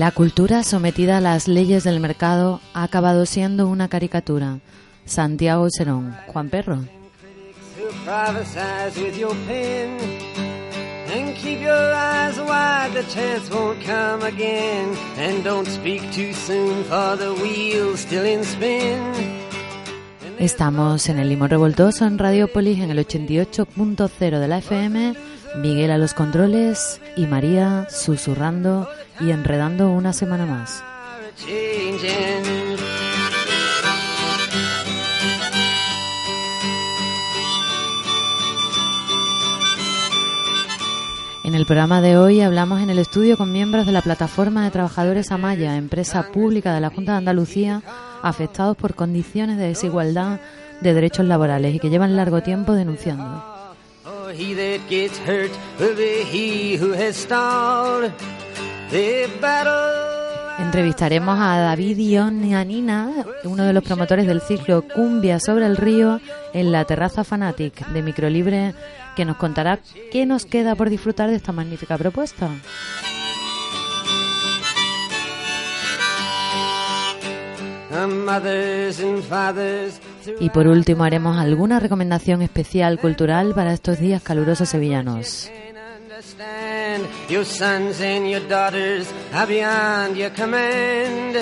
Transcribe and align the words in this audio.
La 0.00 0.12
cultura 0.12 0.62
sometida 0.62 1.18
a 1.18 1.20
las 1.20 1.46
leyes 1.46 1.84
del 1.84 2.00
mercado 2.00 2.62
ha 2.72 2.84
acabado 2.84 3.26
siendo 3.26 3.68
una 3.68 3.88
caricatura. 3.88 4.60
Santiago 5.04 5.68
Serón, 5.68 6.16
Juan 6.28 6.48
Perro. 6.48 6.78
Estamos 20.38 21.08
en 21.10 21.18
el 21.18 21.28
Limón 21.28 21.50
Revoltoso 21.50 22.06
en 22.06 22.16
Radiopolis 22.16 22.78
en 22.78 22.90
el 22.90 23.06
88.0 23.06 24.38
de 24.38 24.48
la 24.48 24.56
FM, 24.56 25.14
Miguel 25.56 25.90
a 25.90 25.98
los 25.98 26.14
controles 26.14 27.02
y 27.18 27.26
María 27.26 27.86
susurrando 27.90 28.88
y 29.20 29.30
enredando 29.30 29.90
una 29.90 30.12
semana 30.12 30.46
más. 30.46 30.82
En 41.42 41.54
el 41.56 41.66
programa 41.66 42.00
de 42.00 42.16
hoy 42.16 42.40
hablamos 42.42 42.80
en 42.80 42.90
el 42.90 42.98
estudio 42.98 43.36
con 43.36 43.52
miembros 43.52 43.84
de 43.84 43.92
la 43.92 44.02
plataforma 44.02 44.62
de 44.64 44.70
trabajadores 44.70 45.32
Amaya, 45.32 45.76
empresa 45.76 46.30
pública 46.30 46.72
de 46.72 46.80
la 46.80 46.90
Junta 46.90 47.12
de 47.12 47.18
Andalucía, 47.18 47.82
afectados 48.22 48.76
por 48.76 48.94
condiciones 48.94 49.58
de 49.58 49.68
desigualdad 49.68 50.40
de 50.80 50.94
derechos 50.94 51.26
laborales 51.26 51.74
y 51.74 51.80
que 51.80 51.90
llevan 51.90 52.16
largo 52.16 52.42
tiempo 52.42 52.74
denunciando. 52.74 53.44
Entrevistaremos 60.58 61.38
a 61.40 61.58
David 61.58 61.96
Ionianina, 61.98 63.24
uno 63.44 63.64
de 63.64 63.72
los 63.72 63.84
promotores 63.84 64.26
del 64.26 64.40
ciclo 64.40 64.82
Cumbia 64.82 65.38
sobre 65.38 65.66
el 65.66 65.76
río, 65.76 66.20
en 66.52 66.72
la 66.72 66.84
terraza 66.84 67.22
Fanatic 67.22 67.86
de 67.88 68.02
Microlibre, 68.02 68.74
que 69.14 69.24
nos 69.24 69.36
contará 69.36 69.78
qué 70.10 70.26
nos 70.26 70.44
queda 70.44 70.74
por 70.74 70.90
disfrutar 70.90 71.30
de 71.30 71.36
esta 71.36 71.52
magnífica 71.52 71.96
propuesta. 71.96 72.50
Y 80.40 80.50
por 80.50 80.66
último 80.66 81.04
haremos 81.04 81.38
alguna 81.38 81.78
recomendación 81.80 82.42
especial 82.42 82.98
cultural 82.98 83.54
para 83.54 83.72
estos 83.72 84.00
días 84.00 84.22
calurosos 84.22 84.68
sevillanos. 84.68 85.50
Can 86.20 86.40
understand 86.46 87.06
your 87.28 87.44
sons 87.44 88.00
and 88.00 88.28
your 88.28 88.40
daughters 88.48 89.12
are 89.32 89.46
beyond 89.46 90.16
your 90.16 90.30
command. 90.30 91.36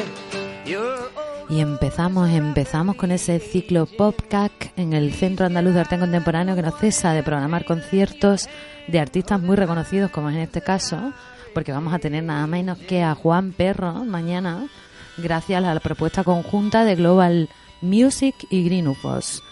Your 0.65 1.11
Y 1.51 1.61
empezamos, 1.61 2.29
empezamos 2.29 2.97
con 2.97 3.11
ese 3.11 3.41
ciclo 3.41 3.87
PopCac 3.87 4.73
en 4.77 4.93
el 4.93 5.15
Centro 5.15 5.47
Andaluz 5.47 5.73
de 5.73 5.81
Arte 5.81 5.99
Contemporáneo 5.99 6.55
que 6.55 6.63
no 6.63 6.71
cesa 6.73 7.15
de 7.15 7.23
programar 7.23 7.65
conciertos 7.65 8.49
de 8.87 9.01
artistas 9.01 9.41
muy 9.41 9.57
reconocidos, 9.57 10.11
como 10.11 10.29
es 10.29 10.37
en 10.37 10.43
este 10.43 10.61
caso, 10.61 11.13
porque 11.55 11.73
vamos 11.73 11.95
a 11.95 11.99
tener 11.99 12.23
nada 12.23 12.47
menos 12.47 12.77
que 12.77 13.03
a 13.03 13.15
Juan 13.15 13.53
Perro 13.53 14.05
mañana, 14.05 14.69
gracias 15.17 15.65
a 15.65 15.75
la 15.75 15.81
propuesta 15.81 16.23
conjunta 16.23 16.85
de 16.85 16.97
Global 16.97 17.49
Music 17.81 18.35
y 18.51 18.65
Green 18.65 18.87
UFOs. 18.87 19.43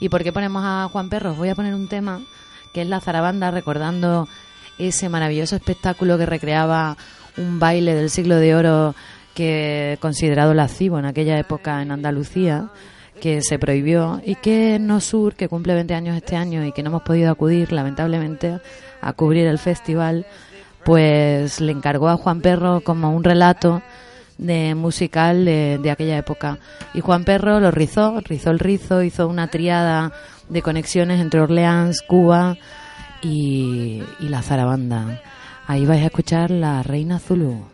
¿Y 0.00 0.08
por 0.08 0.24
qué 0.24 0.32
ponemos 0.32 0.64
a 0.64 0.88
Juan 0.90 1.08
Perro? 1.08 1.34
Voy 1.34 1.50
a 1.50 1.54
poner 1.54 1.74
un 1.74 1.88
tema 1.88 2.20
que 2.72 2.82
es 2.82 2.88
la 2.88 3.00
zarabanda, 3.00 3.52
recordando 3.52 4.26
ese 4.78 5.08
maravilloso 5.08 5.56
espectáculo 5.56 6.18
que 6.18 6.26
recreaba 6.26 6.96
un 7.36 7.58
baile 7.58 7.94
del 7.94 8.10
siglo 8.10 8.36
de 8.36 8.54
oro 8.54 8.94
que 9.34 9.98
considerado 10.00 10.54
lascivo 10.54 10.98
en 10.98 11.06
aquella 11.06 11.38
época 11.38 11.82
en 11.82 11.90
Andalucía, 11.90 12.68
que 13.20 13.42
se 13.42 13.58
prohibió, 13.58 14.20
y 14.24 14.36
que 14.36 14.78
Nosur, 14.78 15.34
que 15.34 15.48
cumple 15.48 15.74
20 15.74 15.94
años 15.94 16.16
este 16.16 16.36
año 16.36 16.64
y 16.64 16.72
que 16.72 16.82
no 16.82 16.90
hemos 16.90 17.02
podido 17.02 17.30
acudir, 17.30 17.72
lamentablemente, 17.72 18.60
a 19.00 19.12
cubrir 19.12 19.46
el 19.46 19.58
festival, 19.58 20.26
pues 20.84 21.60
le 21.60 21.72
encargó 21.72 22.08
a 22.08 22.16
Juan 22.16 22.40
Perro 22.40 22.80
como 22.82 23.14
un 23.14 23.24
relato 23.24 23.82
de 24.38 24.74
musical 24.74 25.44
de, 25.44 25.78
de 25.82 25.90
aquella 25.90 26.18
época. 26.18 26.58
Y 26.92 27.00
Juan 27.00 27.24
Perro 27.24 27.60
lo 27.60 27.70
rizó, 27.70 28.20
rizó 28.20 28.50
el 28.50 28.58
rizo, 28.58 29.02
hizo 29.02 29.28
una 29.28 29.48
triada 29.48 30.12
de 30.48 30.62
conexiones 30.62 31.20
entre 31.20 31.40
Orleans, 31.40 32.02
Cuba 32.02 32.56
y, 33.24 34.02
y 34.20 34.28
la 34.28 34.42
zarabanda. 34.42 35.20
Ahí 35.66 35.86
vais 35.86 36.02
a 36.02 36.06
escuchar 36.06 36.50
la 36.50 36.82
Reina 36.82 37.18
Zulu. 37.18 37.73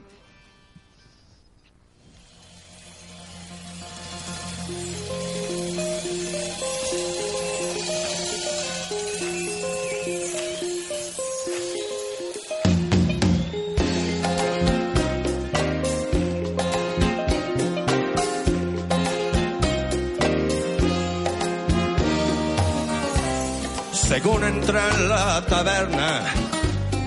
Según 24.11 24.43
entré 24.43 24.81
en 24.81 25.09
la 25.09 25.41
taberna, 25.47 26.35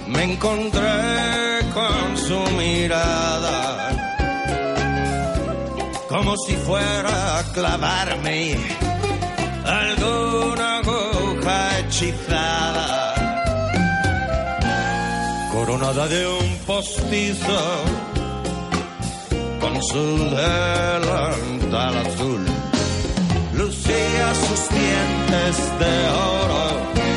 me 0.08 0.24
encontré 0.24 1.60
con 1.74 2.18
su 2.18 2.40
mirada, 2.56 3.90
como 6.08 6.38
si 6.38 6.54
fuera 6.56 7.40
a 7.40 7.44
clavarme 7.52 8.56
alguna 9.66 10.78
aguja 10.78 11.80
hechizada, 11.80 13.16
coronada 15.52 16.08
de 16.08 16.26
un 16.26 16.58
postizo 16.66 17.60
con 19.60 19.84
su 19.84 20.30
delantal 20.38 21.98
azul 21.98 22.53
lucía 23.86 24.36
sus 24.36 24.70
dientes 24.70 25.80
de 25.80 26.08
oro 26.10 27.13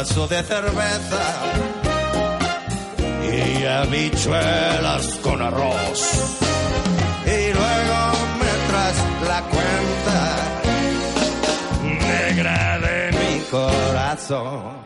de 0.00 0.42
cerveza 0.42 1.22
y 3.22 3.64
habichuelas 3.66 5.06
con 5.22 5.42
arroz. 5.42 6.38
Y 7.26 7.52
luego 7.52 8.12
me 8.40 8.52
traes 8.70 8.96
la 9.28 9.42
cuenta 9.42 10.18
negra 11.82 12.78
de 12.78 13.12
mi 13.12 13.40
corazón. 13.50 14.79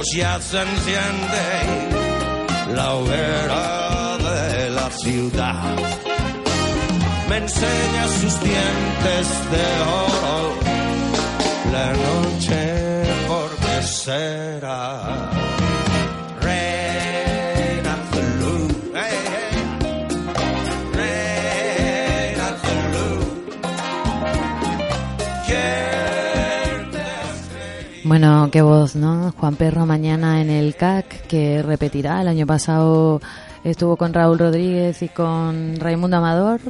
Lejos 0.00 0.06
ya 0.14 0.40
se 0.40 0.60
enciende 0.60 1.46
la 2.74 2.94
hoguera 2.94 4.18
de 4.18 4.70
la 4.70 4.90
ciudad. 4.90 5.76
Me 7.28 7.36
enseña 7.36 8.08
sus 8.20 8.40
dientes 8.40 9.28
de 9.50 9.64
oro, 9.82 10.54
la 11.72 11.92
noche 11.92 13.02
porque 13.28 13.82
será. 13.82 15.19
Bueno, 28.10 28.48
qué 28.50 28.60
voz, 28.60 28.96
¿no? 28.96 29.32
Juan 29.38 29.54
Perro 29.54 29.86
mañana 29.86 30.40
en 30.40 30.50
el 30.50 30.74
CAC, 30.74 31.28
que 31.28 31.62
repetirá. 31.62 32.20
El 32.20 32.26
año 32.26 32.44
pasado 32.44 33.20
estuvo 33.62 33.96
con 33.96 34.12
Raúl 34.12 34.36
Rodríguez 34.36 35.00
y 35.02 35.08
con 35.08 35.76
Raimundo 35.76 36.16
Amador 36.16 36.60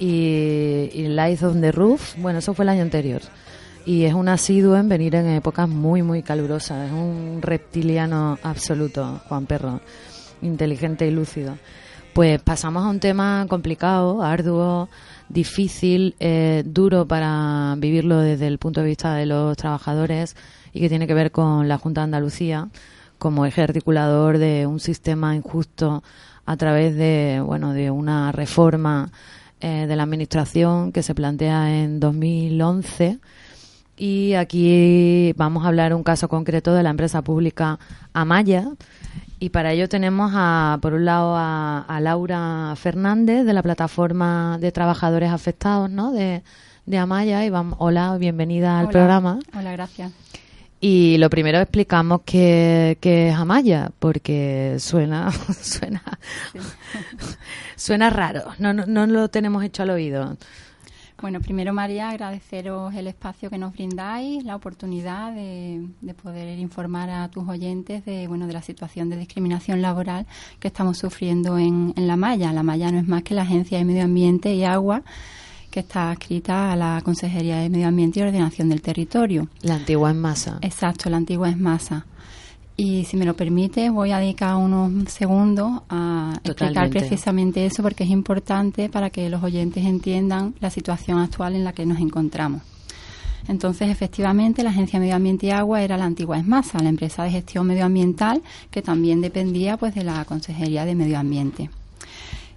y, 0.00 0.90
y 0.92 1.44
on 1.44 1.60
the 1.60 1.70
Roof. 1.70 2.16
Bueno, 2.18 2.40
eso 2.40 2.54
fue 2.54 2.64
el 2.64 2.70
año 2.70 2.82
anterior. 2.82 3.22
Y 3.86 4.02
es 4.02 4.14
un 4.14 4.28
asiduo 4.28 4.76
en 4.76 4.88
venir 4.88 5.14
en 5.14 5.28
épocas 5.28 5.68
muy, 5.68 6.02
muy 6.02 6.24
calurosas. 6.24 6.86
Es 6.86 6.92
un 6.92 7.38
reptiliano 7.40 8.36
absoluto, 8.42 9.20
Juan 9.28 9.46
Perro. 9.46 9.80
Inteligente 10.42 11.06
y 11.06 11.12
lúcido. 11.12 11.56
Pues 12.14 12.42
pasamos 12.42 12.84
a 12.84 12.88
un 12.88 12.98
tema 12.98 13.46
complicado, 13.48 14.24
arduo, 14.24 14.88
difícil, 15.28 16.16
eh, 16.18 16.64
duro 16.66 17.06
para 17.06 17.76
vivirlo 17.78 18.18
desde 18.18 18.48
el 18.48 18.58
punto 18.58 18.80
de 18.80 18.88
vista 18.88 19.14
de 19.14 19.26
los 19.26 19.56
trabajadores 19.56 20.34
y 20.74 20.80
que 20.80 20.90
tiene 20.90 21.06
que 21.06 21.14
ver 21.14 21.30
con 21.30 21.68
la 21.68 21.78
Junta 21.78 22.02
de 22.02 22.04
Andalucía 22.04 22.68
como 23.18 23.46
eje 23.46 23.62
articulador 23.62 24.36
de 24.36 24.66
un 24.66 24.80
sistema 24.80 25.34
injusto 25.34 26.02
a 26.44 26.56
través 26.58 26.94
de, 26.96 27.40
bueno, 27.42 27.72
de 27.72 27.90
una 27.90 28.32
reforma 28.32 29.10
eh, 29.60 29.86
de 29.86 29.96
la 29.96 30.02
administración 30.02 30.92
que 30.92 31.02
se 31.02 31.14
plantea 31.14 31.82
en 31.82 32.00
2011 32.00 33.20
y 33.96 34.34
aquí 34.34 35.32
vamos 35.36 35.64
a 35.64 35.68
hablar 35.68 35.94
un 35.94 36.02
caso 36.02 36.28
concreto 36.28 36.74
de 36.74 36.82
la 36.82 36.90
empresa 36.90 37.22
pública 37.22 37.78
Amaya. 38.12 38.68
Y 39.38 39.50
para 39.50 39.72
ello 39.72 39.88
tenemos, 39.88 40.32
a, 40.34 40.78
por 40.80 40.94
un 40.94 41.04
lado, 41.04 41.36
a, 41.36 41.80
a 41.80 42.00
Laura 42.00 42.74
Fernández 42.76 43.44
de 43.44 43.52
la 43.52 43.62
plataforma 43.62 44.58
de 44.60 44.72
trabajadores 44.72 45.30
afectados 45.30 45.90
¿no? 45.90 46.12
de, 46.12 46.42
de 46.86 46.98
Amaya. 46.98 47.44
Y 47.44 47.50
vamos, 47.50 47.76
hola, 47.78 48.16
bienvenida 48.18 48.78
al 48.78 48.86
Hola. 48.86 48.92
programa. 48.92 49.38
Hola, 49.56 49.72
gracias. 49.72 50.12
Y 50.86 51.16
lo 51.16 51.30
primero 51.30 51.60
explicamos 51.60 52.20
qué, 52.26 52.98
qué 53.00 53.30
es 53.30 53.34
Amaya, 53.34 53.90
porque 53.98 54.76
suena, 54.78 55.32
suena, 55.62 56.02
suena 57.74 58.10
raro. 58.10 58.42
No, 58.58 58.74
no, 58.74 58.84
no 58.84 59.06
lo 59.06 59.28
tenemos 59.28 59.64
hecho 59.64 59.82
al 59.82 59.88
oído. 59.88 60.36
Bueno, 61.22 61.40
primero 61.40 61.72
María, 61.72 62.10
agradeceros 62.10 62.94
el 62.94 63.06
espacio 63.06 63.48
que 63.48 63.56
nos 63.56 63.72
brindáis, 63.72 64.44
la 64.44 64.56
oportunidad 64.56 65.32
de, 65.32 65.88
de 66.02 66.12
poder 66.12 66.58
informar 66.58 67.08
a 67.08 67.30
tus 67.30 67.48
oyentes 67.48 68.04
de 68.04 68.28
bueno 68.28 68.46
de 68.46 68.52
la 68.52 68.60
situación 68.60 69.08
de 69.08 69.16
discriminación 69.16 69.80
laboral 69.80 70.26
que 70.60 70.68
estamos 70.68 70.98
sufriendo 70.98 71.56
en, 71.56 71.94
en 71.96 72.06
La 72.06 72.16
Maya. 72.16 72.52
La 72.52 72.62
Maya 72.62 72.92
no 72.92 72.98
es 72.98 73.08
más 73.08 73.22
que 73.22 73.32
la 73.32 73.40
Agencia 73.40 73.78
de 73.78 73.86
Medio 73.86 74.04
Ambiente 74.04 74.52
y 74.52 74.64
Agua 74.64 75.02
que 75.74 75.80
está 75.80 76.12
adscrita 76.12 76.70
a 76.70 76.76
la 76.76 77.00
Consejería 77.04 77.56
de 77.58 77.68
Medio 77.68 77.88
Ambiente 77.88 78.20
y 78.20 78.22
Ordenación 78.22 78.68
del 78.68 78.80
Territorio. 78.80 79.48
La 79.62 79.74
antigua 79.74 80.12
en 80.12 80.20
masa. 80.20 80.58
Exacto, 80.60 81.10
la 81.10 81.16
antigua 81.16 81.48
es 81.48 81.58
masa. 81.58 82.06
Y 82.76 83.02
si 83.06 83.16
me 83.16 83.24
lo 83.24 83.34
permite, 83.34 83.90
voy 83.90 84.12
a 84.12 84.18
dedicar 84.18 84.54
unos 84.54 85.10
segundos 85.10 85.82
a 85.88 86.38
explicar 86.44 86.90
precisamente 86.90 87.66
eso 87.66 87.82
porque 87.82 88.04
es 88.04 88.10
importante 88.10 88.88
para 88.88 89.10
que 89.10 89.28
los 89.28 89.42
oyentes 89.42 89.84
entiendan 89.84 90.54
la 90.60 90.70
situación 90.70 91.18
actual 91.18 91.56
en 91.56 91.64
la 91.64 91.72
que 91.72 91.84
nos 91.86 91.98
encontramos. 91.98 92.62
Entonces, 93.48 93.88
efectivamente, 93.90 94.62
la 94.62 94.70
Agencia 94.70 95.00
de 95.00 95.06
Medio 95.06 95.16
Ambiente 95.16 95.48
y 95.48 95.50
Agua 95.50 95.82
era 95.82 95.96
la 95.96 96.04
antigua 96.04 96.38
ESMASA, 96.38 96.78
la 96.84 96.88
empresa 96.88 97.24
de 97.24 97.32
gestión 97.32 97.66
medioambiental 97.66 98.42
que 98.70 98.80
también 98.80 99.20
dependía 99.20 99.76
pues 99.76 99.92
de 99.96 100.04
la 100.04 100.24
Consejería 100.24 100.84
de 100.84 100.94
Medio 100.94 101.18
Ambiente. 101.18 101.68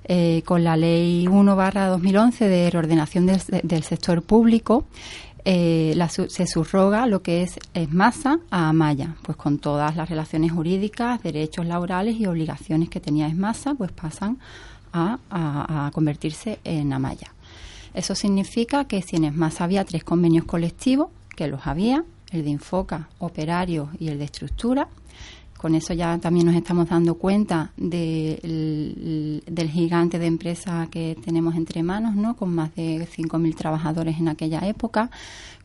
Eh, 0.10 0.42
con 0.46 0.64
la 0.64 0.78
Ley 0.78 1.28
1 1.28 1.56
2011 1.56 2.48
de 2.48 2.70
reordenación 2.70 3.26
del, 3.26 3.42
del 3.64 3.84
sector 3.84 4.22
público, 4.22 4.86
eh, 5.44 5.94
la 5.96 6.10
se 6.10 6.46
subroga 6.48 7.08
lo 7.08 7.22
que 7.22 7.42
es 7.42 7.58
ESMASA 7.74 8.40
a 8.50 8.70
Amaya, 8.70 9.16
pues 9.22 9.38
con 9.38 9.60
todas 9.60 9.96
las 9.96 10.10
relaciones 10.10 10.52
jurídicas, 10.52 11.24
derechos 11.24 11.66
laborales 11.66 12.20
y 12.20 12.26
obligaciones 12.26 12.90
que 12.90 13.00
tenía 13.00 13.28
ESMASA, 13.28 13.76
pues 13.76 13.92
pasan 13.92 14.40
a 14.94 15.92
convertirse 15.94 16.60
en 16.64 16.92
Amaya. 16.92 17.32
Eso 17.94 18.16
significa 18.16 18.86
que 18.86 19.02
si 19.02 19.16
en 19.16 19.26
ESMASA 19.26 19.64
había 19.64 19.86
tres 19.86 20.04
convenios 20.04 20.46
colectivos, 20.46 21.10
que 21.36 21.48
los 21.48 21.68
había, 21.68 22.04
el 22.32 22.44
de 22.44 22.50
Infoca, 22.50 23.10
Operario 23.20 23.90
y 24.00 24.10
el 24.10 24.20
de 24.20 24.26
Estructura, 24.26 24.88
con 25.58 25.74
eso 25.76 25.94
ya 25.94 26.18
también 26.20 26.46
nos 26.46 26.56
estamos 26.56 26.88
dando 26.90 27.16
cuenta 27.16 27.72
del, 27.78 29.44
del 29.46 29.70
gigante 29.70 30.20
de 30.20 30.26
empresa 30.28 30.88
que 30.92 31.18
tenemos 31.24 31.56
entre 31.56 31.84
manos, 31.84 32.16
¿no? 32.16 32.36
Con 32.36 32.54
más 32.54 32.74
de 32.76 33.08
5.000 33.08 33.56
trabajadores 33.56 34.18
en 34.20 34.28
aquella 34.28 34.60
época, 34.68 35.10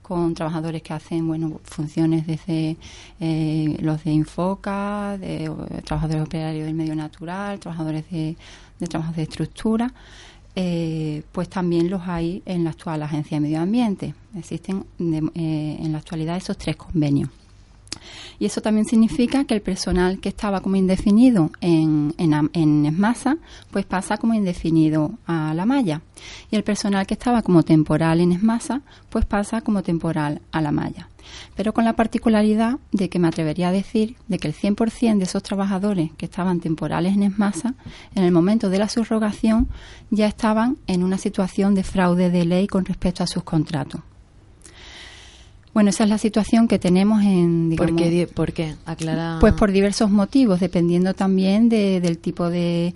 con 0.01 0.35
trabajadores 0.35 0.83
que 0.83 0.93
hacen, 0.95 1.27
bueno, 1.27 1.61
funciones 1.65 2.27
desde 2.27 2.77
eh, 3.21 3.77
los 3.81 4.03
de 4.05 4.13
Infoca, 4.13 5.17
de, 5.19 5.45
eh, 5.45 5.51
trabajadores 5.85 6.23
operarios 6.23 6.67
del 6.67 6.75
medio 6.75 6.95
natural, 6.97 7.59
trabajadores 7.61 8.05
de, 8.11 8.37
de 8.79 8.87
trabajos 8.87 9.17
de 9.17 9.23
estructura. 9.23 9.93
eh, 10.55 11.23
pues 11.33 11.49
también 11.49 11.89
los 11.89 12.03
hay 12.07 12.43
en 12.45 12.65
la 12.65 12.71
actual 12.71 13.03
Agencia 13.03 13.37
de 13.37 13.41
Medio 13.41 13.61
Ambiente. 13.61 14.15
Existen 14.37 14.85
de- 14.99 15.31
en 15.35 15.93
la 15.93 15.99
actualidad 15.99 16.37
esos 16.37 16.59
tres 16.59 16.77
convenios. 16.77 17.31
Y 18.39 18.47
eso 18.47 18.61
también 18.61 18.87
significa 18.87 19.45
que 19.45 19.55
el 19.55 19.63
personal 19.63 20.19
que 20.21 20.29
estaba 20.29 20.61
como 20.61 20.77
indefinido 20.77 21.51
en, 21.61 22.15
en, 22.19 22.51
en 22.53 22.87
ESMASA, 22.87 23.39
pues 23.71 23.85
pasa 23.85 24.17
como 24.17 24.35
indefinido 24.35 25.19
a 25.27 25.55
la 25.55 25.67
malla. 25.67 26.03
Y 26.51 26.57
el 26.57 26.65
personal 26.65 27.07
que 27.07 27.15
estaba 27.15 27.43
como 27.43 27.63
temporal 27.63 28.21
en 28.21 28.33
ESMASA, 28.33 28.83
pues 29.11 29.25
pasa 29.25 29.61
como 29.61 29.83
temporal 29.83 30.41
a 30.53 30.61
la 30.61 30.73
malla. 30.73 31.09
Pero 31.57 31.73
con 31.73 31.85
la 31.85 31.95
particularidad 31.95 32.79
de 32.91 33.09
que 33.09 33.19
me 33.19 33.29
atrevería 33.29 33.69
a 33.69 33.73
decir 33.73 34.17
de 34.29 34.39
que 34.39 34.49
el 34.49 34.55
100% 34.55 35.19
de 35.19 35.25
esos 35.25 35.43
trabajadores 35.43 36.11
que 36.17 36.27
estaban 36.27 36.61
temporales 36.61 37.15
en 37.15 37.23
ESMASA, 37.23 37.75
en 38.15 38.25
el 38.25 38.33
momento 38.33 38.71
de 38.71 38.79
la 38.79 38.89
subrogación, 38.89 39.69
ya 40.11 40.27
estaban 40.27 40.79
en 40.87 41.03
una 41.03 41.19
situación 41.19 41.75
de 41.75 41.85
fraude 41.85 42.31
de 42.31 42.45
ley 42.45 42.67
con 42.67 42.85
respecto 42.85 43.23
a 43.23 43.27
sus 43.27 43.45
contratos. 43.45 44.01
Bueno, 45.75 45.89
esa 45.89 46.05
es 46.05 46.11
la 46.11 46.19
situación 46.19 46.69
que 46.69 46.79
tenemos 46.79 47.23
en, 47.23 47.71
digamos, 47.71 47.93
¿Por 47.93 47.99
qué? 47.99 48.27
¿Por 48.27 48.53
qué? 48.53 48.75
Aclara. 48.85 49.39
pues 49.41 49.55
por 49.55 49.73
diversos 49.73 50.11
motivos, 50.11 50.61
dependiendo 50.61 51.15
también 51.15 51.69
de- 51.71 52.01
del 52.01 52.19
tipo 52.19 52.51
de... 52.51 52.95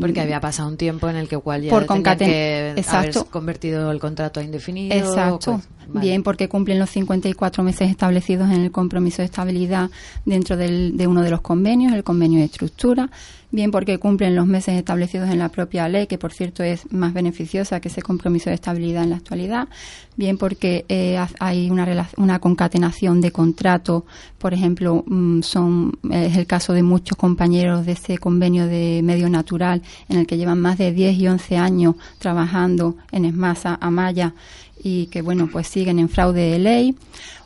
Porque 0.00 0.20
había 0.20 0.40
pasado 0.40 0.68
un 0.68 0.76
tiempo 0.76 1.08
en 1.08 1.14
el 1.14 1.28
que 1.28 1.38
cual 1.38 1.62
ya 1.62 1.70
Por 1.70 1.86
concaten- 1.86 2.26
que 2.26 2.70
Exacto. 2.76 3.20
haber 3.20 3.30
convertido 3.30 3.92
el 3.92 4.00
contrato 4.00 4.40
a 4.40 4.42
indefinido. 4.42 4.92
Exacto. 4.96 5.52
pues, 5.52 5.68
vale. 5.94 6.06
Bien, 6.08 6.24
porque 6.24 6.48
cumplen 6.48 6.80
los 6.80 6.90
54 6.90 7.62
meses 7.62 7.88
establecidos 7.88 8.50
en 8.50 8.62
el 8.62 8.72
compromiso 8.72 9.18
de 9.22 9.26
estabilidad 9.26 9.88
dentro 10.24 10.56
del- 10.56 10.96
de 10.96 11.06
uno 11.06 11.22
de 11.22 11.30
los 11.30 11.40
convenios, 11.40 11.92
el 11.92 12.02
convenio 12.02 12.40
de 12.40 12.46
estructura. 12.46 13.08
Bien, 13.52 13.70
porque 13.70 13.98
cumplen 13.98 14.34
los 14.34 14.46
meses 14.46 14.74
establecidos 14.74 15.30
en 15.30 15.38
la 15.38 15.48
propia 15.50 15.88
ley, 15.88 16.08
que 16.08 16.18
por 16.18 16.32
cierto 16.32 16.64
es 16.64 16.90
más 16.92 17.14
beneficiosa 17.14 17.80
que 17.80 17.88
ese 17.88 18.02
compromiso 18.02 18.50
de 18.50 18.54
estabilidad 18.54 19.04
en 19.04 19.10
la 19.10 19.16
actualidad. 19.16 19.68
Bien, 20.16 20.36
porque 20.36 20.84
eh, 20.88 21.16
ha- 21.16 21.28
hay 21.38 21.70
una, 21.70 22.08
una 22.16 22.38
concatenación 22.40 23.20
de 23.20 23.30
contratos. 23.30 24.02
Por 24.38 24.52
ejemplo, 24.52 25.04
mm, 25.06 25.42
son 25.42 25.92
es 26.10 26.36
el 26.36 26.46
caso 26.46 26.72
de 26.72 26.82
muchos 26.82 27.16
compañeros 27.16 27.86
de 27.86 27.92
ese 27.92 28.18
convenio 28.18 28.66
de 28.66 29.00
medio 29.04 29.28
natural 29.30 29.80
en 30.08 30.18
el 30.18 30.26
que 30.26 30.36
llevan 30.36 30.60
más 30.60 30.76
de 30.76 30.92
10 30.92 31.16
y 31.16 31.28
11 31.28 31.56
años 31.56 31.94
trabajando 32.18 32.96
en 33.12 33.24
Esmasa, 33.26 33.78
Amaya 33.80 34.34
y 34.82 35.06
que 35.06 35.22
bueno 35.22 35.48
pues 35.50 35.68
siguen 35.68 35.98
en 35.98 36.08
fraude 36.10 36.50
de 36.50 36.58
ley 36.58 36.96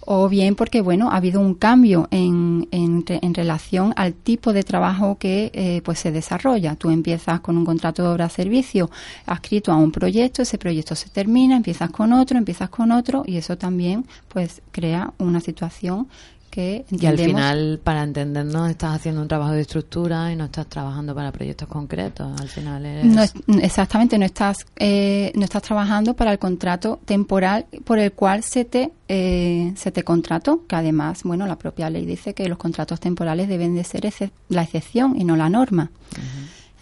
o 0.07 0.29
bien 0.29 0.55
porque 0.55 0.81
bueno 0.81 1.11
ha 1.11 1.17
habido 1.17 1.41
un 1.41 1.55
cambio 1.55 2.09
en, 2.11 2.69
en, 2.71 3.05
en 3.09 3.35
relación 3.35 3.93
al 3.97 4.15
tipo 4.15 4.53
de 4.53 4.63
trabajo 4.63 5.19
que 5.19 5.51
eh, 5.55 5.83
pues 5.85 5.99
se 5.99 6.13
desarrolla. 6.13 6.77
Tú 6.77 6.91
empiezas 6.91 7.41
con 7.41 7.57
un 7.57 7.65
contrato 7.65 8.03
de 8.03 8.09
obra 8.09 8.29
servicio 8.29 8.91
adscrito 9.27 9.73
a 9.73 9.77
un 9.77 9.93
proyecto 9.93 10.43
ese 10.43 10.59
proyecto 10.59 10.95
se 10.95 11.09
termina 11.09 11.57
empiezas 11.57 11.91
con 11.91 12.13
otro 12.13 12.39
empiezas 12.39 12.69
con 12.71 12.93
otro 12.93 13.25
y 13.27 13.37
eso 13.37 13.57
también 13.57 14.07
pues 14.29 14.63
crea 14.73 15.13
una 15.19 15.41
situación 15.41 16.09
que 16.51 16.85
Y 16.91 17.07
al 17.07 17.17
final, 17.17 17.81
para 17.83 18.03
entendernos, 18.03 18.69
estás 18.71 18.97
haciendo 18.97 19.23
un 19.23 19.29
trabajo 19.29 19.53
de 19.53 19.61
estructura 19.63 20.33
y 20.33 20.37
no 20.37 20.47
estás 20.47 20.67
trabajando 20.67 21.15
para 21.15 21.31
proyectos 21.33 21.69
concretos. 21.69 22.39
Al 22.41 22.49
final 22.49 22.85
eres... 22.85 23.07
No 23.07 23.23
es- 23.23 23.33
exactamente, 23.63 24.19
no 24.19 24.25
estás, 24.27 24.67
eh, 24.77 25.31
no 25.37 25.45
estás 25.45 25.63
trabajando 25.63 26.15
para 26.15 26.33
el 26.33 26.39
contrato 26.39 26.99
temporal 27.05 27.67
por 27.85 27.99
el 27.99 28.13
cual 28.13 28.43
se 28.43 28.65
te, 28.65 28.91
eh, 29.09 29.73
se 29.77 29.93
te 29.93 30.03
contrató, 30.03 30.67
que 30.67 30.77
además, 30.77 31.23
bueno, 31.23 31.47
la 31.47 31.57
propia 31.57 31.89
ley 31.89 32.05
dice 32.05 32.35
que 32.35 32.49
los 32.49 32.59
contratos 32.59 32.99
temporales 33.01 33.49
deben 33.49 33.75
de 33.75 33.85
ser 33.85 34.01
la 34.49 34.63
excepción 34.63 35.21
y 35.21 35.25
no 35.25 35.37
la 35.37 35.49
norma. 35.49 35.91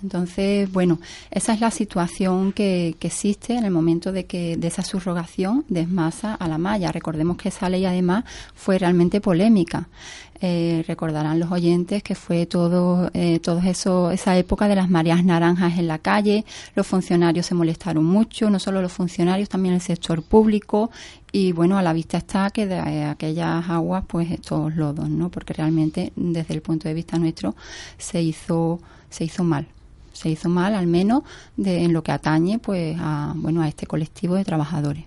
Entonces, 0.02 0.71
bueno, 0.73 0.99
esa 1.31 1.52
es 1.52 1.61
la 1.61 1.71
situación 1.71 2.52
que, 2.52 2.95
que 2.99 3.09
existe 3.09 3.55
en 3.55 3.64
el 3.64 3.71
momento 3.71 4.12
de 4.12 4.26
que 4.26 4.57
de 4.57 4.69
esa 4.69 4.83
subrogación 4.83 5.64
de 5.69 5.87
a 6.38 6.49
la 6.49 6.59
malla. 6.59 6.93
Recordemos 6.93 7.37
que 7.37 7.49
esa 7.49 7.69
ley 7.69 7.85
además 7.85 8.25
fue 8.55 8.78
realmente 8.78 9.21
polémica. 9.21 9.88
Eh, 10.40 10.85
recordarán 10.87 11.40
los 11.40 11.50
oyentes 11.50 12.02
que 12.05 12.14
fue 12.14 12.47
todo, 12.47 13.11
eh, 13.12 13.40
todo 13.40 13.59
esa 13.59 14.38
época 14.38 14.69
de 14.69 14.76
las 14.76 14.88
mareas 14.88 15.25
naranjas 15.25 15.78
en 15.78 15.88
la 15.88 15.99
calle. 15.99 16.45
Los 16.76 16.87
funcionarios 16.87 17.47
se 17.47 17.55
molestaron 17.55 18.05
mucho, 18.05 18.49
no 18.49 18.61
solo 18.61 18.81
los 18.81 18.93
funcionarios, 18.93 19.49
también 19.49 19.75
el 19.75 19.81
sector 19.81 20.23
público. 20.23 20.90
Y 21.33 21.52
bueno, 21.52 21.76
a 21.76 21.83
la 21.83 21.93
vista 21.93 22.19
está 22.19 22.50
que 22.50 22.67
de 22.67 22.76
eh, 22.76 23.05
aquellas 23.05 23.69
aguas, 23.69 24.05
pues 24.07 24.31
estos 24.31 24.76
lodos, 24.76 25.11
¿no? 25.11 25.28
Porque 25.28 25.55
realmente, 25.55 26.12
desde 26.14 26.55
el 26.55 26.62
punto 26.62 26.88
de 26.88 26.95
vista 26.95 27.19
nuestro, 27.19 27.57
se 27.99 28.23
hizo, 28.23 28.81
se 29.11 29.25
hizo 29.25 29.43
mal 29.43 29.67
se 30.19 30.29
hizo 30.29 30.49
mal 30.49 30.75
al 30.75 30.87
menos 30.87 31.23
de, 31.57 31.85
en 31.85 31.93
lo 31.93 32.03
que 32.03 32.13
atañe 32.13 32.59
pues 32.59 32.97
a 32.99 33.33
bueno 33.37 33.63
a 33.63 33.69
este 33.69 33.87
colectivo 33.87 34.35
de 34.35 34.45
trabajadores. 34.45 35.05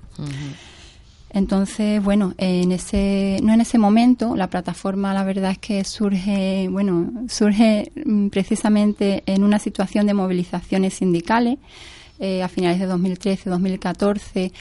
Entonces 1.29 2.03
bueno 2.03 2.33
en 2.37 2.71
ese 2.71 3.39
no 3.43 3.53
en 3.53 3.61
ese 3.61 3.77
momento 3.77 4.35
la 4.35 4.47
plataforma 4.47 5.13
la 5.13 5.23
verdad 5.23 5.51
es 5.51 5.57
que 5.57 5.83
surge 5.83 6.67
bueno 6.69 7.11
surge 7.27 7.91
mm, 8.05 8.27
precisamente 8.29 9.23
en 9.25 9.43
una 9.43 9.59
situación 9.59 10.07
de 10.07 10.13
movilizaciones 10.13 10.93
sindicales 10.95 11.57
eh, 12.19 12.43
a 12.43 12.47
finales 12.47 12.79
de 12.79 12.85
2013 12.85 13.49
2014 13.49 14.51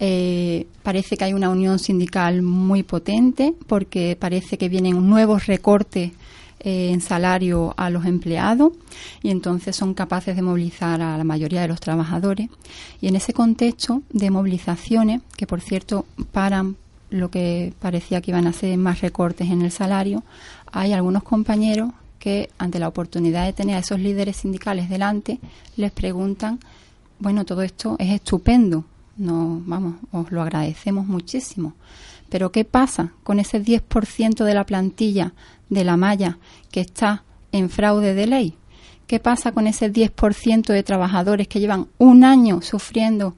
eh, 0.00 0.66
parece 0.82 1.16
que 1.16 1.24
hay 1.24 1.32
una 1.32 1.50
unión 1.50 1.78
sindical 1.78 2.42
muy 2.42 2.82
potente 2.84 3.54
porque 3.66 4.16
parece 4.18 4.56
que 4.56 4.68
vienen 4.68 5.08
nuevos 5.08 5.46
recortes 5.46 6.12
eh, 6.60 6.90
en 6.92 7.00
salario 7.00 7.74
a 7.76 7.88
los 7.90 8.04
empleados 8.04 8.72
y 9.22 9.30
entonces 9.30 9.76
son 9.76 9.94
capaces 9.94 10.34
de 10.34 10.42
movilizar 10.42 11.00
a 11.00 11.16
la 11.16 11.24
mayoría 11.24 11.62
de 11.62 11.68
los 11.68 11.80
trabajadores. 11.80 12.48
Y 13.00 13.08
en 13.08 13.16
ese 13.16 13.32
contexto 13.32 14.02
de 14.10 14.30
movilizaciones, 14.30 15.22
que 15.36 15.46
por 15.46 15.60
cierto 15.60 16.06
paran 16.32 16.76
lo 17.10 17.30
que 17.30 17.72
parecía 17.80 18.20
que 18.20 18.32
iban 18.32 18.46
a 18.46 18.52
ser 18.52 18.76
más 18.76 19.00
recortes 19.00 19.50
en 19.50 19.62
el 19.62 19.70
salario, 19.70 20.24
hay 20.72 20.92
algunos 20.92 21.22
compañeros 21.22 21.90
que 22.18 22.50
ante 22.58 22.78
la 22.78 22.88
oportunidad 22.88 23.46
de 23.46 23.52
tener 23.52 23.76
a 23.76 23.80
esos 23.80 24.00
líderes 24.00 24.36
sindicales 24.38 24.88
delante 24.88 25.38
les 25.76 25.92
preguntan, 25.92 26.58
bueno, 27.18 27.44
todo 27.44 27.62
esto 27.62 27.96
es 27.98 28.10
estupendo, 28.10 28.84
no, 29.16 29.62
vamos, 29.64 29.96
os 30.12 30.30
lo 30.30 30.42
agradecemos 30.42 31.06
muchísimo. 31.06 31.74
Pero 32.28 32.52
¿qué 32.52 32.64
pasa 32.64 33.12
con 33.22 33.40
ese 33.40 33.62
10% 33.62 34.44
de 34.44 34.54
la 34.54 34.66
plantilla 34.66 35.32
de 35.68 35.84
la 35.84 35.96
malla 35.96 36.38
que 36.70 36.80
está 36.80 37.24
en 37.52 37.70
fraude 37.70 38.14
de 38.14 38.26
ley? 38.26 38.54
¿Qué 39.06 39.20
pasa 39.20 39.52
con 39.52 39.66
ese 39.66 39.90
10% 39.92 40.72
de 40.72 40.82
trabajadores 40.82 41.48
que 41.48 41.60
llevan 41.60 41.88
un 41.96 42.24
año 42.24 42.60
sufriendo 42.60 43.36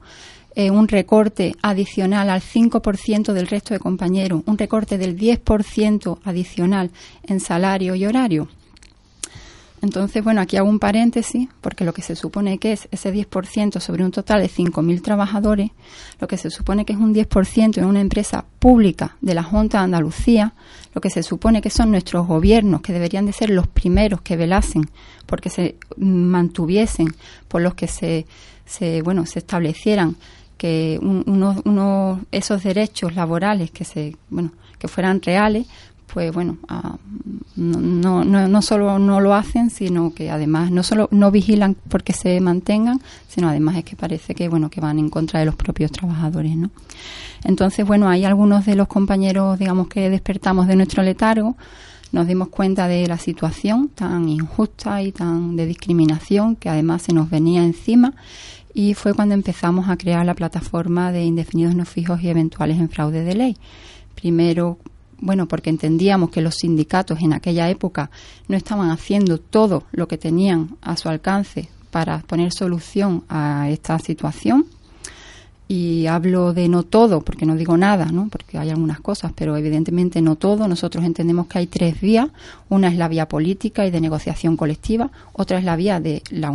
eh, 0.53 0.69
un 0.69 0.89
recorte 0.89 1.55
adicional 1.61 2.29
al 2.29 2.41
5% 2.41 3.31
del 3.31 3.47
resto 3.47 3.73
de 3.73 3.79
compañeros, 3.79 4.43
un 4.45 4.57
recorte 4.57 4.97
del 4.97 5.17
10% 5.17 6.19
adicional 6.25 6.91
en 7.23 7.39
salario 7.39 7.95
y 7.95 8.05
horario? 8.05 8.49
Entonces, 9.81 10.23
bueno, 10.23 10.41
aquí 10.41 10.57
hago 10.57 10.69
un 10.69 10.77
paréntesis, 10.79 11.49
porque 11.59 11.83
lo 11.85 11.93
que 11.93 12.03
se 12.03 12.15
supone 12.15 12.59
que 12.59 12.71
es 12.73 12.87
ese 12.91 13.11
10% 13.11 13.79
sobre 13.79 14.03
un 14.05 14.11
total 14.11 14.41
de 14.41 14.47
5.000 14.49 15.01
trabajadores, 15.01 15.71
lo 16.19 16.27
que 16.27 16.37
se 16.37 16.51
supone 16.51 16.85
que 16.85 16.93
es 16.93 16.99
un 16.99 17.13
10% 17.15 17.77
en 17.79 17.85
una 17.85 17.99
empresa 18.01 18.45
pública 18.59 19.17
de 19.21 19.33
la 19.33 19.41
Junta 19.43 19.79
de 19.79 19.85
Andalucía, 19.85 20.53
lo 20.93 21.01
que 21.01 21.09
se 21.09 21.23
supone 21.23 21.61
que 21.61 21.71
son 21.71 21.89
nuestros 21.89 22.27
gobiernos, 22.27 22.81
que 22.81 22.93
deberían 22.93 23.25
de 23.25 23.33
ser 23.33 23.49
los 23.49 23.67
primeros 23.67 24.21
que 24.21 24.37
velasen 24.37 24.89
porque 25.25 25.49
se 25.49 25.75
mantuviesen, 25.97 27.07
por 27.47 27.61
los 27.61 27.73
que 27.73 27.87
se, 27.87 28.25
se 28.65 29.01
bueno, 29.01 29.25
se 29.25 29.39
establecieran 29.39 30.15
que 30.57 30.99
un- 31.01 31.23
unos, 31.27 31.57
unos 31.65 32.19
esos 32.31 32.61
derechos 32.63 33.15
laborales 33.15 33.71
que 33.71 33.83
se 33.83 34.15
bueno 34.29 34.51
que 34.77 34.87
fueran 34.87 35.21
reales 35.21 35.67
pues 36.13 36.33
bueno 36.33 36.57
ah, 36.67 36.97
no, 37.55 38.23
no, 38.23 38.47
no, 38.47 38.61
solo 38.61 38.99
no 38.99 39.19
lo 39.19 39.33
hacen 39.33 39.69
sino 39.69 40.13
que 40.13 40.29
además 40.29 40.71
no 40.71 40.83
solo 40.83 41.07
no 41.11 41.31
vigilan 41.31 41.75
porque 41.89 42.13
se 42.13 42.39
mantengan 42.41 43.01
sino 43.27 43.49
además 43.49 43.77
es 43.77 43.85
que 43.85 43.95
parece 43.95 44.35
que 44.35 44.49
bueno 44.49 44.69
que 44.69 44.81
van 44.81 44.99
en 44.99 45.09
contra 45.09 45.39
de 45.39 45.45
los 45.45 45.55
propios 45.55 45.91
trabajadores 45.91 46.55
no 46.55 46.71
entonces 47.43 47.85
bueno 47.85 48.09
hay 48.09 48.25
algunos 48.25 48.65
de 48.65 48.75
los 48.75 48.87
compañeros 48.87 49.59
digamos 49.59 49.87
que 49.87 50.09
despertamos 50.09 50.67
de 50.67 50.75
nuestro 50.75 51.03
letargo 51.03 51.55
nos 52.11 52.27
dimos 52.27 52.49
cuenta 52.49 52.87
de 52.89 53.07
la 53.07 53.17
situación 53.17 53.87
tan 53.87 54.27
injusta 54.27 55.01
y 55.01 55.13
tan 55.13 55.55
de 55.55 55.65
discriminación 55.65 56.57
que 56.57 56.67
además 56.67 57.03
se 57.03 57.13
nos 57.13 57.29
venía 57.29 57.63
encima 57.63 58.13
y 58.73 58.93
fue 58.93 59.13
cuando 59.13 59.33
empezamos 59.33 59.89
a 59.89 59.97
crear 59.97 60.25
la 60.25 60.33
plataforma 60.33 61.11
de 61.11 61.23
indefinidos 61.23 61.75
no 61.75 61.85
fijos 61.85 62.21
y 62.21 62.29
eventuales 62.29 62.79
en 62.79 62.89
fraude 62.89 63.23
de 63.23 63.35
ley. 63.35 63.57
Primero, 64.15 64.77
bueno, 65.21 65.47
porque 65.47 65.69
entendíamos 65.69 66.31
que 66.31 66.41
los 66.41 66.55
sindicatos 66.55 67.21
en 67.21 67.33
aquella 67.33 67.69
época 67.69 68.11
no 68.47 68.57
estaban 68.57 68.89
haciendo 68.89 69.37
todo 69.37 69.83
lo 69.91 70.07
que 70.07 70.17
tenían 70.17 70.75
a 70.81 70.97
su 70.97 71.07
alcance 71.09 71.69
para 71.91 72.19
poner 72.19 72.51
solución 72.51 73.23
a 73.29 73.69
esta 73.69 73.97
situación 73.99 74.65
y 75.71 76.05
hablo 76.07 76.53
de 76.53 76.67
no 76.67 76.83
todo, 76.83 77.21
porque 77.21 77.45
no 77.45 77.55
digo 77.55 77.77
nada, 77.77 78.07
¿no? 78.07 78.27
porque 78.29 78.57
hay 78.57 78.69
algunas 78.71 78.99
cosas, 78.99 79.31
pero 79.33 79.55
evidentemente 79.55 80.21
no 80.21 80.35
todo. 80.35 80.67
Nosotros 80.67 81.05
entendemos 81.05 81.47
que 81.47 81.59
hay 81.59 81.67
tres 81.67 82.01
vías. 82.01 82.27
Una 82.67 82.89
es 82.89 82.97
la 82.97 83.07
vía 83.07 83.29
política 83.29 83.85
y 83.85 83.89
de 83.89 84.01
negociación 84.01 84.57
colectiva, 84.57 85.09
otra 85.31 85.59
es 85.59 85.63
la 85.63 85.77
vía 85.77 86.01
de, 86.01 86.23
la, 86.29 86.51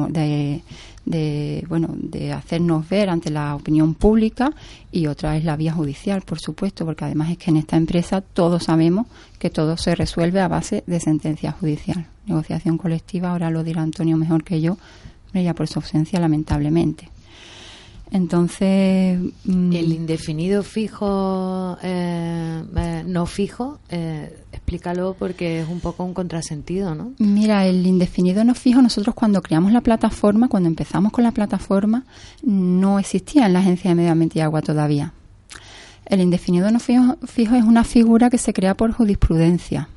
de, 1.06 1.64
bueno, 1.66 1.94
de 1.96 2.35
hacernos 2.35 2.87
ver 2.90 3.08
ante 3.08 3.30
la 3.30 3.54
opinión 3.54 3.94
pública 3.94 4.52
y 4.92 5.06
otra 5.06 5.35
es 5.38 5.44
la 5.44 5.56
vía 5.56 5.73
judicial, 5.73 6.20
por 6.20 6.38
supuesto, 6.38 6.85
porque 6.85 7.06
además 7.06 7.30
es 7.30 7.38
que 7.38 7.50
en 7.50 7.56
esta 7.56 7.78
empresa 7.78 8.20
todos 8.20 8.64
sabemos 8.64 9.06
que 9.38 9.49
todo 9.49 9.78
se 9.78 9.94
resuelve 9.94 10.40
a 10.42 10.49
base 10.49 10.85
de 10.87 11.00
sentencia 11.00 11.52
judicial. 11.52 12.04
Negociación 12.26 12.76
colectiva, 12.76 13.30
ahora 13.30 13.50
lo 13.50 13.64
dirá 13.64 13.80
Antonio 13.80 14.18
mejor 14.18 14.44
que 14.44 14.61
yo, 14.61 14.76
ya 15.32 15.54
por 15.54 15.68
su 15.68 15.78
ausencia, 15.78 16.20
lamentablemente. 16.20 17.15
Entonces. 18.10 19.18
Mm, 19.44 19.72
el 19.72 19.92
indefinido 19.92 20.62
fijo, 20.62 21.76
eh, 21.82 22.62
eh, 22.76 23.04
no 23.06 23.26
fijo, 23.26 23.78
eh, 23.88 24.42
explícalo 24.52 25.16
porque 25.18 25.60
es 25.60 25.68
un 25.68 25.80
poco 25.80 26.04
un 26.04 26.14
contrasentido, 26.14 26.94
¿no? 26.94 27.12
Mira, 27.18 27.66
el 27.66 27.86
indefinido 27.86 28.44
no 28.44 28.54
fijo, 28.54 28.80
nosotros 28.80 29.14
cuando 29.14 29.42
creamos 29.42 29.72
la 29.72 29.80
plataforma, 29.80 30.48
cuando 30.48 30.68
empezamos 30.68 31.12
con 31.12 31.25
la 31.25 31.32
plataforma, 31.32 32.04
no 32.42 32.98
existía 32.98 33.46
en 33.46 33.52
la 33.52 33.58
Agencia 33.60 33.90
de 33.90 33.96
Medio 33.96 34.12
Ambiente 34.12 34.38
y 34.38 34.42
Agua 34.42 34.62
todavía. 34.62 35.12
El 36.06 36.20
indefinido 36.20 36.70
no 36.70 36.78
fijo, 36.78 37.16
fijo 37.26 37.56
es 37.56 37.64
una 37.64 37.82
figura 37.82 38.30
que 38.30 38.38
se 38.38 38.52
crea 38.52 38.76
por 38.76 38.92
jurisprudencia. 38.92 39.88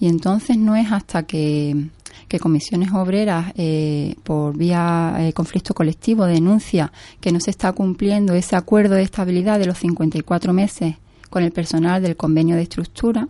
Y 0.00 0.08
entonces 0.08 0.56
no 0.56 0.74
es 0.74 0.90
hasta 0.90 1.24
que 1.24 1.88
que 2.32 2.40
comisiones 2.40 2.92
obreras 2.92 3.52
eh, 3.56 4.14
por 4.24 4.56
vía 4.56 5.16
eh, 5.18 5.34
conflicto 5.34 5.74
colectivo 5.74 6.24
denuncia 6.24 6.90
que 7.20 7.30
no 7.30 7.40
se 7.40 7.50
está 7.50 7.72
cumpliendo 7.72 8.32
ese 8.32 8.56
acuerdo 8.56 8.94
de 8.94 9.02
estabilidad 9.02 9.58
de 9.58 9.66
los 9.66 9.76
54 9.76 10.54
meses 10.54 10.96
con 11.28 11.42
el 11.42 11.52
personal 11.52 12.00
del 12.00 12.16
convenio 12.16 12.56
de 12.56 12.62
estructura, 12.62 13.28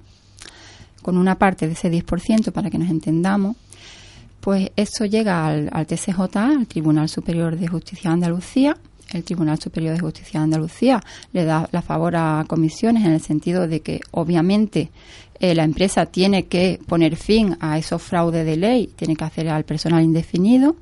con 1.03 1.19
una 1.19 1.35
parte 1.37 1.67
de 1.67 1.73
ese 1.73 1.91
10% 1.91 2.53
para 2.53 2.71
que 2.71 2.79
nos 2.79 2.91
entendamos, 2.91 3.57
pues 4.41 4.71
eso 4.77 5.05
llega 5.05 5.49
al, 5.49 5.69
al 5.73 5.89
TCJ, 5.89 6.21
al 6.37 6.69
Tribunal 6.69 7.09
Superior 7.09 7.59
de 7.59 7.67
Justicia 7.67 8.11
de 8.11 8.15
Andalucía, 8.15 8.77
el 9.13 9.25
Tribunal 9.25 9.59
Superior 9.59 9.95
de 9.95 10.01
Justicia 10.01 10.39
de 10.39 10.45
Andalucía 10.45 11.01
le 11.33 11.45
da 11.45 11.69
la 11.73 11.83
favor 11.83 12.15
a 12.15 12.45
comisiones 12.47 13.05
en 13.05 13.13
el 13.13 13.21
sentido 13.21 13.67
de 13.67 13.81
que 13.81 14.01
obviamente 14.13 14.91
eh, 15.43 15.57
la 15.57 15.65
empresa 15.65 16.07
tiene 16.07 16.45
que 16.47 16.79
poner 16.87 17.17
fin 17.17 17.57
a 17.59 17.77
esos 17.77 18.01
fraudes 18.01 18.47
de 18.47 18.57
ley, 18.57 18.87
tiene 18.95 19.17
que 19.17 19.25
hacer 19.25 19.49
al 19.49 19.65
personal 19.65 20.03
indefinido, 20.03 20.77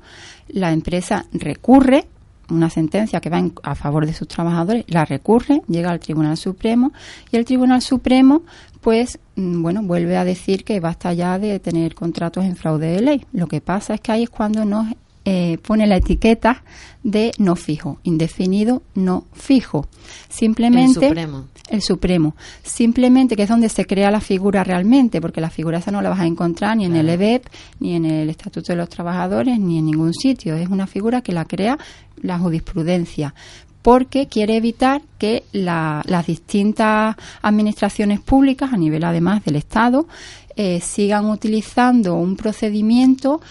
la 0.49 0.71
empresa 0.71 1.25
recurre 1.33 2.07
una 2.47 2.69
sentencia 2.69 3.21
que 3.21 3.31
va 3.31 3.43
a 3.63 3.73
favor 3.73 4.05
de 4.05 4.13
sus 4.13 4.27
trabajadores, 4.27 4.85
la 4.87 5.03
recurre, 5.03 5.61
llega 5.67 5.89
al 5.89 5.99
Tribunal 5.99 6.37
Supremo 6.37 6.93
y 7.31 7.37
el 7.37 7.45
Tribunal 7.45 7.81
Supremo 7.81 8.43
pues 8.81 9.17
mm, 9.35 9.63
bueno, 9.63 9.81
vuelve 9.81 10.15
a 10.15 10.25
decir 10.25 10.63
que 10.63 10.79
basta 10.79 11.11
ya 11.13 11.39
de 11.39 11.59
tener 11.59 11.95
contratos 11.95 12.45
en 12.45 12.55
fraude 12.55 12.87
de 12.87 13.01
ley. 13.01 13.25
Lo 13.33 13.47
que 13.47 13.61
pasa 13.61 13.95
es 13.95 14.01
que 14.01 14.11
ahí 14.11 14.23
es 14.23 14.29
cuando 14.29 14.63
nos 14.63 14.87
eh, 15.23 15.57
pone 15.61 15.85
la 15.87 15.97
etiqueta 15.97 16.63
de 17.03 17.31
no 17.37 17.55
fijo, 17.55 17.99
indefinido 18.03 18.81
no 18.95 19.25
fijo. 19.33 19.87
Simplemente 20.29 20.99
el 20.99 21.07
Supremo. 21.07 21.45
el 21.69 21.81
Supremo. 21.81 22.35
Simplemente 22.63 23.35
que 23.35 23.43
es 23.43 23.49
donde 23.49 23.69
se 23.69 23.85
crea 23.85 24.11
la 24.11 24.21
figura 24.21 24.63
realmente, 24.63 25.21
porque 25.21 25.41
la 25.41 25.49
figura 25.49 25.79
esa 25.79 25.91
no 25.91 26.01
la 26.01 26.09
vas 26.09 26.19
a 26.19 26.25
encontrar 26.25 26.77
ni 26.77 26.85
en 26.85 26.95
el 26.95 27.09
EBEP, 27.09 27.45
ni 27.79 27.95
en 27.95 28.05
el 28.05 28.29
Estatuto 28.29 28.71
de 28.71 28.77
los 28.77 28.89
Trabajadores, 28.89 29.59
ni 29.59 29.77
en 29.79 29.85
ningún 29.85 30.13
sitio. 30.13 30.55
Es 30.55 30.69
una 30.69 30.87
figura 30.87 31.21
que 31.21 31.33
la 31.33 31.45
crea 31.45 31.77
la 32.21 32.37
jurisprudencia 32.37 33.33
porque 33.81 34.27
quiere 34.27 34.57
evitar 34.57 35.01
que 35.17 35.43
las 35.51 36.27
distintas 36.27 37.15
administraciones 37.41 38.19
públicas, 38.19 38.71
a 38.73 38.77
nivel 38.77 39.03
además 39.03 39.43
del 39.43 39.55
Estado, 39.55 40.07
eh, 40.55 40.81
sigan 40.81 41.29
utilizando 41.29 42.15
un 42.15 42.35
procedimiento 42.35 43.41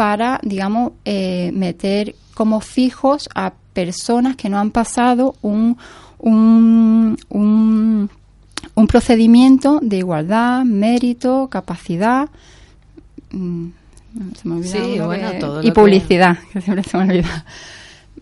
para, 0.00 0.40
digamos, 0.42 0.92
eh, 1.04 1.50
meter 1.52 2.14
como 2.32 2.62
fijos 2.62 3.28
a 3.34 3.52
personas 3.74 4.34
que 4.34 4.48
no 4.48 4.58
han 4.58 4.70
pasado 4.70 5.34
un, 5.42 5.76
un, 6.18 7.18
un, 7.28 8.86
procedimiento 8.86 9.78
de 9.82 9.98
igualdad, 9.98 10.64
mérito, 10.64 11.48
capacidad. 11.50 12.30
Mm, 13.30 13.66
se 14.40 14.48
me 14.48 14.54
olvida 14.54 15.62
y 15.62 15.70
publicidad, 15.70 16.38
que... 16.50 16.62
siempre 16.62 16.82
se 16.82 16.96
me 16.96 17.02
olvida. 17.04 17.44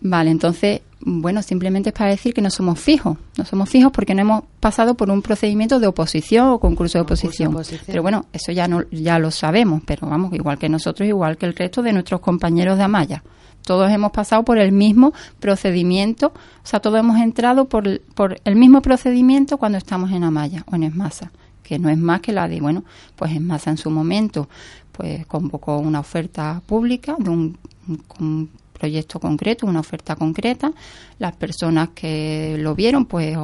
Vale, 0.01 0.31
entonces 0.31 0.81
bueno, 1.01 1.41
simplemente 1.41 1.89
es 1.89 1.95
para 1.95 2.09
decir 2.09 2.33
que 2.33 2.41
no 2.41 2.49
somos 2.49 2.79
fijos. 2.79 3.17
No 3.37 3.45
somos 3.45 3.69
fijos 3.69 3.91
porque 3.91 4.13
no 4.13 4.21
hemos 4.21 4.43
pasado 4.59 4.95
por 4.95 5.09
un 5.09 5.21
procedimiento 5.21 5.79
de 5.79 5.87
oposición 5.87 6.49
o 6.49 6.59
concurso 6.59 6.97
de 6.97 7.03
oposición. 7.03 7.55
Pero 7.85 8.01
bueno, 8.01 8.25
eso 8.33 8.51
ya 8.51 8.67
no 8.67 8.83
ya 8.91 9.17
lo 9.17 9.31
sabemos, 9.31 9.81
pero 9.85 10.07
vamos, 10.07 10.33
igual 10.33 10.57
que 10.57 10.67
nosotros, 10.67 11.07
igual 11.07 11.37
que 11.37 11.45
el 11.45 11.55
resto 11.55 11.81
de 11.81 11.93
nuestros 11.93 12.19
compañeros 12.19 12.77
de 12.77 12.83
Amaya. 12.83 13.23
Todos 13.65 13.89
hemos 13.91 14.11
pasado 14.11 14.43
por 14.43 14.57
el 14.57 14.71
mismo 14.71 15.13
procedimiento, 15.39 16.27
o 16.27 16.65
sea, 16.67 16.79
todos 16.79 16.99
hemos 16.99 17.17
entrado 17.17 17.65
por, 17.65 18.01
por 18.01 18.39
el 18.43 18.55
mismo 18.55 18.81
procedimiento 18.81 19.57
cuando 19.57 19.77
estamos 19.77 20.11
en 20.11 20.23
Amaya 20.23 20.65
o 20.71 20.75
en 20.75 20.83
Esmasa, 20.83 21.31
que 21.61 21.77
no 21.77 21.89
es 21.89 21.97
más 21.97 22.21
que 22.21 22.33
la 22.33 22.47
de, 22.47 22.59
bueno, 22.61 22.83
pues 23.15 23.31
Esmasa 23.31 23.69
en 23.69 23.77
su 23.77 23.89
momento 23.89 24.49
pues 24.91 25.25
convocó 25.27 25.77
una 25.77 26.01
oferta 26.01 26.61
pública 26.65 27.15
de 27.19 27.29
un, 27.29 27.57
un 28.19 28.49
proyecto 28.79 29.19
concreto, 29.19 29.67
una 29.67 29.81
oferta 29.81 30.15
concreta. 30.15 30.71
Las 31.19 31.35
personas 31.35 31.89
que 31.89 32.57
lo 32.59 32.73
vieron, 32.73 33.05
pues 33.05 33.37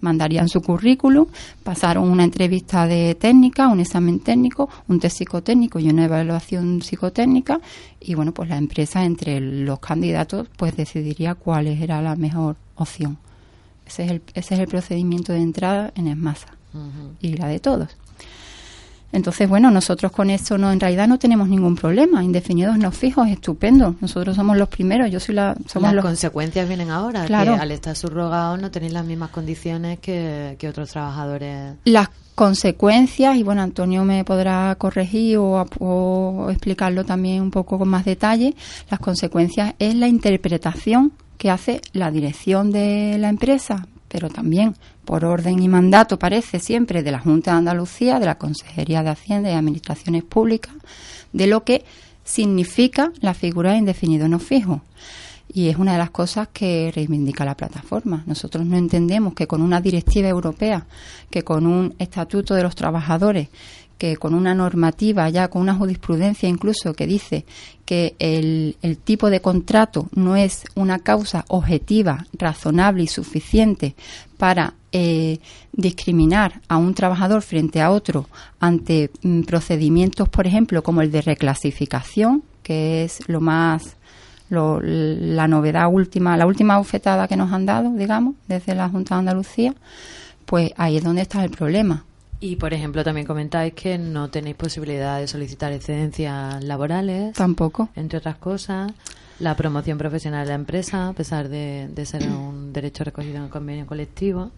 mandarían 0.00 0.48
su 0.48 0.60
currículum, 0.60 1.26
pasaron 1.62 2.10
una 2.10 2.24
entrevista 2.24 2.86
de 2.86 3.14
técnica, 3.14 3.68
un 3.68 3.80
examen 3.80 4.20
técnico, 4.20 4.68
un 4.88 4.98
test 4.98 5.18
psicotécnico 5.18 5.78
y 5.78 5.88
una 5.88 6.04
evaluación 6.04 6.82
psicotécnica. 6.82 7.60
Y 8.00 8.14
bueno, 8.14 8.32
pues 8.32 8.48
la 8.48 8.58
empresa 8.58 9.04
entre 9.04 9.40
los 9.40 9.78
candidatos, 9.78 10.48
pues 10.56 10.76
decidiría 10.76 11.34
cuál 11.34 11.68
era 11.68 12.02
la 12.02 12.16
mejor 12.16 12.56
opción. 12.74 13.16
Ese 13.86 14.04
es 14.04 14.10
el, 14.10 14.22
ese 14.34 14.54
es 14.54 14.60
el 14.60 14.66
procedimiento 14.66 15.32
de 15.32 15.40
entrada 15.40 15.92
en 15.94 16.08
ESMASA 16.08 16.48
y 17.20 17.36
la 17.36 17.46
de 17.46 17.60
todos. 17.60 17.96
Entonces, 19.14 19.48
bueno, 19.48 19.70
nosotros 19.70 20.10
con 20.10 20.28
eso 20.28 20.58
no, 20.58 20.72
en 20.72 20.80
realidad 20.80 21.06
no 21.06 21.20
tenemos 21.20 21.48
ningún 21.48 21.76
problema. 21.76 22.24
Indefinidos 22.24 22.76
no 22.78 22.90
fijos, 22.90 23.28
estupendo. 23.28 23.94
Nosotros 24.00 24.34
somos 24.34 24.56
los 24.56 24.68
primeros. 24.68 25.08
Yo 25.08 25.20
soy 25.20 25.36
la. 25.36 25.56
Somos 25.66 25.94
las 25.94 26.04
consecuencias 26.04 26.66
vienen 26.66 26.90
ahora. 26.90 27.24
Claro. 27.24 27.54
Que 27.54 27.60
al 27.60 27.70
estar 27.70 27.94
subrogados 27.94 28.60
no 28.60 28.72
tenéis 28.72 28.92
las 28.92 29.04
mismas 29.04 29.30
condiciones 29.30 30.00
que, 30.00 30.58
otros 30.68 30.90
trabajadores. 30.90 31.76
Las 31.84 32.08
consecuencias, 32.34 33.36
y 33.36 33.44
bueno, 33.44 33.62
Antonio 33.62 34.02
me 34.02 34.24
podrá 34.24 34.74
corregir 34.74 35.38
o, 35.38 35.64
o 35.78 36.50
explicarlo 36.50 37.04
también 37.04 37.40
un 37.40 37.52
poco 37.52 37.78
con 37.78 37.88
más 37.88 38.04
detalle. 38.04 38.56
Las 38.90 38.98
consecuencias 38.98 39.74
es 39.78 39.94
la 39.94 40.08
interpretación 40.08 41.12
que 41.38 41.50
hace 41.50 41.80
la 41.92 42.10
dirección 42.10 42.72
de 42.72 43.16
la 43.20 43.28
empresa, 43.28 43.86
pero 44.08 44.28
también 44.28 44.74
por 45.04 45.24
orden 45.24 45.62
y 45.62 45.68
mandato, 45.68 46.18
parece 46.18 46.58
siempre, 46.58 47.02
de 47.02 47.12
la 47.12 47.20
Junta 47.20 47.52
de 47.52 47.58
Andalucía, 47.58 48.18
de 48.18 48.26
la 48.26 48.38
Consejería 48.38 49.02
de 49.02 49.10
Hacienda 49.10 49.50
y 49.50 49.54
Administraciones 49.54 50.24
Públicas, 50.24 50.74
de 51.32 51.46
lo 51.46 51.64
que 51.64 51.84
significa 52.24 53.12
la 53.20 53.34
figura 53.34 53.72
de 53.72 53.78
indefinido 53.78 54.28
no 54.28 54.38
fijo. 54.38 54.82
Y 55.52 55.68
es 55.68 55.76
una 55.76 55.92
de 55.92 55.98
las 55.98 56.10
cosas 56.10 56.48
que 56.52 56.90
reivindica 56.92 57.44
la 57.44 57.56
plataforma. 57.56 58.24
Nosotros 58.26 58.66
no 58.66 58.76
entendemos 58.76 59.34
que 59.34 59.46
con 59.46 59.62
una 59.62 59.80
directiva 59.80 60.28
europea, 60.28 60.86
que 61.30 61.44
con 61.44 61.66
un 61.66 61.94
estatuto 61.98 62.54
de 62.54 62.62
los 62.62 62.74
trabajadores, 62.74 63.48
que 63.98 64.16
con 64.16 64.34
una 64.34 64.54
normativa, 64.54 65.28
ya 65.28 65.48
con 65.48 65.62
una 65.62 65.74
jurisprudencia 65.74 66.48
incluso 66.48 66.94
que 66.94 67.06
dice 67.06 67.44
que 67.84 68.16
el, 68.18 68.76
el, 68.82 68.98
tipo 68.98 69.30
de 69.30 69.40
contrato 69.40 70.08
no 70.14 70.34
es 70.36 70.64
una 70.74 70.98
causa 70.98 71.44
objetiva, 71.48 72.26
razonable 72.32 73.04
y 73.04 73.06
suficiente 73.06 73.94
para 74.44 74.74
eh, 74.92 75.38
discriminar 75.72 76.60
a 76.68 76.76
un 76.76 76.92
trabajador 76.92 77.40
frente 77.40 77.80
a 77.80 77.90
otro 77.90 78.28
ante 78.60 79.10
mm, 79.22 79.44
procedimientos, 79.44 80.28
por 80.28 80.46
ejemplo, 80.46 80.82
como 80.82 81.00
el 81.00 81.10
de 81.10 81.22
reclasificación, 81.22 82.42
que 82.62 83.04
es 83.04 83.26
lo 83.26 83.40
más 83.40 83.96
lo, 84.50 84.82
la 84.82 85.48
novedad 85.48 85.88
última, 85.90 86.36
la 86.36 86.44
última 86.44 86.76
bufetada 86.76 87.26
que 87.26 87.38
nos 87.38 87.54
han 87.54 87.64
dado, 87.64 87.90
digamos, 87.94 88.34
desde 88.46 88.74
la 88.74 88.90
Junta 88.90 89.14
de 89.14 89.20
Andalucía, 89.20 89.74
pues 90.44 90.72
ahí 90.76 90.98
es 90.98 91.04
donde 91.04 91.22
está 91.22 91.42
el 91.42 91.50
problema 91.50 92.04
y, 92.38 92.56
por 92.56 92.74
ejemplo, 92.74 93.02
también 93.02 93.26
comentáis 93.26 93.72
que 93.72 93.96
no 93.96 94.28
tenéis 94.28 94.56
posibilidad 94.56 95.18
de 95.18 95.26
solicitar 95.26 95.72
excedencias 95.72 96.62
laborales. 96.62 97.32
Tampoco. 97.32 97.88
Entre 97.96 98.18
otras 98.18 98.36
cosas, 98.36 98.92
la 99.40 99.56
promoción 99.56 99.98
profesional 99.98 100.44
de 100.44 100.48
la 100.50 100.54
empresa, 100.54 101.08
a 101.08 101.12
pesar 101.12 101.48
de, 101.48 101.90
ser 102.04 102.28
un 102.28 102.72
derecho 102.72 103.04
recogido 103.04 103.36
en 103.36 103.44
el 103.44 103.50
convenio 103.50 103.86
colectivo. 103.86 104.50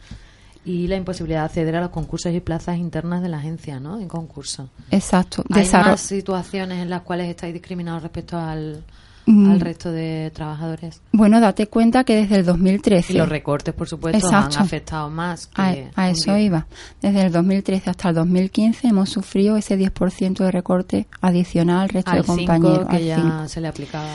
Y 0.64 0.88
la 0.88 0.96
imposibilidad 0.96 1.42
de 1.42 1.46
acceder 1.46 1.76
a 1.76 1.80
los 1.80 1.90
concursos 1.90 2.34
y 2.34 2.40
plazas 2.40 2.76
internas 2.76 3.22
de 3.22 3.28
la 3.28 3.38
agencia, 3.38 3.78
¿no? 3.78 4.00
En 4.00 4.08
concurso. 4.08 4.68
Exacto. 4.90 5.44
¿Hay 5.50 5.68
más 5.70 6.00
situaciones 6.00 6.82
en 6.82 6.90
las 6.90 7.02
cuales 7.02 7.28
estáis 7.28 7.54
discriminados 7.54 8.02
respecto 8.02 8.36
al, 8.36 8.82
al 9.28 9.32
mm, 9.32 9.60
resto 9.60 9.92
de 9.92 10.32
trabajadores? 10.34 11.00
Bueno, 11.12 11.40
date 11.40 11.68
cuenta 11.68 12.02
que 12.02 12.16
desde 12.16 12.36
el 12.36 12.44
2013... 12.44 13.12
Y 13.12 13.16
los 13.16 13.28
recortes, 13.28 13.74
por 13.74 13.88
supuesto, 13.88 14.18
Exacto. 14.26 14.58
han 14.58 14.64
afectado 14.64 15.08
más. 15.08 15.46
Que 15.46 15.88
A, 15.94 16.02
a 16.02 16.10
eso 16.10 16.36
iba. 16.36 16.66
Desde 17.00 17.22
el 17.26 17.32
2013 17.32 17.88
hasta 17.88 18.08
el 18.08 18.16
2015 18.16 18.88
hemos 18.88 19.08
sufrido 19.08 19.56
ese 19.56 19.78
10% 19.78 20.38
de 20.38 20.50
recorte 20.50 21.06
adicional 21.20 21.82
al 21.82 21.88
resto 21.90 22.10
Al 22.10 22.22
de 22.22 22.24
compañeros. 22.24 22.78
5 22.78 22.88
que 22.88 22.96
al 22.96 23.04
ya 23.04 23.48
se 23.48 23.60
le 23.60 23.68
aplicaba. 23.68 24.08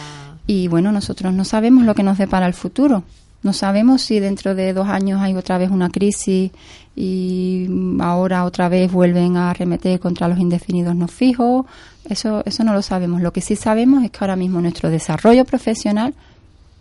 Y 0.48 0.68
bueno, 0.68 0.92
nosotros 0.92 1.34
no 1.34 1.46
sabemos 1.46 1.86
lo 1.86 1.96
que 1.96 2.04
nos 2.04 2.18
depara 2.18 2.48
el 2.48 2.54
futuro. 2.54 3.04
No 3.44 3.54
sabemos 3.54 4.04
si 4.04 4.20
dentro 4.20 4.54
de 4.54 4.74
dos 4.74 4.88
años 4.88 5.20
hay 5.22 5.34
otra 5.34 5.58
vez 5.58 5.72
una 5.72 5.90
crisis 5.90 6.52
y 6.96 7.68
ahora 8.00 8.44
otra 8.44 8.70
vez 8.70 8.92
vuelven 8.92 9.36
a 9.38 9.50
arremeter 9.50 10.00
contra 10.00 10.28
los 10.28 10.38
indefinidos 10.38 10.96
no 10.96 11.08
fijos. 11.08 11.66
Eso, 12.08 12.44
eso 12.46 12.64
no 12.64 12.74
lo 12.74 12.84
sabemos. 12.84 13.22
Lo 13.22 13.34
que 13.34 13.42
sí 13.42 13.56
sabemos 13.56 14.04
es 14.04 14.12
que 14.12 14.20
ahora 14.22 14.36
mismo 14.36 14.62
nuestro 14.62 14.90
desarrollo 14.92 15.44
profesional, 15.46 16.14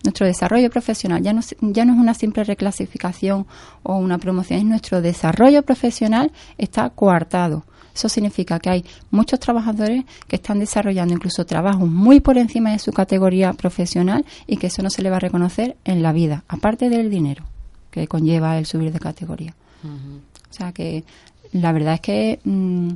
nuestro 0.05 0.27
desarrollo 0.27 0.69
profesional 0.71 1.23
ya 1.23 1.33
no, 1.33 1.41
ya 1.61 1.85
no 1.87 1.95
es 1.95 1.99
una 1.99 2.15
simple 2.15 2.45
reclasificación 2.45 3.47
o 3.83 3.97
una 3.97 4.19
promoción, 4.19 4.59
es 4.59 4.65
nuestro 4.67 5.01
desarrollo 5.01 5.63
profesional 5.63 6.31
está 6.59 6.91
coartado. 6.91 7.65
Eso 7.95 8.09
significa 8.09 8.59
que 8.59 8.71
hay 8.71 8.85
muchos 9.11 9.41
trabajadores 9.41 10.05
que 10.27 10.37
están 10.37 10.59
desarrollando 10.59 11.15
incluso 11.15 11.45
trabajos 11.45 11.89
muy 11.89 12.21
por 12.21 12.39
encima 12.39 12.73
de 12.73 12.79
su 12.79 12.93
categoría 12.93 13.53
profesional 13.53 14.25
y 14.47 14.57
que 14.57 14.69
eso 14.69 14.83
no 14.83 14.91
se 14.91 15.03
le 15.03 15.11
va 15.11 15.17
a 15.17 15.21
reconocer 15.21 15.77
en 15.85 16.03
la 16.03 16.13
vida, 16.13 16.45
aparte 16.49 16.89
del 16.89 17.11
dinero 17.11 17.45
que 17.91 18.07
conlleva 18.07 18.59
el 18.59 18.67
subir 18.67 18.93
de 18.93 19.01
categoría. 19.01 19.55
O 19.85 20.53
sea 20.53 20.73
que 20.73 21.05
la 21.53 21.73
verdad 21.73 21.95
es 21.95 22.01
que, 22.01 22.41
mm, 22.45 22.91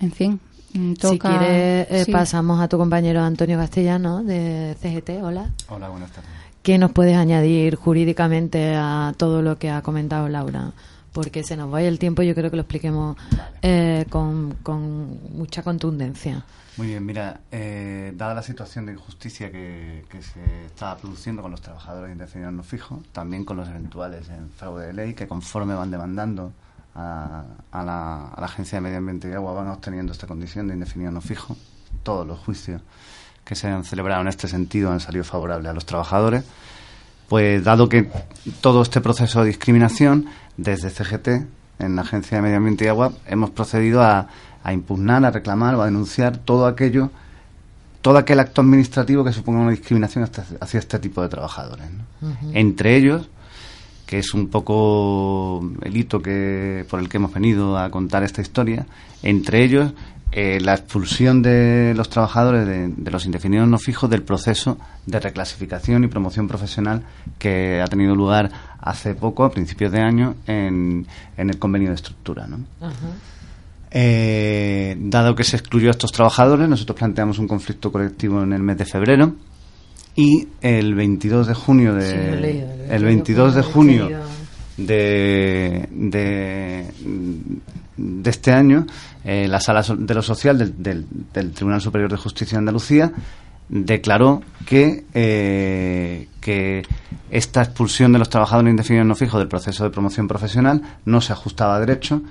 en 0.00 0.12
fin, 0.12 0.40
mm, 0.74 0.94
toca... 0.94 1.10
si 1.10 1.18
quieres, 1.18 1.86
eh, 1.90 2.02
sí. 2.06 2.12
pasamos 2.12 2.60
a 2.60 2.68
tu 2.68 2.78
compañero 2.78 3.20
Antonio 3.20 3.58
Castellano 3.58 4.22
de 4.22 4.76
CGT. 4.80 5.22
Hola. 5.22 5.50
Hola, 5.68 5.88
buenas 5.88 6.10
tardes. 6.10 6.30
¿Qué 6.62 6.76
nos 6.76 6.92
puedes 6.92 7.16
añadir 7.16 7.76
jurídicamente 7.76 8.74
a 8.76 9.14
todo 9.16 9.40
lo 9.40 9.58
que 9.58 9.70
ha 9.70 9.82
comentado 9.82 10.28
Laura? 10.28 10.72
Porque 11.12 11.42
se 11.42 11.56
nos 11.56 11.70
vaya 11.70 11.88
el 11.88 11.98
tiempo, 11.98 12.22
yo 12.22 12.34
creo 12.34 12.50
que 12.50 12.56
lo 12.56 12.62
expliquemos 12.62 13.16
eh, 13.62 14.06
con, 14.10 14.56
con 14.62 15.18
mucha 15.36 15.62
contundencia. 15.62 16.44
Muy 16.76 16.86
bien, 16.86 17.04
mira, 17.04 17.40
eh, 17.50 18.12
dada 18.16 18.34
la 18.34 18.42
situación 18.42 18.86
de 18.86 18.92
injusticia 18.92 19.50
que, 19.50 20.04
que 20.08 20.22
se 20.22 20.40
está 20.66 20.96
produciendo 20.96 21.42
con 21.42 21.50
los 21.50 21.60
trabajadores 21.60 22.12
indefinidos 22.12 22.52
no 22.54 22.62
fijos, 22.62 23.00
también 23.12 23.44
con 23.44 23.56
los 23.56 23.68
eventuales 23.68 24.28
en 24.28 24.50
fraude 24.50 24.86
de 24.86 24.92
ley, 24.92 25.14
que 25.14 25.26
conforme 25.26 25.74
van 25.74 25.90
demandando 25.90 26.52
a, 26.94 27.42
a 27.72 27.84
la, 27.84 28.28
a 28.28 28.40
la 28.40 28.46
Agencia 28.46 28.78
de 28.78 28.82
Medio 28.82 28.98
Ambiente 28.98 29.28
y 29.28 29.32
Agua, 29.32 29.52
van 29.52 29.68
obteniendo 29.68 30.12
esta 30.12 30.26
condición 30.26 30.68
de 30.68 30.74
indefinido 30.74 31.10
no 31.10 31.20
fijo. 31.20 31.56
Todos 32.04 32.26
los 32.26 32.38
juicios 32.38 32.80
que 33.44 33.56
se 33.56 33.66
han 33.68 33.82
celebrado 33.84 34.22
en 34.22 34.28
este 34.28 34.46
sentido 34.46 34.92
han 34.92 35.00
salido 35.00 35.24
favorables 35.24 35.68
a 35.68 35.74
los 35.74 35.84
trabajadores. 35.84 36.44
Pues 37.28 37.62
dado 37.62 37.88
que 37.88 38.10
todo 38.60 38.82
este 38.82 39.00
proceso 39.00 39.40
de 39.40 39.48
discriminación, 39.48 40.26
desde 40.60 40.90
CGT, 40.90 41.28
en 41.78 41.96
la 41.96 42.02
Agencia 42.02 42.36
de 42.36 42.42
Medio 42.42 42.58
Ambiente 42.58 42.84
y 42.84 42.88
Agua, 42.88 43.12
hemos 43.26 43.50
procedido 43.50 44.02
a, 44.02 44.28
a 44.62 44.72
impugnar, 44.72 45.24
a 45.24 45.30
reclamar 45.30 45.74
o 45.74 45.82
a 45.82 45.86
denunciar 45.86 46.36
todo 46.36 46.66
aquello, 46.66 47.10
todo 48.02 48.18
aquel 48.18 48.40
acto 48.40 48.60
administrativo 48.60 49.24
que 49.24 49.32
suponga 49.32 49.60
una 49.60 49.70
discriminación 49.70 50.24
hacia, 50.24 50.44
hacia 50.60 50.78
este 50.78 50.98
tipo 50.98 51.22
de 51.22 51.30
trabajadores. 51.30 51.86
¿no? 51.90 52.36
Entre 52.52 52.94
ellos, 52.96 53.30
que 54.06 54.18
es 54.18 54.34
un 54.34 54.48
poco 54.48 55.66
el 55.82 55.96
hito 55.96 56.20
que, 56.20 56.84
por 56.90 57.00
el 57.00 57.08
que 57.08 57.16
hemos 57.16 57.32
venido 57.32 57.78
a 57.78 57.90
contar 57.90 58.22
esta 58.22 58.42
historia, 58.42 58.86
entre 59.22 59.64
ellos 59.64 59.92
eh, 60.32 60.60
la 60.60 60.74
expulsión 60.74 61.42
de 61.42 61.92
los 61.96 62.08
trabajadores 62.08 62.66
de, 62.66 62.88
de 62.88 63.10
los 63.10 63.26
indefinidos 63.26 63.66
no 63.68 63.78
fijos 63.78 64.08
del 64.08 64.22
proceso 64.22 64.78
de 65.06 65.18
reclasificación 65.18 66.04
y 66.04 66.08
promoción 66.08 66.46
profesional 66.46 67.02
que 67.38 67.80
ha 67.80 67.86
tenido 67.86 68.14
lugar 68.14 68.50
hace 68.80 69.14
poco, 69.14 69.44
a 69.44 69.50
principios 69.50 69.90
de 69.90 70.00
año, 70.00 70.36
en, 70.46 71.06
en 71.36 71.50
el 71.50 71.58
convenio 71.58 71.88
de 71.88 71.96
estructura. 71.96 72.46
¿no? 72.46 72.58
Eh, 73.90 74.96
dado 75.00 75.34
que 75.34 75.42
se 75.42 75.56
excluyó 75.56 75.88
a 75.88 75.90
estos 75.90 76.12
trabajadores, 76.12 76.68
nosotros 76.68 76.96
planteamos 76.96 77.38
un 77.40 77.48
conflicto 77.48 77.90
colectivo 77.90 78.42
en 78.42 78.52
el 78.52 78.62
mes 78.62 78.78
de 78.78 78.84
febrero 78.84 79.34
y 80.14 80.46
el 80.60 80.94
22 80.94 81.48
de 81.48 81.54
junio 81.54 81.94
de 81.94 82.10
Sí, 82.10 82.16
lo 82.16 82.22
he 82.22 82.40
leído, 82.40 82.72
el 82.72 82.90
el 82.92 83.04
22 83.04 83.06
de 83.06 83.12
22 83.14 83.54
de 83.54 83.62
junio 83.62 84.04
junio. 84.04 84.18
de, 84.76 85.88
de, 85.90 86.86
de 87.96 88.30
este 88.30 88.52
año, 88.52 88.86
eh, 89.24 89.46
la 89.48 89.60
Sala 89.60 89.82
de 89.96 90.14
lo 90.14 90.22
Social 90.22 90.58
del, 90.58 91.06
del- 91.32 91.52
Tribunal 91.52 91.80
Superior 91.80 92.10
de 92.10 92.16
Justicia 92.16 92.56
de 92.56 92.60
Andalucía 92.60 93.12
declaró 93.68 94.42
que, 94.66 95.04
eh, 95.14 96.28
que 96.40 96.82
esta 97.30 97.62
expulsión 97.62 98.12
de 98.12 98.18
los 98.18 98.28
trabajadores 98.28 98.70
indefinidos 98.70 99.06
no 99.06 99.14
fijos 99.14 99.38
del 99.38 99.48
proceso 99.48 99.84
de 99.84 99.90
promoción 99.90 100.26
profesional 100.26 100.82
no 101.04 101.20
se 101.20 101.32
ajustaba 101.32 101.76
a 101.76 101.80
derecho 101.80 102.22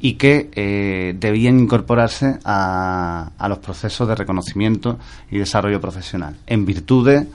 y 0.00 0.14
que 0.14 0.50
eh, 0.54 1.14
debían 1.18 1.60
incorporarse 1.60 2.38
a, 2.44 3.30
a 3.38 3.48
los 3.48 3.58
procesos 3.58 4.08
de 4.08 4.14
reconocimiento 4.16 4.98
y 5.30 5.38
desarrollo 5.38 5.80
profesional. 5.80 6.36
En 6.46 6.64
virtud 6.64 7.06
de, 7.06 7.26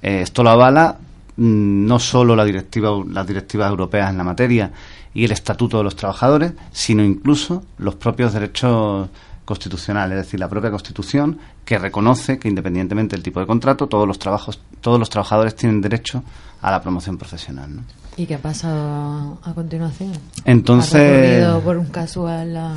esto 0.00 0.42
lo 0.42 0.50
avala 0.50 0.96
mm, 1.36 1.86
no 1.86 1.98
solo 1.98 2.34
la 2.34 2.44
directiva, 2.46 2.90
las 3.08 3.26
directivas 3.26 3.68
europeas 3.70 4.10
en 4.10 4.16
la 4.18 4.24
materia 4.24 4.72
y 5.20 5.24
el 5.24 5.32
estatuto 5.32 5.78
de 5.78 5.84
los 5.84 5.96
trabajadores, 5.96 6.52
sino 6.72 7.02
incluso 7.02 7.62
los 7.78 7.96
propios 7.96 8.32
derechos 8.32 9.08
constitucionales, 9.44 10.18
es 10.18 10.24
decir, 10.26 10.38
la 10.40 10.48
propia 10.48 10.70
Constitución 10.70 11.38
que 11.64 11.78
reconoce 11.78 12.38
que 12.38 12.48
independientemente 12.48 13.16
del 13.16 13.22
tipo 13.22 13.40
de 13.40 13.46
contrato, 13.46 13.86
todos 13.86 14.06
los 14.06 14.18
trabajos, 14.18 14.60
todos 14.80 14.98
los 14.98 15.08
trabajadores 15.10 15.56
tienen 15.56 15.80
derecho 15.80 16.22
a 16.60 16.70
la 16.70 16.80
promoción 16.82 17.16
profesional. 17.18 17.76
¿no? 17.76 17.82
¿Y 18.16 18.26
qué 18.26 18.34
ha 18.34 18.38
pasado 18.38 19.38
a 19.42 19.54
continuación? 19.54 20.12
Entonces- 20.44 21.44
¿Ha 21.44 21.58
por 21.60 21.78
un 21.78 21.86
casual 21.86 22.56
a- 22.56 22.74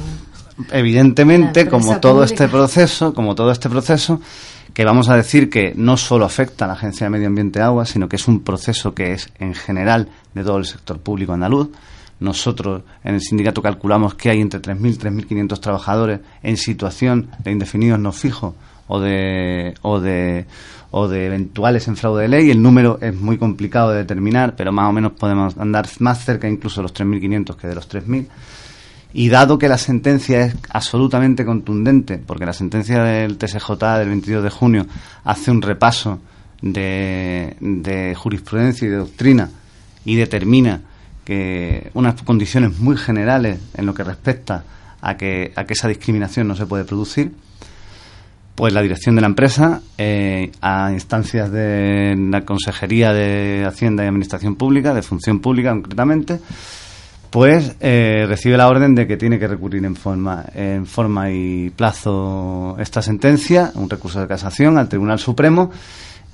evidentemente, 0.72 1.66
La 1.66 1.70
como 1.70 2.00
todo 2.00 2.14
pública. 2.22 2.34
este 2.34 2.48
proceso, 2.48 3.14
como 3.14 3.36
todo 3.36 3.52
este 3.52 3.70
proceso, 3.70 4.22
que 4.74 4.86
vamos 4.86 5.10
a 5.10 5.16
decir 5.18 5.50
que 5.50 5.74
no 5.76 5.98
solo 5.98 6.26
afecta 6.26 6.66
a 6.66 6.68
la 6.70 6.74
Agencia 6.76 7.06
de 7.06 7.10
Medio 7.10 7.28
Ambiente 7.28 7.60
y 7.60 7.62
Agua, 7.62 7.86
sino 7.86 8.08
que 8.08 8.16
es 8.16 8.28
un 8.28 8.42
proceso 8.42 8.94
que 8.94 9.12
es 9.14 9.30
en 9.40 9.54
general 9.54 10.08
de 10.34 10.44
todo 10.44 10.58
el 10.58 10.66
sector 10.66 11.00
público 11.00 11.34
andaluz. 11.34 11.70
Nosotros 12.22 12.84
en 13.04 13.16
el 13.16 13.22
sindicato 13.22 13.64
calculamos 13.64 14.14
que 14.14 14.30
hay 14.30 14.42
entre 14.42 14.62
3.000 14.62 14.94
y 14.94 15.26
3.500 15.26 15.60
trabajadores 15.60 16.20
en 16.44 16.56
situación 16.56 17.32
de 17.44 17.52
indefinidos 17.52 18.00
no 18.00 18.12
fijos 18.12 18.54
o 18.88 19.00
de, 19.00 19.74
o 19.82 20.00
de, 20.00 20.46
o 20.92 21.08
de 21.08 21.26
eventuales 21.26 21.88
en 21.88 21.98
fraude 21.98 22.22
de 22.22 22.28
ley. 22.28 22.52
El 22.52 22.62
número 22.62 23.00
es 23.02 23.16
muy 23.16 23.40
complicado 23.40 23.90
de 23.90 23.98
determinar, 23.98 24.56
pero 24.56 24.72
más 24.72 24.88
o 24.88 24.94
menos 24.94 25.14
podemos 25.14 25.58
andar 25.58 25.88
más 25.98 26.24
cerca 26.24 26.48
incluso 26.48 26.82
de 26.82 26.84
los 26.84 26.94
3.500 26.94 27.56
que 27.56 27.68
de 27.68 27.74
los 27.74 27.90
3.000. 27.90 28.28
Y 29.14 29.30
dado 29.30 29.58
que 29.58 29.68
la 29.68 29.80
sentencia 29.80 30.42
es 30.42 30.56
absolutamente 30.70 31.44
contundente, 31.44 32.20
porque 32.20 32.46
la 32.46 32.54
sentencia 32.54 33.04
del 33.04 33.40
TSJ 33.40 33.72
del 33.98 34.10
22 34.10 34.44
de 34.44 34.50
junio 34.52 34.86
hace 35.24 35.50
un 35.50 35.64
repaso 35.64 36.20
de, 36.62 37.58
de 37.60 38.14
jurisprudencia 38.14 38.88
y 38.88 38.92
de 38.92 38.98
doctrina 38.98 39.50
y 40.06 40.16
determina 40.16 40.82
que 41.26 41.92
unas 41.94 42.22
condiciones 42.24 42.80
muy 42.80 42.98
generales 42.98 43.60
en 43.76 43.86
lo 43.86 43.94
que 43.94 44.04
respecta 44.04 44.64
a 45.02 45.18
que, 45.18 45.52
a 45.56 45.66
que 45.66 45.74
esa 45.74 45.88
discriminación 45.88 46.48
no 46.48 46.56
se 46.56 46.66
puede 46.66 46.84
producir, 46.84 47.32
pues 48.56 48.74
la 48.74 48.82
dirección 48.82 49.16
de 49.16 49.22
la 49.22 49.28
empresa, 49.28 49.82
eh, 49.98 50.52
a 50.62 50.92
instancias 50.92 51.52
de 51.52 52.16
la 52.18 52.42
Consejería 52.42 53.14
de 53.14 53.66
Hacienda 53.66 54.04
y 54.04 54.08
Administración 54.08 54.56
Pública, 54.56 54.94
de 54.94 55.02
Función 55.02 55.40
Pública 55.40 55.72
concretamente, 55.72 56.40
pues 57.30 57.76
eh, 57.80 58.26
recibe 58.28 58.58
la 58.58 58.68
orden 58.68 58.94
de 58.94 59.08
que 59.08 59.16
tiene 59.16 59.40
que 59.40 59.48
recurrir 59.48 59.86
en 59.86 59.96
forma, 59.96 60.46
en 60.54 60.86
forma 60.86 61.32
y 61.32 61.70
plazo 61.70 62.76
esta 62.78 63.02
sentencia, 63.02 63.72
un 63.76 63.90
recurso 63.90 64.20
de 64.20 64.28
casación 64.28 64.78
al 64.78 64.90
Tribunal 64.90 65.18
Supremo, 65.18 65.72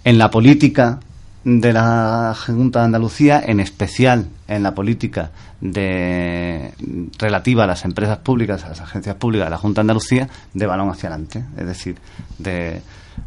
en 0.04 0.18
la 0.18 0.32
política 0.32 1.00
de 1.48 1.72
la 1.72 2.36
Junta 2.36 2.80
de 2.80 2.86
Andalucía, 2.86 3.42
en 3.46 3.62
especial 3.62 4.28
en 4.50 4.64
la 4.64 4.76
política 4.76 5.32
de, 5.62 6.74
relativa 7.18 7.64
a 7.64 7.68
las 7.68 7.86
empresas 7.86 8.18
públicas, 8.18 8.66
a 8.66 8.70
las 8.70 8.82
agencias 8.82 9.16
públicas 9.16 9.46
de 9.46 9.52
la 9.52 9.58
Junta 9.58 9.80
de 9.80 9.84
Andalucía, 9.84 10.28
de 10.54 10.66
balón 10.66 10.90
hacia 10.90 11.08
adelante, 11.08 11.46
es 11.56 11.66
decir, 11.66 11.96
de 12.38 12.82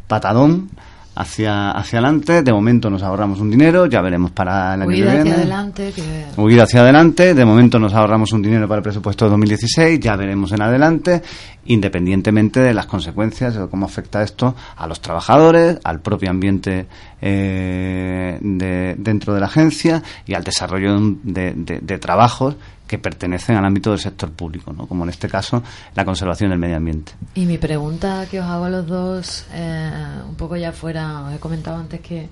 patadón 0.07 0.69
hacia, 1.15 1.71
hacia 1.71 1.99
adelante. 1.99 2.41
De 2.43 2.53
momento 2.53 2.89
nos 2.89 3.03
ahorramos 3.03 3.39
un 3.39 3.49
dinero, 3.51 3.85
ya 3.85 4.01
veremos 4.01 4.31
para 4.31 4.73
el 4.75 4.81
año 4.83 4.89
que 4.89 5.03
hacia 5.03 5.13
viene 5.23 5.31
adelante? 5.35 5.91
Que... 5.95 6.25
huir 6.41 6.61
hacia 6.61 6.81
adelante. 6.81 7.33
De 7.33 7.45
momento 7.45 7.79
nos 7.79 7.93
ahorramos 7.93 8.31
un 8.33 8.41
dinero 8.41 8.67
para 8.67 8.77
el 8.79 8.83
presupuesto 8.83 9.25
de 9.25 9.31
2016, 9.31 9.99
ya 9.99 10.15
veremos 10.15 10.51
en 10.51 10.61
adelante, 10.61 11.21
independientemente 11.65 12.59
de 12.59 12.73
las 12.73 12.85
consecuencias 12.85 13.55
o 13.57 13.69
cómo 13.69 13.85
afecta 13.85 14.23
esto 14.23 14.55
a 14.77 14.87
los 14.87 15.01
trabajadores, 15.01 15.77
al 15.83 15.99
propio 15.99 16.29
ambiente 16.29 16.87
eh, 17.21 18.37
de- 18.41 18.95
dentro 18.97 19.33
de 19.33 19.39
la 19.39 19.45
agencia 19.47 20.01
y 20.25 20.33
al 20.33 20.43
desarrollo 20.43 20.97
de, 21.23 21.53
de- 21.55 21.79
de 21.79 21.97
trabajos 21.97 22.55
que 22.91 22.99
pertenecen 22.99 23.55
al 23.55 23.63
ámbito 23.63 23.91
del 23.91 23.99
sector 23.99 24.33
público, 24.33 24.73
¿no? 24.73 24.85
como 24.85 25.05
en 25.05 25.11
este 25.11 25.29
caso 25.29 25.63
la 25.95 26.03
conservación 26.03 26.49
del 26.49 26.59
medio 26.59 26.75
ambiente. 26.75 27.13
Y 27.35 27.45
mi 27.45 27.57
pregunta 27.57 28.25
que 28.29 28.41
os 28.41 28.45
hago 28.45 28.65
a 28.65 28.69
los 28.69 28.85
dos, 28.85 29.45
eh, 29.53 29.89
un 30.27 30.35
poco 30.35 30.57
ya 30.57 30.73
fuera, 30.73 31.21
os 31.21 31.33
he 31.33 31.39
comentado 31.39 31.77
antes 31.77 32.01
que, 32.01 32.27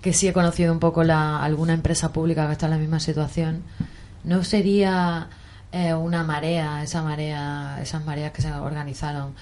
que 0.00 0.14
sí 0.14 0.26
he 0.26 0.32
conocido 0.32 0.72
un 0.72 0.78
poco 0.78 1.04
la, 1.04 1.42
alguna 1.44 1.74
empresa 1.74 2.14
pública 2.14 2.46
que 2.46 2.52
está 2.52 2.64
en 2.64 2.72
la 2.72 2.78
misma 2.78 2.98
situación. 2.98 3.62
¿No 4.24 4.42
sería 4.42 5.28
eh, 5.70 5.92
una 5.92 6.24
marea, 6.24 6.82
esa 6.82 7.02
marea, 7.02 7.76
esas 7.82 8.02
mareas 8.02 8.32
que 8.32 8.40
se 8.40 8.50
organizaron, 8.50 9.34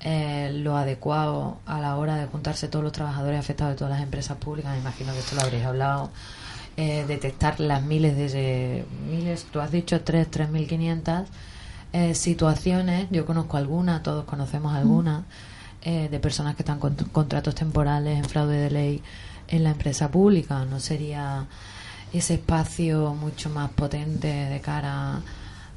eh, 0.00 0.50
lo 0.50 0.78
adecuado 0.78 1.58
a 1.66 1.78
la 1.78 1.96
hora 1.96 2.16
de 2.16 2.24
juntarse 2.24 2.68
todos 2.68 2.82
los 2.82 2.92
trabajadores 2.94 3.38
afectados 3.38 3.74
de 3.74 3.78
todas 3.80 3.92
las 3.92 4.02
empresas 4.02 4.38
públicas? 4.38 4.72
Me 4.72 4.78
imagino 4.78 5.12
que 5.12 5.18
esto 5.18 5.36
lo 5.36 5.42
habréis 5.42 5.66
hablado. 5.66 6.10
Eh, 6.78 7.06
detectar 7.08 7.58
las 7.58 7.82
miles 7.82 8.16
de 8.16 8.84
miles, 9.10 9.46
tú 9.50 9.60
has 9.60 9.70
dicho 9.70 10.02
tres, 10.02 10.30
tres 10.30 10.50
mil 10.50 10.68
quinientas 10.68 11.26
eh, 11.94 12.14
situaciones. 12.14 13.08
Yo 13.10 13.24
conozco 13.24 13.56
algunas, 13.56 14.02
todos 14.02 14.26
conocemos 14.26 14.74
algunas 14.74 15.24
eh, 15.82 16.08
de 16.10 16.20
personas 16.20 16.54
que 16.54 16.62
están 16.62 16.78
con 16.78 16.94
contratos 17.12 17.54
temporales 17.54 18.18
en 18.18 18.24
fraude 18.26 18.58
de 18.58 18.70
ley 18.70 19.02
en 19.48 19.64
la 19.64 19.70
empresa 19.70 20.10
pública. 20.10 20.66
No 20.66 20.78
sería 20.78 21.46
ese 22.12 22.34
espacio 22.34 23.14
mucho 23.14 23.48
más 23.48 23.70
potente 23.70 24.28
de 24.28 24.60
cara 24.60 25.22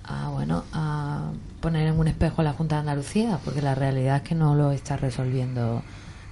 a 0.03 0.29
bueno 0.29 0.65
a 0.73 1.31
poner 1.62 1.88
en 1.88 1.97
un 1.97 2.09
espejo 2.09 2.41
a 2.41 2.43
la 2.43 2.53
Junta 2.53 2.75
de 2.75 2.81
Andalucía, 2.81 3.39
porque 3.45 3.62
la 3.62 3.73
realidad 3.75 4.17
es 4.17 4.23
que 4.23 4.35
no 4.35 4.53
lo 4.53 4.71
está 4.73 4.97
resolviendo, 4.97 5.81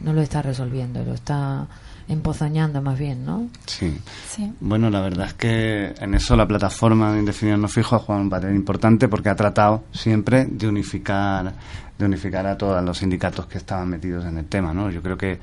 no 0.01 0.11
lo 0.11 0.21
está 0.21 0.41
resolviendo, 0.41 1.03
lo 1.05 1.13
está 1.13 1.67
empozoñando 2.07 2.81
más 2.81 2.97
bien, 2.97 3.25
¿no? 3.25 3.47
Sí. 3.65 3.97
Sí. 4.29 4.51
Bueno, 4.59 4.89
la 4.89 5.01
verdad 5.01 5.27
es 5.27 5.33
que 5.33 5.93
en 5.99 6.13
eso 6.13 6.35
la 6.35 6.47
plataforma 6.47 7.13
de 7.13 7.19
Indefinido 7.19 7.57
No 7.57 7.67
Fijo 7.67 7.95
ha 7.95 7.99
jugado 7.99 8.23
un 8.23 8.29
papel 8.29 8.55
importante 8.55 9.07
porque 9.07 9.29
ha 9.29 9.35
tratado 9.35 9.83
siempre 9.91 10.45
de 10.45 10.67
unificar 10.67 11.53
de 11.97 12.05
unificar 12.05 12.45
a 12.45 12.57
todos 12.57 12.83
los 12.83 12.99
sindicatos 12.99 13.47
que 13.47 13.57
estaban 13.57 13.89
metidos 13.89 14.25
en 14.25 14.37
el 14.37 14.45
tema, 14.45 14.73
¿no? 14.73 14.91
Yo 14.91 15.01
creo 15.01 15.17
que 15.17 15.39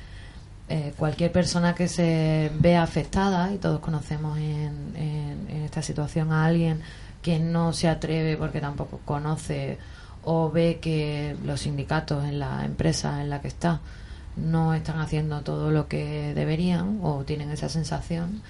eh, 0.69 0.93
cualquier 0.97 1.31
persona 1.33 1.75
que 1.75 1.87
se 1.89 2.51
vea 2.59 2.83
afectada 2.83 3.53
y 3.53 3.59
todos 3.59 3.81
conocemos 3.81 4.37
en, 4.39 4.93
en- 4.97 5.47
en 5.49 5.63
esta 5.63 5.83
situación 5.83 6.33
a 6.33 6.45
alguien 6.45 6.81
que 7.23 7.39
no 7.39 7.73
se 7.73 7.89
atreve 7.89 8.37
porque 8.37 8.61
tampoco 8.61 9.01
conoce 9.05 9.79
o 10.25 10.51
ve 10.51 10.79
que 10.81 11.37
los 11.45 11.61
sindicatos 11.61 12.25
en 12.25 12.39
la 12.41 12.65
empresa 12.65 13.23
en 13.23 13.31
la 13.31 13.41
que 13.41 13.49
está 13.49 13.81
no 14.37 14.75
están 14.75 14.99
haciendo 15.01 15.41
todo 15.43 15.71
lo 15.71 15.87
que 15.89 16.35
deberían 16.35 16.99
o 17.03 17.25
tienen 17.25 17.51
esa 17.51 17.69
sensación 17.69 18.43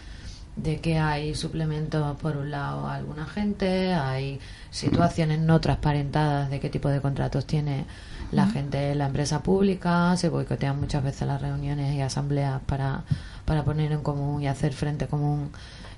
de 0.57 0.81
que 0.81 0.98
hay 0.98 1.35
suplementos 1.35 2.16
por 2.16 2.38
un 2.38 2.50
lado 2.50 2.87
a 2.88 2.94
alguna 2.94 3.26
gente, 3.26 3.92
hay 3.92 4.40
situaciones 4.70 5.38
no 5.38 5.61
transparentadas 5.61 6.48
de 6.50 6.61
qué 6.61 6.70
tipo 6.70 6.88
de 6.88 7.02
contratos 7.02 7.46
tiene 7.46 7.85
la 8.32 8.46
gente 8.46 8.92
en 8.92 8.98
la 8.98 9.06
empresa 9.06 9.42
pública, 9.42 10.16
se 10.16 10.28
boicotean 10.28 10.78
muchas 10.80 11.02
veces 11.02 11.26
las 11.26 11.40
reuniones 11.40 11.94
y 11.94 12.00
asambleas 12.00 12.60
para, 12.66 13.04
para 13.44 13.64
poner 13.64 13.92
en 13.92 14.02
común 14.02 14.42
y 14.42 14.48
hacer 14.48 14.72
frente 14.72 15.06
común 15.06 15.50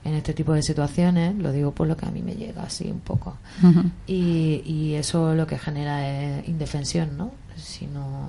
en 0.04 0.14
este 0.14 0.32
tipo 0.32 0.52
de 0.52 0.62
situaciones, 0.62 1.34
lo 1.36 1.52
digo 1.52 1.72
por 1.72 1.86
lo 1.86 1.96
que 1.96 2.06
a 2.06 2.10
mí 2.10 2.22
me 2.22 2.34
llega 2.34 2.62
así 2.62 2.90
un 2.90 3.00
poco. 3.00 3.36
Y, 4.06 4.62
y 4.64 4.94
eso 4.94 5.34
lo 5.34 5.46
que 5.46 5.58
genera 5.58 6.08
es 6.08 6.48
indefensión, 6.48 7.16
¿no? 7.18 7.32
Si 7.56 7.86
no, 7.86 8.28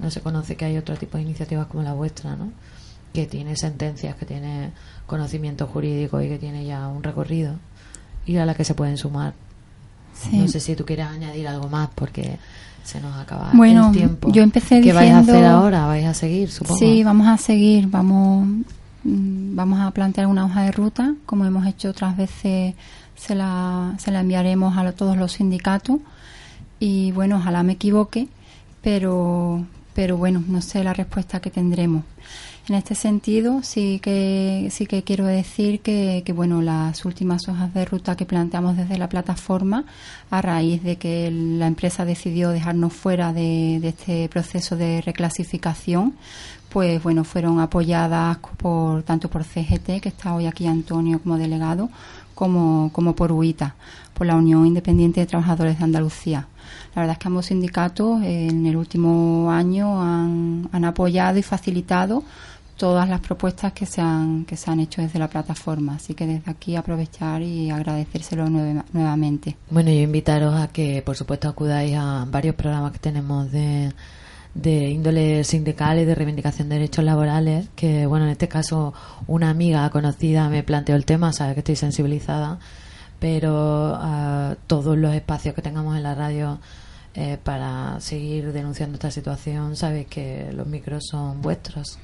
no 0.00 0.10
se 0.10 0.20
conoce 0.20 0.56
que 0.56 0.64
hay 0.64 0.78
otro 0.78 0.96
tipo 0.96 1.18
de 1.18 1.24
iniciativas 1.24 1.66
como 1.66 1.82
la 1.82 1.92
vuestra, 1.92 2.36
¿no? 2.36 2.52
Que 3.12 3.26
tiene 3.26 3.56
sentencias, 3.56 4.16
que 4.16 4.24
tiene 4.24 4.72
conocimiento 5.06 5.66
jurídico 5.66 6.20
y 6.22 6.28
que 6.28 6.38
tiene 6.38 6.64
ya 6.64 6.88
un 6.88 7.02
recorrido 7.02 7.56
y 8.24 8.36
a 8.36 8.46
la 8.46 8.54
que 8.54 8.64
se 8.64 8.74
pueden 8.74 8.96
sumar. 8.96 9.34
Sí. 10.14 10.38
No 10.38 10.48
sé 10.48 10.60
si 10.60 10.74
tú 10.74 10.84
quieres 10.84 11.06
añadir 11.06 11.48
algo 11.48 11.68
más 11.68 11.90
porque 11.94 12.38
se 12.90 13.00
nos 13.00 13.16
acaba 13.16 13.50
Bueno, 13.52 13.88
el 13.88 13.92
tiempo. 13.96 14.32
yo 14.32 14.42
empecé 14.42 14.80
¿Qué 14.80 14.92
vais 14.92 15.12
a 15.12 15.18
hacer 15.20 15.44
ahora? 15.44 15.86
¿Vais 15.86 16.06
a 16.06 16.14
seguir, 16.14 16.50
supongo? 16.50 16.78
Sí, 16.78 17.04
vamos 17.04 17.28
a 17.28 17.36
seguir, 17.36 17.86
vamos, 17.86 18.46
mm, 19.04 19.54
vamos 19.54 19.80
a 19.80 19.90
plantear 19.92 20.26
una 20.26 20.44
hoja 20.44 20.62
de 20.62 20.72
ruta, 20.72 21.14
como 21.24 21.44
hemos 21.44 21.66
hecho 21.66 21.90
otras 21.90 22.16
veces, 22.16 22.74
se 23.14 23.34
la, 23.34 23.94
se 23.98 24.10
la 24.10 24.20
enviaremos 24.20 24.76
a 24.76 24.90
todos 24.92 25.16
los 25.16 25.32
sindicatos 25.32 25.98
y 26.80 27.12
bueno, 27.12 27.36
ojalá 27.36 27.62
me 27.62 27.74
equivoque, 27.74 28.28
pero, 28.82 29.64
pero 29.94 30.16
bueno, 30.16 30.42
no 30.48 30.60
sé 30.60 30.82
la 30.82 30.92
respuesta 30.92 31.38
que 31.40 31.50
tendremos. 31.50 32.02
En 32.70 32.76
este 32.76 32.94
sentido, 32.94 33.64
sí 33.64 33.98
que, 34.00 34.68
sí 34.70 34.86
que 34.86 35.02
quiero 35.02 35.26
decir 35.26 35.80
que, 35.80 36.22
que, 36.24 36.32
bueno, 36.32 36.62
las 36.62 37.04
últimas 37.04 37.48
hojas 37.48 37.74
de 37.74 37.84
ruta 37.84 38.14
que 38.14 38.26
planteamos 38.26 38.76
desde 38.76 38.96
la 38.96 39.08
plataforma, 39.08 39.86
a 40.30 40.40
raíz 40.40 40.80
de 40.84 40.94
que 40.94 41.32
la 41.32 41.66
empresa 41.66 42.04
decidió 42.04 42.50
dejarnos 42.50 42.92
fuera 42.92 43.32
de, 43.32 43.78
este 43.78 44.28
proceso 44.28 44.76
de 44.76 45.00
reclasificación, 45.00 46.14
pues 46.68 47.02
bueno, 47.02 47.24
fueron 47.24 47.58
apoyadas 47.58 48.38
por 48.56 49.02
tanto 49.02 49.28
por 49.28 49.42
CGT, 49.42 50.00
que 50.00 50.10
está 50.10 50.32
hoy 50.32 50.46
aquí 50.46 50.68
Antonio 50.68 51.20
como 51.20 51.38
delegado, 51.38 51.90
como, 52.36 52.90
como 52.92 53.16
por 53.16 53.32
UITA, 53.32 53.74
por 54.14 54.28
la 54.28 54.36
Unión 54.36 54.64
Independiente 54.64 55.18
de 55.18 55.26
Trabajadores 55.26 55.76
de 55.76 55.84
Andalucía. 55.84 56.46
La 56.94 57.02
verdad 57.02 57.14
es 57.14 57.18
que 57.18 57.26
ambos 57.26 57.46
sindicatos 57.46 58.22
en 58.22 58.64
el 58.64 58.76
último 58.76 59.50
año 59.50 60.00
han, 60.00 60.68
han 60.70 60.84
apoyado 60.84 61.36
y 61.36 61.42
facilitado 61.42 62.22
todas 62.80 63.06
las 63.10 63.20
propuestas 63.20 63.74
que 63.74 63.84
se 63.84 64.00
han 64.00 64.46
que 64.46 64.56
se 64.56 64.70
han 64.70 64.80
hecho 64.80 65.02
desde 65.02 65.18
la 65.18 65.28
plataforma. 65.28 65.96
Así 65.96 66.14
que 66.14 66.26
desde 66.26 66.50
aquí 66.50 66.76
aprovechar 66.76 67.42
y 67.42 67.70
agradecérselo 67.70 68.48
nuevamente. 68.48 69.58
Bueno, 69.68 69.90
yo 69.90 70.00
invitaros 70.00 70.58
a 70.58 70.68
que, 70.68 71.02
por 71.02 71.14
supuesto, 71.14 71.46
acudáis 71.46 71.94
a 71.94 72.24
varios 72.26 72.54
programas 72.54 72.92
que 72.92 72.98
tenemos 72.98 73.52
de, 73.52 73.92
de 74.54 74.88
índole 74.88 75.44
sindical 75.44 75.98
y 75.98 76.06
de 76.06 76.14
reivindicación 76.14 76.70
de 76.70 76.76
derechos 76.76 77.04
laborales, 77.04 77.68
que, 77.76 78.06
bueno, 78.06 78.24
en 78.24 78.30
este 78.30 78.48
caso 78.48 78.94
una 79.26 79.50
amiga 79.50 79.90
conocida 79.90 80.48
me 80.48 80.62
planteó 80.62 80.96
el 80.96 81.04
tema, 81.04 81.34
sabe 81.34 81.52
que 81.52 81.60
estoy 81.60 81.76
sensibilizada, 81.76 82.60
pero 83.18 83.94
ah, 83.94 84.56
todos 84.66 84.96
los 84.96 85.14
espacios 85.14 85.54
que 85.54 85.60
tengamos 85.60 85.98
en 85.98 86.02
la 86.02 86.14
radio 86.14 86.58
eh, 87.14 87.36
para 87.44 88.00
seguir 88.00 88.54
denunciando 88.54 88.94
esta 88.94 89.10
situación, 89.10 89.76
sabéis 89.76 90.06
que 90.06 90.50
los 90.54 90.66
micros 90.66 91.02
son 91.10 91.42
vuestros. 91.42 91.98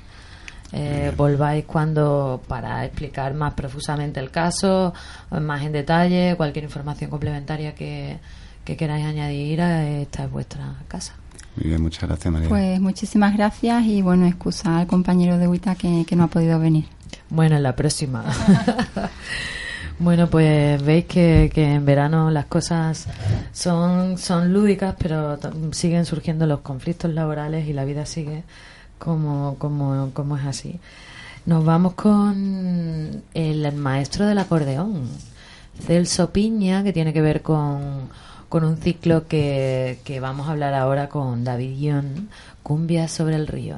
Eh, 0.72 1.12
volváis 1.16 1.64
cuando 1.64 2.42
para 2.48 2.84
explicar 2.84 3.34
más 3.34 3.54
profusamente 3.54 4.20
el 4.20 4.30
caso, 4.30 4.92
más 5.30 5.62
en 5.62 5.72
detalle, 5.72 6.34
cualquier 6.36 6.64
información 6.64 7.10
complementaria 7.10 7.74
que, 7.74 8.18
que 8.64 8.76
queráis 8.76 9.06
añadir, 9.06 9.60
esta 9.60 10.24
es 10.24 10.30
vuestra 10.30 10.74
casa. 10.88 11.14
Muy 11.56 11.68
bien, 11.68 11.80
muchas 11.80 12.08
gracias, 12.08 12.32
María. 12.32 12.48
Pues 12.48 12.80
muchísimas 12.80 13.34
gracias 13.34 13.84
y 13.84 14.02
bueno, 14.02 14.26
excusa 14.26 14.78
al 14.78 14.86
compañero 14.86 15.38
de 15.38 15.48
Huita 15.48 15.74
que, 15.74 16.04
que 16.06 16.16
no 16.16 16.24
ha 16.24 16.28
podido 16.28 16.58
venir. 16.58 16.86
Bueno, 17.30 17.56
en 17.56 17.62
la 17.62 17.74
próxima. 17.74 18.24
bueno, 19.98 20.28
pues 20.28 20.82
veis 20.82 21.06
que, 21.06 21.50
que 21.54 21.74
en 21.74 21.84
verano 21.84 22.30
las 22.30 22.46
cosas 22.46 23.06
son, 23.52 24.18
son 24.18 24.52
lúdicas, 24.52 24.96
pero 24.98 25.38
siguen 25.72 26.04
surgiendo 26.04 26.46
los 26.46 26.60
conflictos 26.60 27.12
laborales 27.12 27.66
y 27.68 27.72
la 27.72 27.84
vida 27.84 28.04
sigue 28.04 28.44
como, 28.98 29.56
como, 29.58 30.10
como 30.12 30.36
es 30.36 30.44
así. 30.44 30.80
Nos 31.46 31.64
vamos 31.64 31.94
con 31.94 33.22
el 33.34 33.72
maestro 33.74 34.26
del 34.26 34.38
acordeón, 34.38 35.08
Celso 35.80 36.30
Piña, 36.30 36.82
que 36.82 36.92
tiene 36.92 37.12
que 37.12 37.22
ver 37.22 37.42
con, 37.42 38.08
con 38.48 38.64
un 38.64 38.76
ciclo 38.78 39.28
que, 39.28 40.00
que 40.04 40.20
vamos 40.20 40.48
a 40.48 40.52
hablar 40.52 40.74
ahora 40.74 41.08
con 41.08 41.44
David 41.44 41.78
Guión, 41.78 42.28
Cumbia 42.62 43.06
sobre 43.08 43.36
el 43.36 43.46
río. 43.46 43.76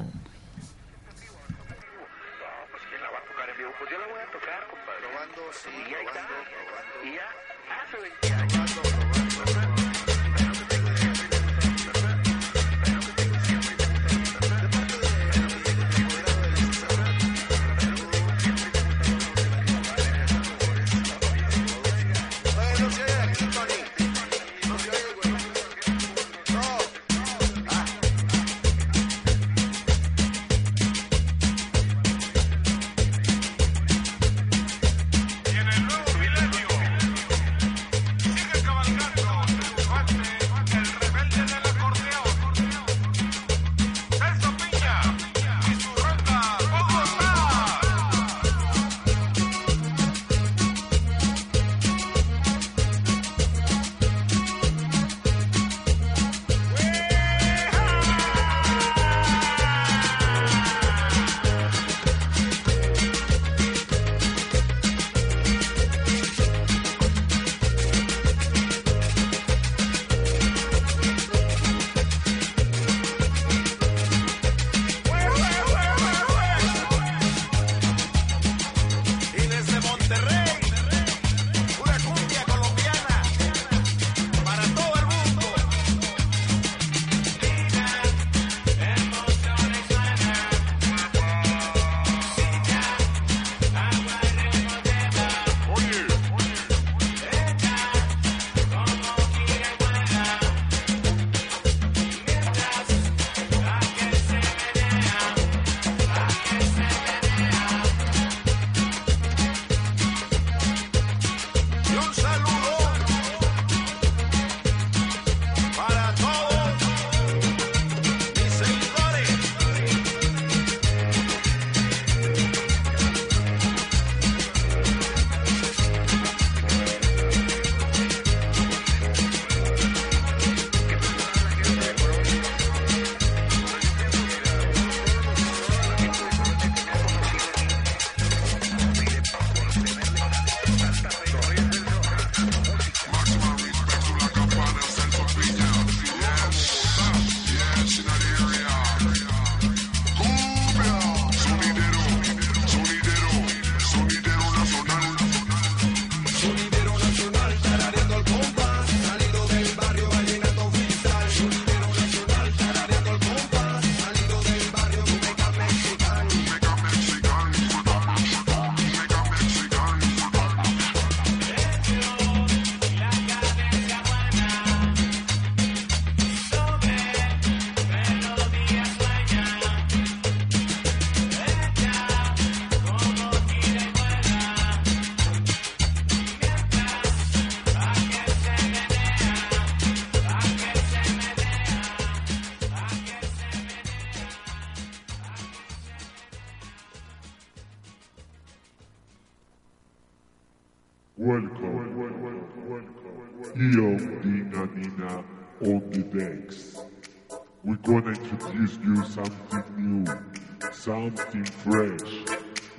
Something 210.79 211.43
fresh. 211.43 212.23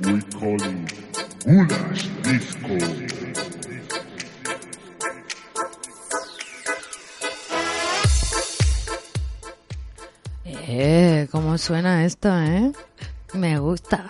We 0.01 0.23
call 0.33 0.57
it 0.57 0.95
Goulash 1.45 2.09
Disco. 2.23 2.79
Eh, 10.45 11.29
¿cómo 11.31 11.59
suena 11.59 12.07
esto, 12.07 12.31
eh? 12.41 12.73
Me 13.35 13.59
gusta. 13.59 14.07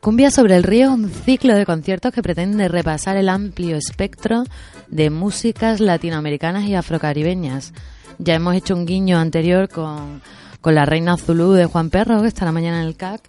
Cumbia 0.00 0.30
sobre 0.30 0.56
el 0.56 0.62
río, 0.62 0.92
un 0.92 1.10
ciclo 1.10 1.54
de 1.54 1.66
conciertos 1.66 2.12
que 2.12 2.22
pretende 2.22 2.68
repasar 2.68 3.18
el 3.18 3.28
amplio 3.28 3.76
espectro 3.76 4.44
de 4.88 5.10
músicas 5.10 5.80
latinoamericanas 5.80 6.64
y 6.64 6.74
afrocaribeñas. 6.74 7.74
Ya 8.18 8.36
hemos 8.36 8.54
hecho 8.54 8.74
un 8.74 8.86
guiño 8.86 9.18
anterior 9.18 9.68
con, 9.68 10.22
con 10.60 10.74
la 10.74 10.84
Reina 10.84 11.16
Zulú 11.16 11.52
de 11.52 11.66
Juan 11.66 11.90
Perro, 11.90 12.22
que 12.22 12.28
estará 12.28 12.52
mañana 12.52 12.80
en 12.82 12.86
el 12.88 12.96
CAC, 12.96 13.20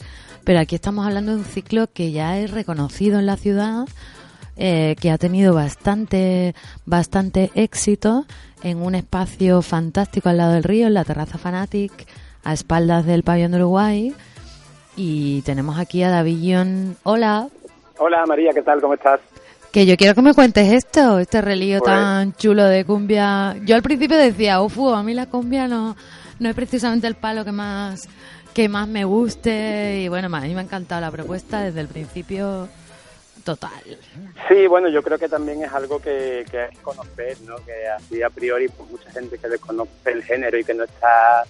pero 0.44 0.60
aquí 0.60 0.76
estamos 0.76 1.06
hablando 1.06 1.34
de 1.34 1.40
un 1.40 1.46
ciclo 1.46 1.88
que 1.94 2.12
ya 2.12 2.38
es 2.40 2.52
reconocido 2.52 3.20
en 3.20 3.26
la 3.26 3.38
ciudad, 3.38 3.86
eh, 4.56 4.96
que 5.00 5.12
ha 5.12 5.18
tenido 5.18 5.54
bastante, 5.54 6.56
bastante 6.86 7.52
éxito 7.54 8.26
en 8.64 8.82
un 8.82 8.96
espacio 8.96 9.62
fantástico 9.62 10.30
al 10.30 10.38
lado 10.38 10.54
del 10.54 10.64
río, 10.64 10.88
en 10.88 10.94
la 10.96 11.04
terraza 11.04 11.38
Fanatic, 11.38 11.92
a 12.44 12.54
espaldas 12.54 13.06
del 13.06 13.24
pabellón 13.24 13.52
de 13.52 13.58
Uruguay, 13.58 14.16
Y 15.00 15.44
tenemos 15.44 15.78
aquí 15.78 16.02
a 16.02 16.10
Davillón. 16.10 16.98
Hola. 17.04 17.48
Hola 18.00 18.26
María, 18.26 18.50
¿qué 18.52 18.64
tal? 18.64 18.82
¿Cómo 18.82 18.96
estás? 18.96 19.20
Que 19.72 19.86
yo 19.86 19.96
quiero 19.96 20.16
que 20.16 20.24
me 20.24 20.34
cuentes 20.34 20.72
esto, 20.74 21.20
este 21.20 21.40
relío 21.40 21.78
Pues- 21.82 21.92
tan 21.94 22.34
chulo 22.34 22.64
de 22.64 22.84
cumbia. 22.84 23.56
Yo 23.64 23.76
al 23.76 23.84
principio 23.84 24.18
decía, 24.18 24.60
ufu, 24.60 24.90
a 24.90 25.04
mí 25.04 25.14
la 25.14 25.28
cumbia 25.28 25.68
no, 25.68 25.96
no 26.40 26.50
es 26.50 26.56
precisamente 26.56 27.08
el 27.08 27.16
palo 27.16 27.44
que 27.46 27.52
más 27.52 28.08
que 28.54 28.68
más 28.70 28.88
me 28.88 29.04
guste. 29.06 30.02
Y 30.02 30.08
bueno, 30.08 30.36
a 30.36 30.42
mí 30.42 30.54
me 30.54 30.62
ha 30.62 30.64
encantado 30.64 31.02
la 31.02 31.12
propuesta 31.12 31.62
desde 31.62 31.82
el 31.82 31.88
principio 31.88 32.68
total. 33.44 33.72
Sí, 34.50 34.68
bueno, 34.68 34.90
yo 34.90 35.02
creo 35.04 35.18
que 35.18 35.30
también 35.30 35.64
es 35.64 35.72
algo 35.72 36.00
que, 36.00 36.44
que 36.50 36.60
hay 36.62 36.70
que 36.72 36.82
conocer, 36.82 37.38
¿no? 37.46 37.56
Que 37.58 37.88
así 37.88 38.22
a 38.22 38.30
priori, 38.30 38.68
pues 38.68 38.90
mucha 38.90 39.10
gente 39.12 39.38
que 39.38 39.48
desconoce 39.48 39.92
el 40.12 40.24
género 40.24 40.58
y 40.58 40.64
que 40.64 40.74
no 40.74 40.84
está 40.84 41.44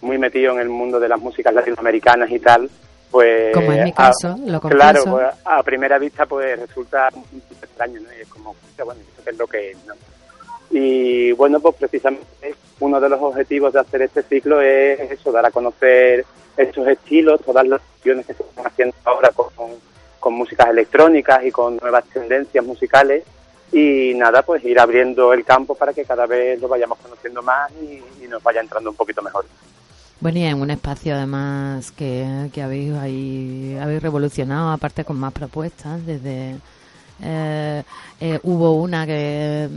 muy 0.00 0.18
metido 0.18 0.52
en 0.54 0.60
el 0.60 0.68
mundo 0.68 0.98
de 0.98 1.08
las 1.08 1.20
músicas 1.20 1.54
latinoamericanas 1.54 2.30
y 2.30 2.38
tal, 2.40 2.68
pues... 3.10 3.54
Como 3.54 3.72
es 3.72 3.84
mi 3.84 3.90
a- 3.90 3.94
caso, 3.94 4.36
lo 4.44 4.60
confieso. 4.60 4.70
Claro, 4.82 5.04
pues, 5.04 5.26
a 5.44 5.62
primera 5.62 5.98
vista 5.98 6.26
pues 6.26 6.58
resulta 6.58 7.08
un 7.14 7.42
extraño, 7.62 8.00
¿no? 8.00 8.08
Y 8.12 8.22
es 8.22 8.28
como, 8.28 8.56
bueno, 8.84 9.00
¿esto 9.18 9.30
es 9.30 9.38
lo 9.38 9.46
que 9.46 9.70
es, 9.70 9.76
no? 9.86 9.94
Y 10.70 11.32
bueno, 11.32 11.60
pues 11.60 11.76
precisamente 11.76 12.26
uno 12.84 13.00
de 13.00 13.08
los 13.08 13.20
objetivos 13.20 13.72
de 13.72 13.80
hacer 13.80 14.02
este 14.02 14.22
ciclo 14.22 14.60
es 14.60 15.10
eso, 15.10 15.32
dar 15.32 15.46
a 15.46 15.50
conocer 15.50 16.24
estos 16.56 16.86
estilos, 16.86 17.40
todas 17.40 17.66
las 17.66 17.80
opciones 17.96 18.26
que 18.26 18.34
se 18.34 18.42
están 18.42 18.66
haciendo 18.66 18.94
ahora 19.04 19.30
con, 19.30 19.48
con 20.20 20.34
músicas 20.34 20.68
electrónicas 20.68 21.44
y 21.44 21.50
con 21.50 21.78
nuevas 21.78 22.04
tendencias 22.04 22.64
musicales 22.64 23.24
y 23.72 24.12
nada, 24.14 24.42
pues 24.42 24.62
ir 24.64 24.78
abriendo 24.78 25.32
el 25.32 25.44
campo 25.44 25.74
para 25.74 25.92
que 25.92 26.04
cada 26.04 26.26
vez 26.26 26.60
lo 26.60 26.68
vayamos 26.68 26.98
conociendo 26.98 27.42
más 27.42 27.72
y, 27.72 28.02
y 28.22 28.28
nos 28.28 28.42
vaya 28.42 28.60
entrando 28.60 28.90
un 28.90 28.96
poquito 28.96 29.22
mejor. 29.22 29.46
Bueno, 30.20 30.38
y 30.38 30.44
en 30.44 30.60
un 30.60 30.70
espacio 30.70 31.14
además 31.14 31.90
que, 31.90 32.50
que 32.52 32.62
habéis 32.62 32.94
ahí, 32.94 33.76
habéis 33.80 34.02
revolucionado, 34.02 34.70
aparte 34.70 35.04
con 35.04 35.18
más 35.18 35.32
propuestas, 35.32 36.04
desde 36.06 36.56
eh, 37.22 37.82
eh, 38.20 38.38
hubo 38.42 38.74
una 38.74 39.06
que 39.06 39.68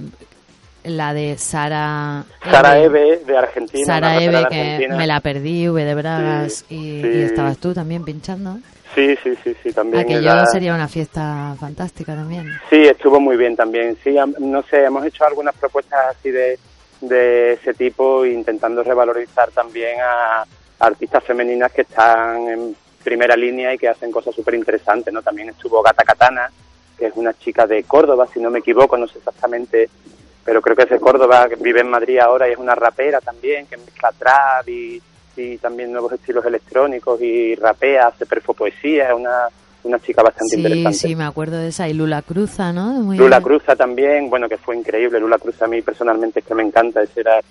la 0.90 1.14
de 1.14 1.38
Sara 1.38 2.24
Sara 2.44 2.80
Eve 2.80 3.22
de 3.26 3.38
Argentina. 3.38 3.86
Sara 3.86 4.16
Eve 4.22 4.32
que 4.50 4.60
Argentina. 4.62 4.98
me 4.98 5.08
la 5.08 5.20
perdí, 5.20 5.68
V 5.70 5.84
de 5.86 5.96
Bragas 5.96 6.66
Sí, 6.68 6.76
y, 6.76 7.02
sí. 7.02 7.08
y 7.08 7.22
estabas 7.24 7.58
tú 7.58 7.74
también 7.74 8.04
pinchando. 8.04 8.58
Sí, 8.96 9.16
sí, 9.24 9.34
sí, 9.44 9.56
sí, 9.62 9.72
también. 9.74 10.04
Aquello 10.04 10.32
era- 10.32 10.46
sería 10.48 10.74
una 10.74 10.88
fiesta 10.88 11.56
fantástica 11.60 12.16
también. 12.16 12.48
Sí, 12.70 12.88
estuvo 12.88 13.20
muy 13.20 13.38
bien 13.38 13.56
también. 13.56 13.98
Sí, 14.04 14.16
no 14.40 14.64
sé, 14.64 14.86
hemos 14.86 15.06
hecho 15.06 15.26
algunas 15.26 15.54
propuestas 15.56 16.16
así 16.18 16.32
de, 16.32 16.58
de 17.02 17.54
ese 17.54 17.74
tipo, 17.74 18.26
intentando 18.26 18.84
revalorizar 18.84 19.52
también 19.52 19.98
a 20.02 20.46
artistas 20.80 21.24
femeninas 21.24 21.72
que 21.72 21.82
están 21.82 22.48
en 22.48 22.76
primera 23.04 23.36
línea 23.36 23.74
y 23.74 23.78
que 23.78 23.88
hacen 23.88 24.12
cosas 24.12 24.34
súper 24.34 24.56
interesantes, 24.56 25.14
¿no? 25.14 25.22
También 25.22 25.50
estuvo 25.50 25.82
Gata 25.84 26.04
Katana, 26.04 26.50
que 26.98 27.06
es 27.08 27.14
una 27.16 27.34
chica 27.38 27.68
de 27.68 27.84
Córdoba, 27.84 28.28
si 28.34 28.40
no 28.40 28.50
me 28.50 28.60
equivoco, 28.60 28.98
no 28.98 29.08
sé 29.08 29.20
exactamente, 29.20 29.90
pero 30.48 30.62
creo 30.62 30.78
que 30.78 30.84
es 30.84 30.90
de 30.90 31.00
Córdoba, 31.00 31.50
que 31.50 31.58
vive 31.58 31.82
en 31.82 31.90
Madrid 31.90 32.20
ahora 32.20 32.48
y 32.48 32.54
es 32.54 32.58
una 32.58 32.74
rapera 32.74 33.20
también, 33.20 33.66
que 33.68 33.76
mezcla 33.76 34.14
trap 34.18 34.70
y, 34.70 35.02
y 35.36 35.58
también 35.58 35.92
nuevos 35.92 36.14
estilos 36.14 36.46
electrónicos 36.46 37.22
y 37.22 37.54
rapea, 37.56 38.08
hace 38.08 38.26
perfopoesía, 38.26 39.10
es 39.10 39.14
una, 39.14 39.48
una 39.84 40.00
chica 40.00 40.24
bastante 40.24 40.56
Sí, 40.56 40.62
interesante. 40.62 40.98
sí, 40.98 41.16
me 41.18 41.26
acuerdo 41.26 41.58
de 41.58 41.68
esa. 41.68 41.90
Y 41.90 41.94
Lula 41.94 42.22
Cruza, 42.22 42.72
¿no? 42.72 42.92
Muy- 42.94 43.18
Lula 43.18 43.42
Cruza 43.42 43.76
también, 43.76 44.30
bueno, 44.30 44.48
que 44.48 44.56
fue 44.58 44.78
increíble. 44.78 45.20
Lula 45.20 45.38
Cruza 45.38 45.66
a 45.66 45.68
mí 45.68 45.82
personalmente 45.82 46.40
es 46.40 46.46
que 46.46 46.56
me 46.56 46.64
encanta. 46.64 47.02
Ese 47.04 47.20
era 47.20 47.42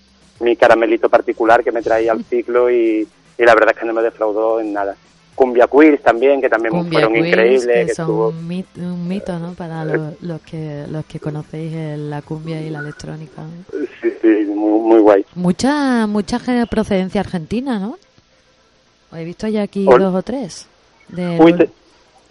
mi 0.41 0.57
caramelito 0.57 1.11
particular 1.11 1.63
que 1.63 1.73
me 1.73 1.83
traía 1.83 2.13
al 2.13 2.25
ciclo 2.31 2.71
y, 2.71 3.07
y 3.37 3.45
la 3.45 3.55
verdad 3.55 3.73
es 3.75 3.79
que 3.81 3.87
no 3.87 3.93
me 3.93 4.01
defraudó 4.03 4.59
en 4.59 4.73
nada. 4.73 4.97
Cumbia 5.37 5.69
Queers 5.69 6.03
también, 6.03 6.41
que 6.41 6.49
también 6.49 6.73
Cumbia 6.75 6.93
fueron 6.93 7.13
Queers, 7.13 7.29
increíbles. 7.29 7.67
que 7.67 7.87
que 7.87 7.95
son 7.95 8.07
estuvo- 8.07 8.29
un 8.31 8.49
mit- 8.49 8.77
un 8.79 9.07
mito, 9.07 9.39
¿no? 9.39 9.53
Para 9.53 9.85
los, 9.85 10.21
los 10.23 10.41
que 10.41 10.85
los 10.91 11.05
que 11.05 11.21
conocéis 11.21 11.73
la 11.99 12.23
cumbia 12.23 12.61
y 12.61 12.71
la 12.71 12.81
electrónica. 12.81 13.43
Sí, 14.03 14.09
sí, 14.21 14.29
muy, 14.49 14.81
muy 14.81 15.01
guay. 15.01 15.25
Mucha 15.37 16.07
mucha 16.09 16.41
procedencia 16.69 17.21
argentina, 17.21 17.79
¿no? 17.79 17.99
He 19.17 19.23
visto 19.25 19.47
ya 19.47 19.63
aquí 19.63 19.85
Ol- 19.87 20.01
dos 20.01 20.15
o 20.15 20.23
tres. 20.23 20.67
De 21.09 21.39
Uy, 21.41 21.53
te, 21.55 21.71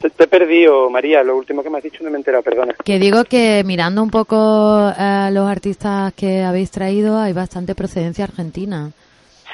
te- 0.01 0.09
te 0.09 0.23
he 0.25 0.27
perdido, 0.27 0.89
María. 0.89 1.23
Lo 1.23 1.37
último 1.37 1.63
que 1.63 1.69
me 1.69 1.77
has 1.77 1.83
dicho 1.83 2.03
no 2.03 2.09
me 2.09 2.17
he 2.17 2.19
enterado, 2.19 2.43
perdona. 2.43 2.73
Que 2.83 2.99
digo 2.99 3.23
que 3.23 3.63
mirando 3.65 4.03
un 4.03 4.09
poco 4.09 4.35
a 4.37 5.29
los 5.31 5.47
artistas 5.49 6.13
que 6.13 6.43
habéis 6.43 6.71
traído, 6.71 7.17
hay 7.17 7.33
bastante 7.33 7.73
procedencia 7.75 8.25
argentina. 8.25 8.91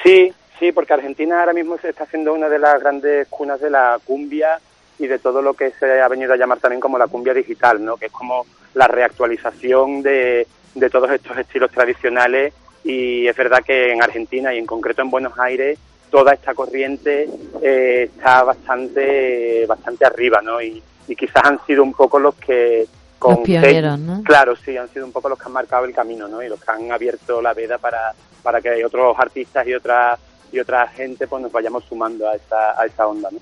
Sí, 0.02 0.32
sí, 0.62 0.70
porque 0.70 0.92
Argentina 0.92 1.40
ahora 1.40 1.52
mismo 1.52 1.76
se 1.78 1.88
está 1.88 2.04
haciendo 2.04 2.32
una 2.32 2.48
de 2.48 2.60
las 2.60 2.80
grandes 2.80 3.26
cunas 3.26 3.60
de 3.60 3.68
la 3.68 3.98
cumbia 4.04 4.60
y 4.96 5.08
de 5.08 5.18
todo 5.18 5.42
lo 5.42 5.54
que 5.54 5.72
se 5.72 6.00
ha 6.00 6.06
venido 6.06 6.32
a 6.32 6.36
llamar 6.36 6.60
también 6.60 6.80
como 6.80 6.98
la 6.98 7.08
cumbia 7.08 7.34
digital, 7.34 7.84
¿no? 7.84 7.96
Que 7.96 8.06
es 8.06 8.12
como 8.12 8.46
la 8.74 8.86
reactualización 8.86 10.02
de, 10.02 10.46
de 10.76 10.90
todos 10.90 11.10
estos 11.10 11.36
estilos 11.36 11.72
tradicionales 11.72 12.54
y 12.84 13.26
es 13.26 13.36
verdad 13.36 13.64
que 13.64 13.92
en 13.92 14.04
Argentina 14.04 14.54
y 14.54 14.58
en 14.58 14.66
concreto 14.66 15.02
en 15.02 15.10
Buenos 15.10 15.36
Aires 15.36 15.80
toda 16.12 16.32
esta 16.32 16.54
corriente 16.54 17.28
eh, 17.60 18.08
está 18.14 18.44
bastante 18.44 19.66
bastante 19.66 20.04
arriba, 20.04 20.40
¿no? 20.42 20.62
Y, 20.62 20.80
y 21.08 21.16
quizás 21.16 21.42
han 21.44 21.66
sido 21.66 21.82
un 21.82 21.92
poco 21.92 22.20
los 22.20 22.36
que 22.36 22.86
Los 23.20 23.38
pioneros, 23.40 23.98
¿no? 23.98 24.22
Claro, 24.22 24.54
sí, 24.54 24.76
han 24.76 24.88
sido 24.90 25.06
un 25.06 25.12
poco 25.12 25.28
los 25.28 25.40
que 25.40 25.46
han 25.46 25.52
marcado 25.52 25.86
el 25.86 25.92
camino, 25.92 26.28
¿no? 26.28 26.40
Y 26.40 26.48
los 26.48 26.62
que 26.62 26.70
han 26.70 26.92
abierto 26.92 27.42
la 27.42 27.52
veda 27.52 27.78
para, 27.78 28.14
para 28.44 28.60
que 28.60 28.84
otros 28.84 29.16
artistas 29.18 29.66
y 29.66 29.74
otra 29.74 30.16
y 30.52 30.60
otra 30.60 30.86
gente 30.88 31.26
pues 31.26 31.42
nos 31.42 31.50
vayamos 31.50 31.84
sumando 31.84 32.28
a 32.28 32.34
esa, 32.34 32.80
a 32.80 32.86
esa 32.86 33.06
onda, 33.06 33.28
¿no? 33.32 33.38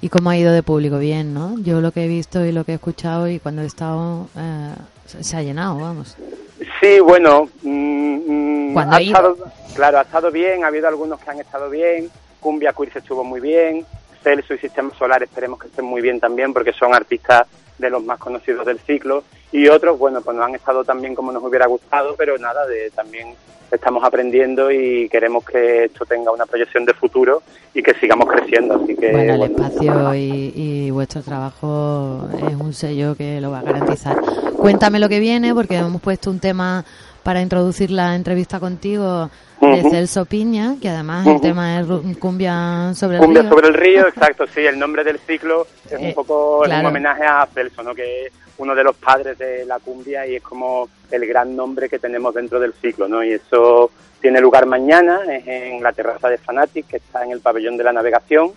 Y 0.00 0.08
cómo 0.08 0.30
ha 0.30 0.36
ido 0.36 0.52
de 0.52 0.62
público, 0.62 0.98
bien, 0.98 1.32
¿no? 1.32 1.56
Yo 1.60 1.80
lo 1.80 1.92
que 1.92 2.04
he 2.04 2.08
visto 2.08 2.44
y 2.44 2.50
lo 2.52 2.64
que 2.64 2.72
he 2.72 2.74
escuchado 2.74 3.28
y 3.28 3.38
cuando 3.38 3.62
he 3.62 3.66
estado, 3.66 4.26
eh, 4.36 4.74
se 5.06 5.36
ha 5.36 5.42
llenado, 5.42 5.78
vamos. 5.78 6.16
Sí, 6.80 6.98
bueno, 7.00 7.48
mm, 7.62 8.70
mm, 8.70 8.72
Cuando 8.74 8.96
ha 8.96 9.00
estado, 9.00 9.36
claro, 9.74 9.98
ha 9.98 10.02
estado 10.02 10.30
bien, 10.32 10.64
ha 10.64 10.68
habido 10.68 10.88
algunos 10.88 11.20
que 11.20 11.30
han 11.30 11.38
estado 11.38 11.70
bien, 11.70 12.10
Cumbia 12.40 12.72
Queer 12.72 12.96
estuvo 12.96 13.22
muy 13.22 13.40
bien, 13.40 13.86
Celso 14.22 14.54
y 14.54 14.58
Sistema 14.58 14.90
Solar 14.98 15.22
esperemos 15.22 15.60
que 15.60 15.68
estén 15.68 15.84
muy 15.84 16.00
bien 16.02 16.18
también 16.18 16.52
porque 16.52 16.72
son 16.72 16.94
artistas 16.94 17.46
de 17.78 17.90
los 17.90 18.02
más 18.02 18.18
conocidos 18.18 18.66
del 18.66 18.78
ciclo 18.80 19.24
y 19.50 19.68
otros, 19.68 19.98
bueno, 19.98 20.20
pues 20.20 20.36
no 20.36 20.44
han 20.44 20.54
estado 20.54 20.84
tan 20.84 21.00
bien 21.00 21.14
como 21.14 21.30
nos 21.30 21.42
hubiera 21.42 21.66
gustado, 21.66 22.14
pero 22.16 22.38
nada, 22.38 22.66
de, 22.66 22.90
también 22.90 23.34
estamos 23.72 24.04
aprendiendo 24.04 24.70
y 24.70 25.08
queremos 25.08 25.44
que 25.44 25.84
esto 25.84 26.04
tenga 26.04 26.30
una 26.30 26.46
proyección 26.46 26.84
de 26.84 26.92
futuro 26.94 27.42
y 27.74 27.82
que 27.82 27.94
sigamos 27.94 28.28
creciendo, 28.28 28.74
así 28.82 28.94
que 28.94 29.10
Bueno, 29.12 29.32
el 29.32 29.38
bueno. 29.38 29.56
espacio 29.66 30.14
y, 30.14 30.52
y 30.54 30.90
vuestro 30.90 31.22
trabajo 31.22 32.28
es 32.48 32.54
un 32.54 32.72
sello 32.72 33.14
que 33.16 33.40
lo 33.40 33.50
va 33.50 33.60
a 33.60 33.62
garantizar. 33.62 34.20
Cuéntame 34.56 34.98
lo 34.98 35.08
que 35.08 35.20
viene, 35.20 35.54
porque 35.54 35.76
hemos 35.76 36.00
puesto 36.02 36.30
un 36.30 36.38
tema 36.38 36.84
para 37.22 37.40
introducir 37.40 37.90
la 37.90 38.14
entrevista 38.14 38.58
contigo 38.60 39.30
de. 39.60 39.82
Celso 39.90 40.24
Piña, 40.24 40.76
que 40.80 40.88
además 40.88 41.26
el 41.26 41.40
tema 41.40 41.80
es 41.80 41.86
cumbia 42.18 42.92
sobre 42.94 43.16
el 43.18 43.22
Cumbia 43.22 43.42
río. 43.42 43.50
sobre 43.50 43.68
el 43.68 43.74
río, 43.74 44.08
exacto, 44.08 44.44
sí, 44.52 44.60
el 44.60 44.78
nombre 44.78 45.04
del 45.04 45.18
ciclo 45.20 45.66
es 45.86 45.92
Eh, 45.92 45.98
un 46.08 46.14
poco 46.14 46.64
es 46.64 46.68
claro. 46.68 46.88
un 46.88 46.90
homenaje 46.90 47.24
a 47.24 47.46
Celso, 47.52 47.82
¿no? 47.82 47.94
que 47.94 48.26
es 48.26 48.32
uno 48.58 48.74
de 48.74 48.84
los 48.84 48.96
padres 48.96 49.38
de 49.38 49.64
la 49.64 49.78
cumbia 49.78 50.26
y 50.26 50.36
es 50.36 50.42
como 50.42 50.88
el 51.10 51.26
gran 51.26 51.54
nombre 51.56 51.88
que 51.88 51.98
tenemos 51.98 52.34
dentro 52.34 52.58
del 52.60 52.72
ciclo, 52.74 53.08
¿no? 53.08 53.22
Y 53.24 53.32
eso 53.32 53.90
tiene 54.20 54.40
lugar 54.40 54.66
mañana, 54.66 55.20
es 55.28 55.46
en 55.46 55.82
la 55.82 55.92
terraza 55.92 56.28
de 56.28 56.38
Fanatic, 56.38 56.86
que 56.86 56.96
está 56.98 57.24
en 57.24 57.32
el 57.32 57.40
pabellón 57.40 57.76
de 57.76 57.84
la 57.84 57.92
navegación, 57.92 58.52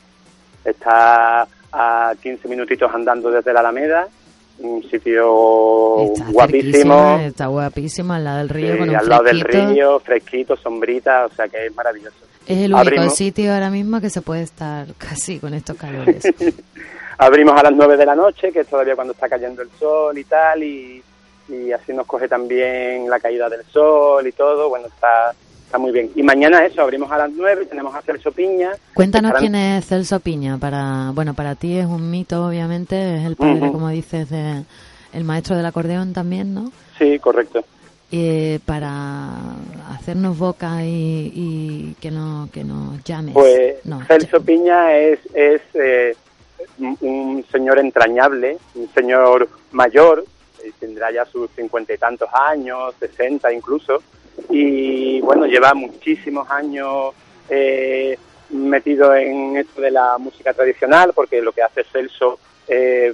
está 0.63 1.47
a 1.71 2.13
15 2.21 2.47
minutitos 2.47 2.91
andando 2.93 3.31
desde 3.31 3.51
la 3.53 3.59
Alameda, 3.61 4.07
un 4.59 4.81
sitio 4.89 6.03
Está 6.13 6.25
guapísimo. 6.31 7.19
está 7.21 7.45
guapísimo 7.47 8.13
al 8.13 8.23
lado 8.23 8.37
del 8.39 8.49
río 8.49 8.73
sí, 8.73 8.79
con 8.79 8.89
un 8.89 8.95
al 8.95 9.09
lado 9.09 9.23
del 9.23 9.41
fresquito. 9.41 9.69
río, 9.73 9.99
fresquito, 9.99 10.55
sombrita, 10.57 11.25
o 11.25 11.29
sea 11.29 11.47
que 11.47 11.65
es 11.67 11.75
maravilloso. 11.75 12.15
Es 12.47 12.57
el 12.59 12.73
único 12.73 12.77
Abrimos- 12.79 13.15
sitio 13.15 13.53
ahora 13.53 13.69
mismo 13.69 13.99
que 13.99 14.09
se 14.09 14.21
puede 14.21 14.43
estar 14.43 14.87
casi 14.97 15.39
con 15.39 15.53
estos 15.53 15.75
calores. 15.77 16.23
Abrimos 17.17 17.57
a 17.57 17.63
las 17.63 17.73
9 17.73 17.95
de 17.97 18.05
la 18.05 18.15
noche, 18.15 18.51
que 18.51 18.59
es 18.61 18.67
todavía 18.67 18.95
cuando 18.95 19.13
está 19.13 19.29
cayendo 19.29 19.61
el 19.61 19.69
sol 19.79 20.17
y 20.17 20.23
tal, 20.25 20.61
y, 20.63 21.01
y 21.47 21.71
así 21.71 21.93
nos 21.93 22.05
coge 22.05 22.27
también 22.27 23.09
la 23.09 23.19
caída 23.19 23.47
del 23.49 23.63
sol 23.65 24.27
y 24.27 24.31
todo. 24.33 24.67
Bueno, 24.69 24.87
está, 24.87 25.33
está 25.75 25.77
muy 25.81 25.91
bien. 25.91 26.09
Y 26.15 26.23
mañana 26.23 26.65
eso, 26.65 26.81
abrimos 26.81 27.11
a 27.11 27.17
las 27.17 27.31
9, 27.31 27.65
tenemos 27.65 27.93
a 27.93 28.01
Celso 28.01 28.31
Piña. 28.31 28.71
Cuéntanos 28.93 29.31
Estarán- 29.31 29.41
quién 29.51 29.55
es 29.55 29.85
Celso 29.85 30.19
Piña. 30.21 30.57
Para, 30.57 31.11
bueno, 31.13 31.33
para 31.33 31.55
ti 31.55 31.77
es 31.77 31.85
un 31.85 32.09
mito, 32.09 32.47
obviamente, 32.47 33.17
es 33.17 33.25
el 33.25 33.35
padre, 33.35 33.59
como 33.71 33.89
dices, 33.89 34.29
de, 34.29 34.63
el 35.13 35.23
maestro 35.25 35.57
del 35.57 35.65
acordeón 35.65 36.13
también, 36.13 36.53
¿no? 36.53 36.71
Sí, 36.97 37.19
correcto. 37.19 37.65
Eh, 38.11 38.59
para 38.65 39.31
hacernos 39.91 40.37
boca 40.37 40.85
y, 40.85 41.31
y 41.35 41.95
que, 41.99 42.09
no, 42.11 42.47
que 42.53 42.63
nos 42.63 43.03
llames. 43.03 43.33
Pues 43.33 43.75
No, 43.85 44.01
Celso 44.05 44.41
Piña 44.41 44.93
es, 44.95 45.19
es 45.33 45.61
eh, 45.73 46.15
un- 46.79 46.97
un 47.01 47.45
señor 47.51 47.79
entrañable, 47.79 48.57
un 48.75 48.87
señor 48.93 49.49
mayor, 49.73 50.23
eh, 50.63 50.71
tendrá 50.79 51.11
ya 51.11 51.25
sus 51.25 51.49
cincuenta 51.51 51.93
y 51.93 51.97
tantos 51.97 52.29
años, 52.33 52.93
sesenta 52.97 53.51
incluso, 53.51 54.01
y 54.49 55.21
bueno, 55.21 55.45
lleva 55.45 55.73
muchísimos 55.73 56.49
años 56.49 57.13
eh, 57.49 58.17
metido 58.49 59.15
en 59.15 59.57
esto 59.57 59.81
de 59.81 59.91
la 59.91 60.17
música 60.17 60.53
tradicional, 60.53 61.11
porque 61.13 61.41
lo 61.41 61.51
que 61.51 61.63
hace 61.63 61.83
Celso 61.83 62.39
es 62.67 63.13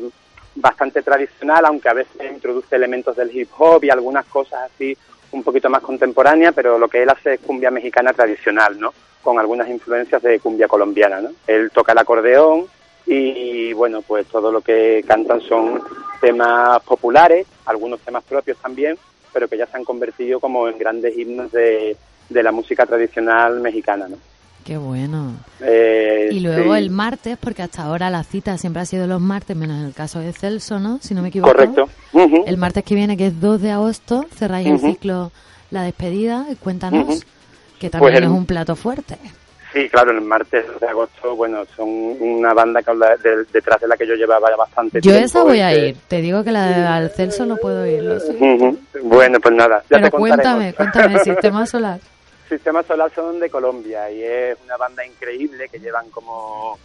bastante 0.55 1.01
tradicional, 1.01 1.65
aunque 1.65 1.89
a 1.89 1.93
veces 1.93 2.32
introduce 2.32 2.76
elementos 2.76 3.15
del 3.15 3.36
hip 3.36 3.49
hop 3.57 3.84
y 3.84 3.89
algunas 3.89 4.26
cosas 4.26 4.69
así 4.74 4.97
un 5.32 5.43
poquito 5.43 5.69
más 5.69 5.82
contemporáneas, 5.82 6.53
pero 6.53 6.78
lo 6.78 6.89
que 6.89 7.03
él 7.03 7.09
hace 7.09 7.36
es 7.36 7.39
cumbia 7.39 7.72
mexicana 7.72 8.11
tradicional, 8.13 8.78
¿no? 8.80 8.93
Con 9.22 9.39
algunas 9.39 9.69
influencias 9.69 10.22
de 10.22 10.39
cumbia 10.39 10.67
colombiana, 10.67 11.22
¿no? 11.22 11.30
Él 11.47 11.72
toca 11.72 11.93
el 11.93 11.97
acordeón 11.99 12.65
y, 13.05 13.72
bueno, 13.74 14.01
pues 14.01 14.28
todo 14.28 14.51
lo 14.51 14.61
que 14.61 15.03
cantan 15.07 15.41
son 15.41 15.82
temas 16.19 16.82
populares, 16.84 17.47
algunos 17.65 18.01
temas 18.01 18.24
propios 18.24 18.57
también, 18.57 18.97
pero 19.34 19.47
que 19.47 19.57
ya 19.57 19.65
se 19.67 19.77
han 19.77 19.84
convertido 19.86 20.39
como 20.39 20.67
en 20.67 20.77
grandes 20.77 21.17
himnos 21.17 21.51
de, 21.51 21.95
de 22.29 22.43
la 22.43 22.51
música 22.51 22.86
tradicional 22.86 23.59
mexicana, 23.61 24.07
¿no? 24.07 24.17
Qué 24.63 24.77
bueno. 24.77 25.34
Eh, 25.59 26.29
Y 26.32 26.39
luego 26.39 26.73
sí, 26.75 26.79
el 26.79 26.91
martes, 26.91 27.36
porque 27.39 27.63
hasta 27.63 27.82
ahora 27.84 28.11
la 28.11 28.23
cita 28.23 28.57
siempre 28.59 28.84
ha 28.84 28.86
sido 28.86 29.07
los 29.07 29.19
martes, 29.19 29.57
menos 29.57 29.79
en 29.79 29.88
el 29.88 29.93
caso 29.93 30.19
de 30.19 30.34
Celso, 30.34 30.79
¿no? 30.79 30.99
Si 31.01 31.15
no 31.15 31.23
me 31.23 31.29
equivoco. 31.29 31.51
Correcto. 31.51 31.89
El 32.45 32.57
martes 32.57 32.84
que 32.84 32.93
viene, 32.93 33.17
que 33.17 33.27
es 33.27 33.41
2 33.41 33.59
de 33.59 33.71
agosto, 33.71 34.25
cerráis 34.36 34.67
Ujú. 34.67 34.86
el 34.86 34.93
ciclo 34.93 35.32
La 35.71 35.82
Despedida. 35.82 36.45
y 36.51 36.55
Cuéntanos, 36.57 37.25
que 37.79 37.89
también 37.89 38.11
Pues 38.13 38.17
el- 38.19 38.23
es 38.25 38.29
un 38.29 38.45
plato 38.45 38.75
fuerte. 38.75 39.17
Sí, 39.74 39.88
claro, 39.89 40.11
el 40.11 40.19
martes 40.22 40.65
de 40.82 40.88
agosto, 40.88 41.34
bueno, 41.36 41.63
son 41.78 41.88
una 41.88 42.53
banda 42.53 42.82
que 42.82 42.91
de- 42.93 43.45
detrás 43.53 43.80
de 43.80 43.88
la 43.88 43.95
que 43.95 44.05
yo 44.05 44.15
llevaba 44.15 44.49
ya 44.49 44.57
bastante 44.57 44.99
Yo 44.99 45.11
tiempo. 45.11 45.26
esa 45.26 45.43
voy 45.43 45.61
a 45.61 45.69
que- 45.69 45.88
ir. 45.88 45.97
Te 46.09 46.17
digo 46.22 46.43
que 46.43 46.51
la 46.51 46.67
de 46.67 46.86
al 46.86 47.09
Celso 47.11 47.45
no 47.45 47.55
puedo 47.55 47.86
ir. 47.86 48.03
Bueno, 49.03 49.39
pues 49.39 49.55
nada, 49.55 49.82
ya 49.84 49.97
Pero 49.97 50.09
te 50.09 50.17
cuéntame, 50.17 50.74
cuéntame, 50.74 51.19
Sistema 51.24 51.65
Solar. 51.65 51.99
Sistema 52.49 52.84
Solar 52.84 53.09
son 53.15 53.39
de 53.39 53.49
Colombia 53.49 54.11
y 54.11 54.22
es 54.24 54.57
una 54.65 54.76
banda 54.76 55.05
increíble 55.05 55.69
que 55.69 55.80
llevan 55.80 56.09
como 56.09 56.78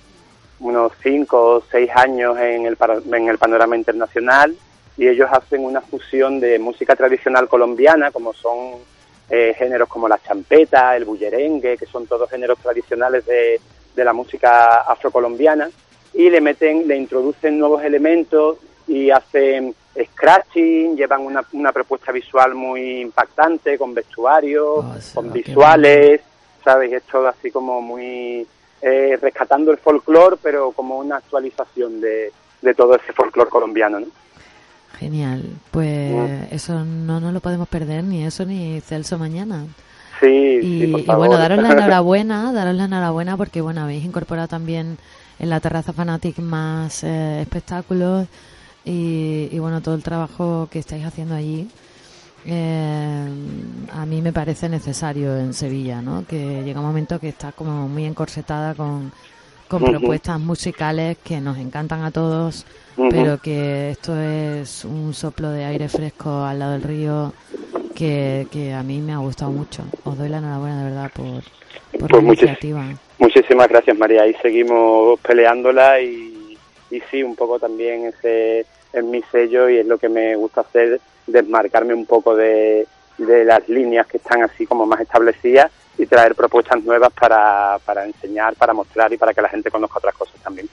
unos 0.61 0.93
cinco 1.03 1.57
o 1.57 1.62
seis 1.68 1.91
años 1.95 2.39
en 2.39 2.66
el, 2.66 2.78
en 3.12 3.28
el 3.28 3.37
panorama 3.39 3.76
internacional 3.76 4.55
y 4.97 5.09
ellos 5.09 5.28
hacen 5.32 5.64
una 5.64 5.80
fusión 5.80 6.39
de 6.39 6.59
música 6.61 6.95
tradicional 6.95 7.49
colombiana 7.49 8.12
como 8.12 8.32
son 8.32 8.74
eh, 9.29 9.55
géneros 9.59 9.89
como 9.89 10.09
la 10.09 10.18
champeta, 10.18 10.97
el 10.97 11.05
bullerengue, 11.05 11.77
que 11.77 11.87
son 11.87 12.07
todos 12.07 12.31
géneros 12.31 12.59
tradicionales 12.59 13.27
de, 13.27 13.61
de 13.95 14.05
la 14.05 14.12
música 14.12 14.83
afrocolombiana 14.83 15.68
y 16.14 16.31
le 16.31 16.41
meten, 16.41 16.87
le 16.87 16.97
introducen 16.97 17.59
nuevos 17.59 17.83
elementos 17.83 18.59
y 18.87 19.11
hacen 19.11 19.74
scratching, 20.12 20.97
llevan 20.97 21.22
una, 21.22 21.45
una 21.53 21.72
propuesta 21.72 22.12
visual 22.12 22.55
muy 22.55 23.01
impactante 23.01 23.79
con 23.79 23.95
vestuario, 23.95 24.77
Oh, 24.77 24.95
sí, 25.01 25.14
con 25.14 25.33
qué 25.33 25.43
visuales, 25.43 26.20
¿sabes? 26.64 26.93
Es 26.93 27.03
todo 27.05 27.29
así 27.29 27.51
como 27.51 27.81
muy 27.81 28.47
eh, 28.83 29.18
rescatando 29.20 29.72
el 29.72 29.79
folclore, 29.79 30.37
pero 30.43 30.72
como 30.72 30.99
una 30.99 31.16
actualización 31.16 32.01
de, 32.01 32.33
de 32.62 32.74
todo 32.74 32.95
ese 32.97 33.12
folclore 33.12 33.51
colombiano, 33.51 34.01
¿no? 34.01 34.07
Genial. 34.99 35.61
Pues 35.70 36.47
eso 36.51 36.84
no 36.84 37.20
nos 37.20 37.32
lo 37.34 37.40
podemos 37.40 37.68
perder, 37.68 38.05
ni 38.05 38.24
eso 38.24 38.44
ni 38.47 38.80
Celso 38.80 39.18
mañana. 39.18 39.68
Sí, 40.20 40.26
Y, 40.61 40.72
sí, 40.78 40.86
por 40.86 41.03
y 41.05 41.12
bueno, 41.14 41.36
daros 41.38 41.61
la 41.61 41.72
enhorabuena, 41.72 42.53
daros 42.53 42.74
la 42.74 42.84
enhorabuena 42.86 43.36
porque 43.36 43.61
bueno, 43.61 43.82
habéis 43.82 44.05
incorporado 44.05 44.49
también 44.49 44.99
en 45.38 45.51
la 45.51 45.61
terraza 45.61 45.92
Fanatic 45.92 46.38
más 46.38 47.05
eh, 47.05 47.42
espectáculos 47.42 48.28
y, 48.84 49.49
y 49.53 49.59
bueno, 49.59 49.82
todo 49.82 49.94
el 49.94 50.03
trabajo 50.03 50.68
que 50.70 50.78
estáis 50.80 51.05
haciendo 51.05 51.34
allí. 51.34 51.72
eh, 52.44 53.28
a 53.92 54.07
mí 54.07 54.22
me 54.22 54.32
parece 54.32 54.68
necesario 54.68 55.36
en 55.38 55.55
Sevilla, 55.55 56.03
¿no? 56.03 56.26
Que 56.26 56.62
llega 56.64 56.80
un 56.80 56.86
momento 56.86 57.18
que 57.20 57.28
está 57.30 57.53
como 57.53 57.88
muy 57.88 58.05
encorsetada 58.07 58.74
con, 58.74 59.12
con 59.68 59.84
propuestas 59.84 60.40
musicales 60.40 61.18
que 61.24 61.40
nos 61.40 61.59
encantan 61.59 62.03
a 62.05 62.11
todos, 62.12 62.66
Pero 62.97 63.38
que 63.40 63.90
esto 63.90 64.16
es 64.18 64.84
un 64.84 65.12
soplo 65.12 65.51
de 65.51 65.64
aire 65.64 65.88
fresco 65.88 66.42
al 66.44 66.59
lado 66.59 66.72
del 66.72 66.82
río 66.82 67.32
que, 67.94 68.47
que 68.51 68.72
a 68.72 68.82
mí 68.82 69.01
me 69.01 69.12
ha 69.12 69.18
gustado 69.18 69.51
mucho. 69.51 69.82
Os 70.05 70.16
doy 70.16 70.28
la 70.28 70.38
enhorabuena 70.38 70.78
de 70.84 70.90
verdad 70.90 71.11
por, 71.14 71.42
por 72.01 72.11
Pues 72.11 72.22
la 72.22 72.28
muchis- 72.30 72.42
iniciativa. 72.42 72.84
Muchísimas 73.18 73.68
gracias, 73.68 73.97
María. 73.99 74.22
Ahí 74.22 74.34
seguimos 74.42 75.18
peleándola 75.20 76.01
y, 76.01 76.57
y 76.90 77.01
sí, 77.11 77.22
un 77.22 77.36
poco 77.36 77.59
también 77.59 78.07
ese 78.07 78.61
es 78.92 79.05
mi 79.05 79.22
sello 79.30 79.68
y 79.68 79.78
es 79.78 79.86
lo 79.86 79.99
que 79.99 80.09
me 80.09 80.34
gusta 80.36 80.62
hacer, 80.62 81.01
desmarcarme 81.26 81.92
un 81.92 82.07
poco 82.07 82.34
de, 82.34 82.86
de 83.18 83.44
las 83.44 83.68
líneas 83.68 84.07
que 84.07 84.16
están 84.16 84.42
así 84.42 84.66
como 84.66 84.86
más 84.86 85.01
establecidas 85.01 85.70
y 85.99 86.07
traer 86.07 86.34
propuestas 86.34 86.82
nuevas 86.82 87.12
para, 87.12 87.78
para 87.84 88.05
enseñar, 88.07 88.55
para 88.57 88.72
mostrar 88.74 89.12
y 89.12 89.16
para 89.18 89.32
que 89.34 89.42
la 89.42 89.49
gente 89.49 89.70
conozca 89.70 89.99
otras 89.99 90.14
cosas 90.14 90.36
también. 90.42 90.68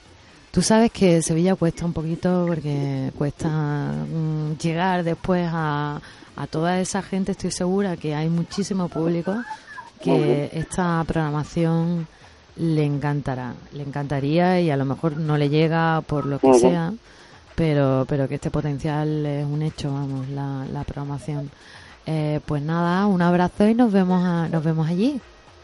Tú 0.54 0.62
sabes 0.62 0.92
que 0.92 1.20
Sevilla 1.20 1.56
cuesta 1.56 1.84
un 1.84 1.92
poquito 1.92 2.44
porque 2.46 3.10
cuesta 3.18 3.48
mm, 3.48 4.56
llegar 4.62 5.02
después 5.02 5.48
a, 5.52 6.00
a 6.36 6.46
toda 6.46 6.80
esa 6.80 7.02
gente. 7.02 7.32
Estoy 7.32 7.50
segura 7.50 7.96
que 7.96 8.14
hay 8.14 8.28
muchísimo 8.28 8.88
público 8.88 9.34
que 10.00 10.50
esta 10.52 11.02
programación 11.08 12.06
le 12.56 12.84
encantará, 12.84 13.54
le 13.72 13.82
encantaría 13.82 14.60
y 14.60 14.70
a 14.70 14.76
lo 14.76 14.84
mejor 14.84 15.16
no 15.16 15.36
le 15.36 15.48
llega 15.48 16.00
por 16.02 16.24
lo 16.24 16.38
que 16.38 16.46
sea, 16.60 16.92
pero 17.56 18.04
pero 18.08 18.28
que 18.28 18.36
este 18.36 18.50
potencial 18.50 19.26
es 19.26 19.44
un 19.44 19.60
hecho, 19.62 19.92
vamos, 19.92 20.28
la, 20.28 20.64
la 20.72 20.84
programación. 20.84 21.50
Eh, 22.06 22.38
pues 22.46 22.62
nada, 22.62 23.06
un 23.06 23.22
abrazo 23.22 23.66
y 23.66 23.74
nos 23.74 23.90
vemos 23.92 24.22
a- 24.24 24.48
nos 24.48 24.62
vemos 24.62 24.86
allí. 24.88 25.20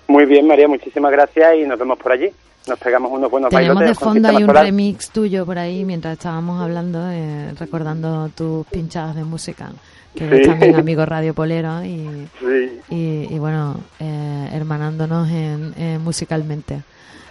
Muy 0.09 0.25
bien, 0.25 0.49
María, 0.49 0.67
muchísimas 0.67 1.13
gracias 1.13 1.55
y 1.59 1.63
nos 1.65 1.79
vemos 1.79 1.97
por 1.99 2.11
allí. 2.11 2.31
Nos 2.69 2.79
pegamos 2.79 3.11
unos 3.11 3.31
buenos 3.31 3.51
Tenemos 3.51 3.81
de 3.81 3.95
fondo 3.95 4.29
ahí 4.29 4.37
un 4.37 4.47
Solar. 4.47 4.65
remix 4.65 5.11
tuyo 5.11 5.47
por 5.47 5.59
ahí 5.59 5.85
mientras 5.85 6.13
estábamos 6.13 6.61
hablando, 6.63 7.11
eh, 7.11 7.53
recordando 7.59 8.29
tus 8.37 8.67
pinchadas 8.67 9.17
de 9.17 9.25
música, 9.25 9.71
que 10.15 10.29
Sí. 10.43 10.43
también 10.49 10.77
amigo 10.77 11.05
Radio 11.07 11.35
Polero 11.35 11.83
y, 11.85 12.29
Sí, 12.39 12.81
y, 12.91 13.35
y 13.35 13.39
bueno, 13.39 13.81
eh, 13.99 14.51
hermanándonos 14.53 15.29
en, 15.31 15.73
en 15.77 16.05
musicalmente. 16.05 16.83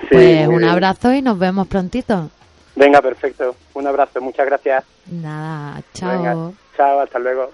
sí, 0.02 0.08
pues 0.12 0.48
un 0.48 0.64
abrazo 0.64 1.14
y 1.14 1.22
nos 1.22 1.38
vemos 1.38 1.68
prontito. 1.68 2.30
Venga, 2.76 3.02
perfecto. 3.02 3.56
Un 3.76 3.88
abrazo, 3.88 4.20
muchas 4.22 4.46
gracias. 4.46 4.84
Nada, 5.12 5.82
chao. 5.94 6.12
Venga, 6.12 6.52
chao, 6.76 7.00
hasta 7.02 7.20
luego. 7.20 7.50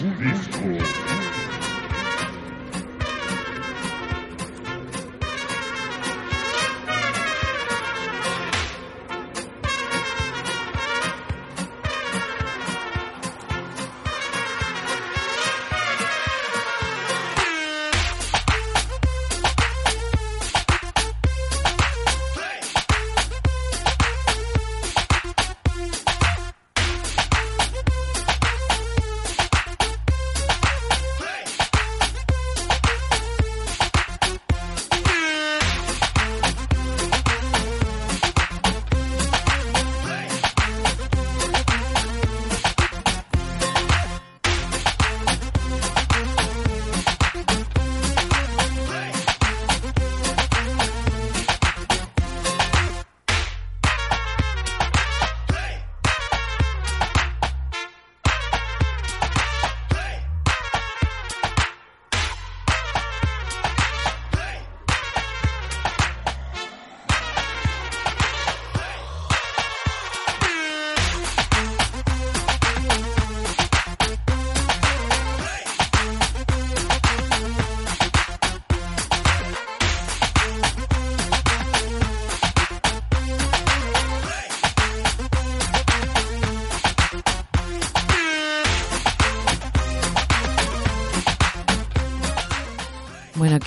Nicht. 0.00 0.55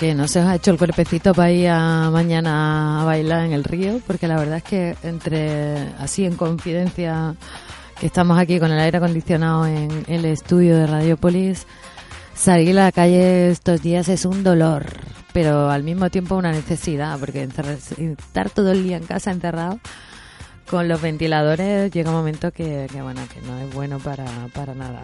Que 0.00 0.14
no 0.14 0.26
se 0.28 0.40
os 0.40 0.46
ha 0.46 0.54
hecho 0.54 0.70
el 0.70 0.78
cuerpecito 0.78 1.34
para 1.34 1.52
ir 1.52 1.68
a 1.68 2.08
mañana 2.10 3.02
a 3.02 3.04
bailar 3.04 3.44
en 3.44 3.52
el 3.52 3.64
río, 3.64 4.00
porque 4.06 4.26
la 4.26 4.38
verdad 4.38 4.56
es 4.56 4.62
que 4.62 4.96
entre 5.02 5.76
así 5.98 6.24
en 6.24 6.36
confidencia 6.36 7.34
que 8.00 8.06
estamos 8.06 8.38
aquí 8.38 8.58
con 8.58 8.72
el 8.72 8.80
aire 8.80 8.96
acondicionado 8.96 9.66
en 9.66 10.06
el 10.08 10.24
estudio 10.24 10.74
de 10.78 10.86
Radiopolis, 10.86 11.66
salir 12.34 12.78
a 12.78 12.84
la 12.84 12.92
calle 12.92 13.50
estos 13.50 13.82
días 13.82 14.08
es 14.08 14.24
un 14.24 14.42
dolor, 14.42 14.86
pero 15.34 15.68
al 15.68 15.82
mismo 15.82 16.08
tiempo 16.08 16.34
una 16.34 16.50
necesidad, 16.50 17.18
porque 17.18 17.42
estar 17.42 18.48
todo 18.48 18.72
el 18.72 18.82
día 18.82 18.96
en 18.96 19.04
casa 19.04 19.30
encerrado 19.30 19.80
con 20.70 20.88
los 20.88 21.02
ventiladores 21.02 21.92
llega 21.92 22.08
un 22.08 22.16
momento 22.16 22.52
que, 22.52 22.86
que, 22.90 23.02
bueno 23.02 23.20
que 23.28 23.46
no 23.46 23.58
es 23.58 23.74
bueno 23.74 23.98
para, 23.98 24.24
para 24.54 24.74
nada 24.74 25.02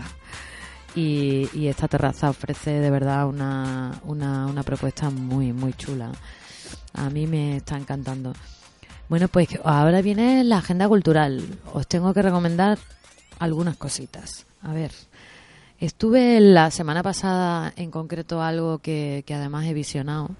y, 0.96 1.48
y 1.52 1.68
esta 1.68 1.86
terraza 1.86 2.30
ofrece 2.30 2.80
de 2.80 2.90
verdad 2.90 3.28
una, 3.28 4.00
una, 4.04 4.46
una 4.46 4.62
propuesta 4.64 5.10
muy 5.10 5.52
muy 5.52 5.72
chula. 5.74 6.10
A 6.94 7.08
mí 7.10 7.28
me 7.28 7.58
está 7.58 7.76
encantando. 7.76 8.32
Bueno 9.08 9.28
pues 9.28 9.48
ahora 9.62 10.02
viene 10.02 10.42
la 10.42 10.58
agenda 10.58 10.88
cultural. 10.88 11.44
Os 11.72 11.86
tengo 11.86 12.12
que 12.12 12.22
recomendar 12.22 12.78
algunas 13.38 13.76
cositas. 13.76 14.46
A 14.62 14.72
ver 14.72 14.90
estuve 15.78 16.40
la 16.40 16.70
semana 16.70 17.02
pasada 17.02 17.72
en 17.76 17.90
concreto 17.90 18.42
algo 18.42 18.78
que, 18.78 19.22
que 19.26 19.34
además 19.34 19.66
he 19.66 19.74
visionado. 19.74 20.30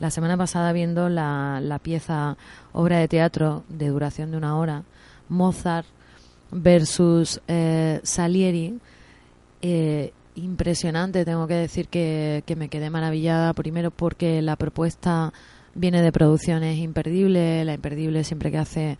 La 0.00 0.10
semana 0.10 0.36
pasada 0.36 0.72
viendo 0.72 1.08
la, 1.08 1.60
la 1.62 1.78
pieza 1.78 2.36
obra 2.72 2.98
de 2.98 3.06
teatro 3.06 3.64
de 3.68 3.88
duración 3.88 4.30
de 4.30 4.38
una 4.38 4.56
hora, 4.56 4.82
Mozart 5.28 5.86
versus 6.50 7.40
eh, 7.48 8.00
Salieri. 8.02 8.78
Eh, 9.62 10.12
impresionante, 10.36 11.24
tengo 11.24 11.46
que 11.46 11.54
decir 11.54 11.88
que, 11.88 12.42
que 12.46 12.56
me 12.56 12.68
quedé 12.68 12.88
maravillada, 12.88 13.52
primero 13.52 13.90
porque 13.90 14.40
la 14.42 14.56
propuesta 14.56 15.32
viene 15.74 16.02
de 16.02 16.12
producciones 16.12 16.78
imperdible, 16.78 17.64
la 17.64 17.74
imperdible 17.74 18.24
siempre 18.24 18.50
que 18.50 18.58
hace 18.58 18.98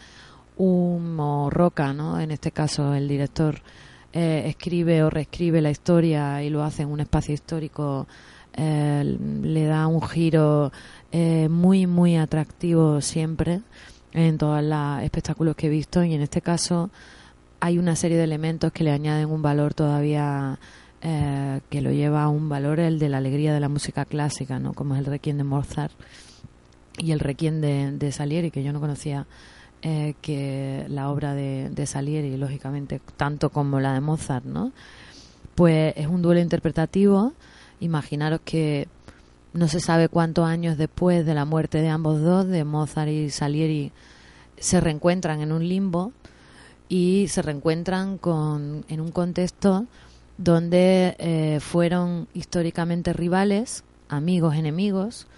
Humo 0.57 1.49
Roca, 1.51 1.93
¿no? 1.93 2.21
En 2.21 2.31
este 2.31 2.51
caso 2.51 2.95
el 2.95 3.09
director 3.09 3.63
eh, 4.13 4.45
escribe 4.47 5.03
o 5.03 5.11
reescribe 5.11 5.61
la 5.61 5.71
historia 5.71 6.43
y 6.43 6.51
lo 6.51 6.63
hace 6.63 6.83
en 6.83 6.91
un 6.91 7.01
espacio 7.01 7.33
histórico, 7.33 8.07
eh, 8.55 9.17
le 9.43 9.65
da 9.65 9.87
un 9.87 10.03
giro 10.03 10.73
eh, 11.13 11.49
muy, 11.49 11.87
muy 11.87 12.17
atractivo 12.17 13.01
siempre 13.01 13.61
en 14.13 14.37
todos 14.37 14.63
los 14.63 15.03
espectáculos 15.03 15.55
que 15.55 15.69
he 15.69 15.71
visto 15.71 16.03
y 16.03 16.15
en 16.15 16.23
este 16.23 16.41
caso 16.41 16.91
hay 17.61 17.79
una 17.79 17.95
serie 17.95 18.17
de 18.17 18.25
elementos 18.25 18.73
que 18.73 18.85
le 18.85 18.91
añaden 18.91 19.31
un 19.31 19.43
valor 19.43 19.75
todavía 19.75 20.59
eh, 21.03 21.61
que 21.71 21.81
lo 21.81 21.93
lleva 21.93 22.25
a 22.25 22.29
un 22.29 22.49
valor 22.49 22.81
el 22.81 22.99
de 22.99 23.09
la 23.09 23.19
alegría 23.19 23.55
de 23.55 23.61
la 23.61 23.69
música 23.69 24.05
clásica, 24.05 24.59
¿no? 24.59 24.73
Como 24.73 24.95
es 24.95 25.01
el 25.01 25.07
Requiem 25.07 25.37
de 25.37 25.45
Mozart 25.45 25.93
y 26.99 27.13
el 27.13 27.21
Requiem 27.21 27.61
de, 27.61 27.93
de 27.93 28.13
Salieri, 28.13 28.51
que 28.51 28.63
yo 28.63 28.73
no 28.73 28.81
conocía 28.81 29.27
eh, 29.83 30.15
que 30.21 30.85
la 30.89 31.11
obra 31.11 31.35
de, 31.35 31.71
de 31.71 31.87
Salieri, 31.87 32.37
lógicamente, 32.37 33.01
tanto 33.17 33.51
como 33.51 33.81
la 33.81 33.95
de 33.95 34.01
Mozart, 34.01 34.45
¿no? 34.45 34.73
Pues 35.55 35.95
es 35.97 36.07
un 36.07 36.23
duelo 36.23 36.41
interpretativo. 36.41 37.33
Imaginaros 37.81 38.41
que 38.45 38.89
no 39.55 39.69
se 39.69 39.81
sabe 39.81 40.09
cuántos 40.09 40.47
años 40.47 40.77
después 40.77 41.25
de 41.25 41.35
la 41.35 41.45
muerte 41.45 41.81
de 41.81 41.89
ambos 41.89 42.21
dos, 42.21 42.47
de 42.47 42.65
Mozart 42.65 43.11
y 43.11 43.31
Salieri, 43.31 43.93
se 44.59 44.81
reencuentran 44.81 45.41
en 45.41 45.53
un 45.53 45.67
limbo 45.67 46.13
y 46.91 47.28
se 47.28 47.41
reencuentran 47.41 48.18
con, 48.18 48.84
en 48.88 49.01
un 49.01 49.12
contexto 49.12 49.86
donde 50.36 51.14
eh, 51.18 51.61
fueron 51.61 52.26
históricamente 52.34 53.12
rivales, 53.12 53.84
amigos, 54.09 54.57
enemigos, 54.57 55.28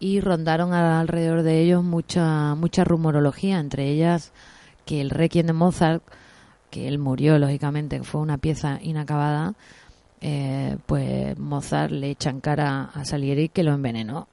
y 0.00 0.20
rondaron 0.20 0.72
alrededor 0.72 1.42
de 1.42 1.60
ellos 1.60 1.84
mucha, 1.84 2.54
mucha 2.54 2.82
rumorología, 2.82 3.60
entre 3.60 3.90
ellas 3.90 4.32
que 4.86 5.02
el 5.02 5.10
Requiem 5.10 5.46
de 5.46 5.52
Mozart, 5.52 6.02
que 6.70 6.88
él 6.88 6.98
murió, 6.98 7.38
lógicamente, 7.38 8.02
fue 8.02 8.22
una 8.22 8.38
pieza 8.38 8.78
inacabada, 8.82 9.54
eh, 10.22 10.78
pues 10.86 11.38
Mozart 11.38 11.92
le 11.92 12.10
echa 12.10 12.30
en 12.30 12.40
cara 12.40 12.90
a 12.94 13.04
Salieri 13.04 13.50
que 13.50 13.64
lo 13.64 13.74
envenenó, 13.74 14.28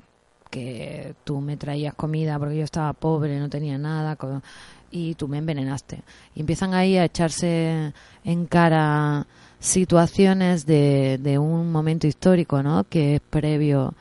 que 0.50 1.16
tú 1.26 1.42
me 1.42 1.58
traías 1.58 1.94
comida 1.94 2.40
porque 2.40 2.58
yo 2.58 2.64
estaba 2.64 2.94
pobre, 2.94 3.38
no 3.40 3.50
tenía 3.50 3.78
nada, 3.78 4.16
y 4.94 5.16
tú 5.16 5.28
me 5.28 5.40
envenenaste. 5.40 6.04
Y 6.36 6.42
empiezan 6.42 6.76
ahí 6.76 6.98
a 6.98 7.06
echarse 7.06 7.92
en 8.24 8.46
cara 8.46 9.26
situaciones 9.60 10.66
de, 10.68 11.18
de 11.18 11.40
un 11.40 11.72
momento 11.72 12.06
histórico, 12.06 12.62
¿no? 12.62 12.84
Que 12.84 13.16
es 13.16 13.22
previo 13.22 13.96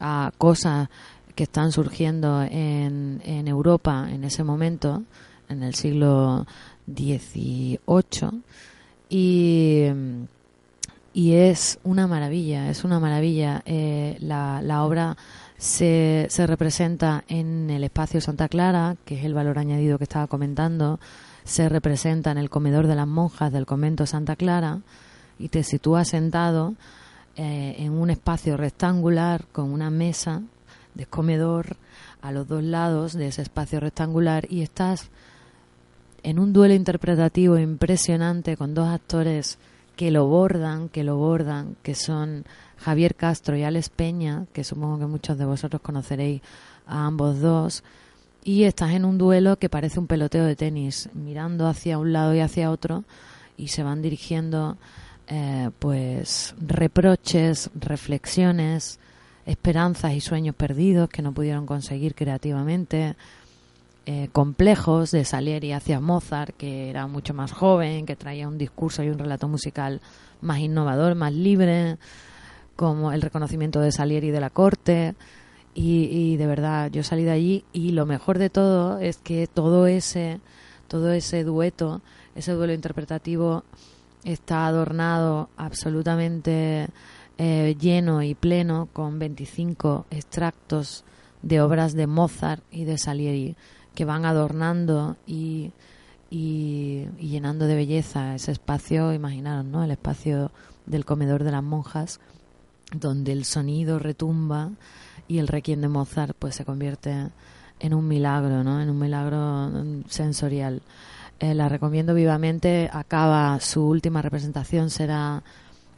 a 0.00 0.32
cosas 0.38 0.88
que 1.34 1.44
están 1.44 1.72
surgiendo 1.72 2.42
en, 2.42 3.20
en 3.24 3.48
Europa 3.48 4.08
en 4.10 4.24
ese 4.24 4.42
momento, 4.42 5.02
en 5.48 5.62
el 5.62 5.74
siglo 5.74 6.46
XVIII, 6.86 8.42
y, 9.10 9.86
y 11.12 11.32
es 11.34 11.78
una 11.82 12.06
maravilla, 12.06 12.70
es 12.70 12.84
una 12.84 12.98
maravilla. 12.98 13.62
Eh, 13.66 14.16
la, 14.20 14.62
la 14.62 14.84
obra 14.84 15.16
se, 15.60 16.26
se 16.30 16.46
representa 16.46 17.22
en 17.28 17.68
el 17.68 17.84
espacio 17.84 18.22
Santa 18.22 18.48
Clara, 18.48 18.96
que 19.04 19.18
es 19.18 19.26
el 19.26 19.34
valor 19.34 19.58
añadido 19.58 19.98
que 19.98 20.04
estaba 20.04 20.26
comentando, 20.26 20.98
se 21.44 21.68
representa 21.68 22.30
en 22.30 22.38
el 22.38 22.48
comedor 22.48 22.86
de 22.86 22.94
las 22.94 23.06
monjas 23.06 23.52
del 23.52 23.66
convento 23.66 24.06
Santa 24.06 24.36
Clara 24.36 24.80
y 25.38 25.48
te 25.48 25.62
sitúas 25.62 26.08
sentado 26.08 26.74
eh, 27.36 27.76
en 27.78 27.92
un 27.92 28.08
espacio 28.08 28.56
rectangular 28.56 29.44
con 29.52 29.70
una 29.70 29.90
mesa 29.90 30.40
de 30.94 31.04
comedor 31.04 31.76
a 32.22 32.32
los 32.32 32.48
dos 32.48 32.62
lados 32.62 33.12
de 33.12 33.28
ese 33.28 33.42
espacio 33.42 33.80
rectangular 33.80 34.46
y 34.50 34.62
estás 34.62 35.10
en 36.22 36.38
un 36.38 36.54
duelo 36.54 36.72
interpretativo 36.72 37.58
impresionante 37.58 38.56
con 38.56 38.72
dos 38.72 38.88
actores 38.88 39.58
que 39.94 40.10
lo 40.10 40.26
bordan, 40.26 40.88
que 40.88 41.04
lo 41.04 41.16
bordan, 41.16 41.76
que 41.82 41.94
son 41.94 42.46
Javier 42.80 43.14
Castro 43.14 43.56
y 43.56 43.62
Alex 43.62 43.90
Peña, 43.90 44.46
que 44.52 44.64
supongo 44.64 44.98
que 44.98 45.06
muchos 45.06 45.38
de 45.38 45.44
vosotros 45.44 45.82
conoceréis 45.82 46.42
a 46.86 47.06
ambos 47.06 47.40
dos, 47.40 47.84
y 48.42 48.64
estás 48.64 48.92
en 48.92 49.04
un 49.04 49.18
duelo 49.18 49.58
que 49.58 49.68
parece 49.68 49.98
un 49.98 50.06
peloteo 50.06 50.44
de 50.44 50.56
tenis, 50.56 51.10
mirando 51.12 51.66
hacia 51.66 51.98
un 51.98 52.12
lado 52.12 52.34
y 52.34 52.40
hacia 52.40 52.70
otro, 52.70 53.04
y 53.56 53.68
se 53.68 53.82
van 53.82 54.00
dirigiendo 54.00 54.78
eh, 55.26 55.70
pues 55.78 56.54
reproches, 56.58 57.70
reflexiones, 57.74 58.98
esperanzas 59.44 60.14
y 60.14 60.20
sueños 60.20 60.54
perdidos 60.54 61.08
que 61.10 61.22
no 61.22 61.32
pudieron 61.32 61.66
conseguir 61.66 62.14
creativamente, 62.14 63.14
eh, 64.06 64.28
complejos 64.32 65.10
de 65.10 65.24
Salieri 65.26 65.72
hacia 65.72 66.00
Mozart, 66.00 66.56
que 66.56 66.88
era 66.88 67.06
mucho 67.06 67.34
más 67.34 67.52
joven, 67.52 68.06
que 68.06 68.16
traía 68.16 68.48
un 68.48 68.56
discurso 68.56 69.02
y 69.02 69.10
un 69.10 69.18
relato 69.18 69.46
musical 69.46 70.00
más 70.40 70.58
innovador, 70.60 71.14
más 71.14 71.34
libre, 71.34 71.98
como 72.80 73.12
el 73.12 73.20
reconocimiento 73.20 73.78
de 73.80 73.92
Salieri 73.92 74.30
de 74.30 74.40
la 74.40 74.48
corte. 74.48 75.14
Y, 75.74 76.38
de 76.38 76.46
verdad, 76.46 76.90
yo 76.90 77.02
salí 77.04 77.24
de 77.24 77.30
allí 77.30 77.64
y 77.74 77.90
lo 77.90 78.06
mejor 78.06 78.38
de 78.38 78.48
todo 78.48 78.98
es 78.98 79.18
que 79.18 79.46
todo 79.46 79.86
ese, 79.86 80.40
todo 80.88 81.12
ese 81.12 81.44
dueto, 81.44 82.00
ese 82.34 82.52
duelo 82.52 82.72
interpretativo 82.72 83.64
está 84.24 84.66
adornado 84.66 85.50
absolutamente 85.58 86.88
eh, 87.36 87.76
lleno 87.78 88.22
y 88.22 88.34
pleno 88.34 88.88
con 88.94 89.18
25 89.18 90.06
extractos 90.10 91.04
de 91.42 91.60
obras 91.60 91.92
de 91.92 92.06
Mozart 92.06 92.62
y 92.70 92.84
de 92.84 92.96
Salieri 92.96 93.56
que 93.94 94.06
van 94.06 94.24
adornando 94.24 95.18
y, 95.26 95.72
y, 96.30 97.08
y 97.18 97.28
llenando 97.28 97.66
de 97.66 97.74
belleza 97.74 98.34
ese 98.34 98.52
espacio, 98.52 99.12
imaginaros, 99.12 99.66
¿no? 99.66 99.84
El 99.84 99.90
espacio 99.90 100.50
del 100.86 101.04
comedor 101.04 101.44
de 101.44 101.52
las 101.52 101.62
monjas, 101.62 102.20
donde 102.92 103.32
el 103.32 103.44
sonido 103.44 103.98
retumba 103.98 104.70
y 105.28 105.38
el 105.38 105.48
requiem 105.48 105.80
de 105.80 105.88
Mozart 105.88 106.36
pues 106.38 106.54
se 106.54 106.64
convierte 106.64 107.28
en 107.78 107.94
un 107.94 108.06
milagro, 108.06 108.62
¿no? 108.62 108.80
En 108.80 108.90
un 108.90 108.98
milagro 108.98 109.70
sensorial. 110.08 110.82
Eh, 111.38 111.54
la 111.54 111.68
recomiendo 111.68 112.14
vivamente. 112.14 112.90
Acaba 112.92 113.58
su 113.60 113.82
última 113.86 114.22
representación 114.22 114.90
será 114.90 115.42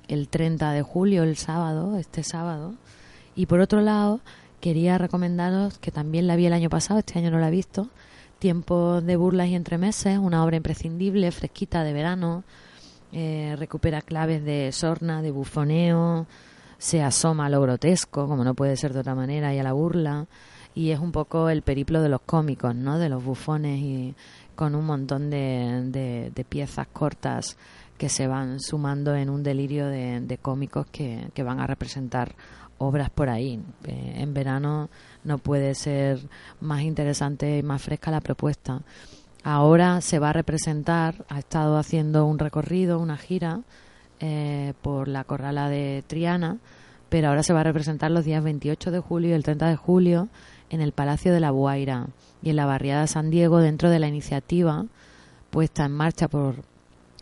el 0.09 0.29
30 0.29 0.73
de 0.73 0.83
julio, 0.83 1.25
el 1.25 1.37
sábado, 1.37 1.99
este 1.99 2.23
sábado. 2.23 2.75
Y 3.35 3.47
por 3.47 3.61
otro 3.61 3.81
lado, 3.81 4.21
quería 4.61 4.99
recomendaros 4.99 5.79
que 5.79 5.91
también 5.91 6.27
la 6.27 6.37
vi 6.37 6.47
el 6.47 6.53
año 6.53 6.71
pasado, 6.71 7.01
este 7.01 7.19
año 7.19 7.31
no 7.31 7.39
la 7.39 7.49
he 7.49 7.53
visto. 7.53 7.89
Tiempo 8.39 9.01
de 9.01 9.17
burlas 9.17 9.49
y 9.49 9.55
entremeses, 9.55 10.19
una 10.19 10.45
obra 10.45 10.57
imprescindible, 10.57 11.33
fresquita 11.33 11.83
de 11.83 11.93
verano. 11.93 12.45
Eh, 13.13 13.57
recupera 13.59 14.01
claves 14.01 14.45
de 14.45 14.71
sorna, 14.73 15.23
de 15.23 15.31
bufoneo, 15.31 16.27
se 16.83 17.01
asoma 17.01 17.47
a 17.47 17.49
lo 17.49 17.61
grotesco, 17.61 18.27
como 18.27 18.43
no 18.43 18.55
puede 18.55 18.77
ser 18.77 18.93
de 18.93 18.99
otra 18.99 19.15
manera, 19.15 19.55
y 19.55 19.59
a 19.61 19.63
la 19.63 19.73
burla. 19.73 20.27
Y 20.75 20.91
es 20.91 20.99
un 20.99 21.13
poco 21.13 21.49
el 21.49 21.63
periplo 21.63 22.03
de 22.03 22.09
los 22.09 22.23
cómicos, 22.23 22.75
¿no? 22.75 22.99
De 22.99 23.09
los 23.09 23.23
bufones 23.23 23.79
y 23.79 24.17
con 24.57 24.75
un 24.75 24.85
montón 24.85 25.31
de, 25.31 25.85
de, 25.87 26.33
de 26.35 26.45
piezas 26.45 26.89
cortas 26.89 27.57
que 27.97 28.09
se 28.09 28.27
van 28.27 28.59
sumando 28.59 29.15
en 29.15 29.31
un 29.31 29.45
delirio 29.45 29.87
de, 29.87 30.23
de 30.23 30.39
cómicos 30.39 30.87
que, 30.91 31.29
que 31.35 31.45
van 31.45 31.61
a 31.61 31.69
representar 31.69 32.35
obras 32.79 33.11
por 33.11 33.29
ahí. 33.29 33.61
Eh, 33.85 34.15
en 34.17 34.35
verano 34.35 34.91
no 35.23 35.39
puede 35.39 35.77
ser 35.77 36.19
más 36.61 36.83
interesante 36.83 37.59
y 37.59 37.63
más 37.63 37.81
fresca 37.81 38.11
la 38.11 38.21
propuesta. 38.21 38.83
Ahora 39.45 40.01
se 40.01 40.19
va 40.19 40.31
a 40.31 40.33
representar, 40.33 41.25
ha 41.29 41.39
estado 41.39 41.79
haciendo 41.79 42.27
un 42.27 42.41
recorrido, 42.41 42.99
una 42.99 43.19
gira 43.19 43.61
eh, 44.25 44.75
por 44.83 45.09
la 45.09 45.25
corrala 45.25 45.69
de 45.69 46.05
Triana, 46.07 46.59
pero 47.09 47.27
ahora 47.27 47.43
se 47.43 47.53
va 47.53 47.63
a 47.63 47.65
representar 47.65 48.13
los 48.13 48.25
días 48.25 48.45
28 48.45 48.93
de 48.93 49.01
julio 49.01 49.31
y 49.31 49.33
el 49.33 49.43
30 49.43 49.67
de 49.67 49.75
julio 49.75 50.29
en 50.71 50.81
el 50.81 50.93
Palacio 50.93 51.33
de 51.33 51.41
la 51.41 51.51
Buaira 51.51 52.07
y 52.41 52.51
en 52.51 52.57
la 52.57 52.65
barriada 52.65 53.09
San 53.09 53.31
Diego 53.31 53.59
dentro 53.59 53.91
de 53.91 53.99
la 53.99 54.07
iniciativa 54.07 54.87
puesta 55.51 55.87
en 55.87 55.91
marcha 55.91 56.29
por 56.29 56.63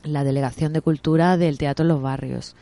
la 0.03 0.25
Delegación 0.25 0.75
de 0.75 0.83
Cultura 0.83 1.39
del 1.39 1.57
Teatro 1.57 1.85
en 1.85 1.89
los 1.89 2.03
Barrios. 2.03 2.55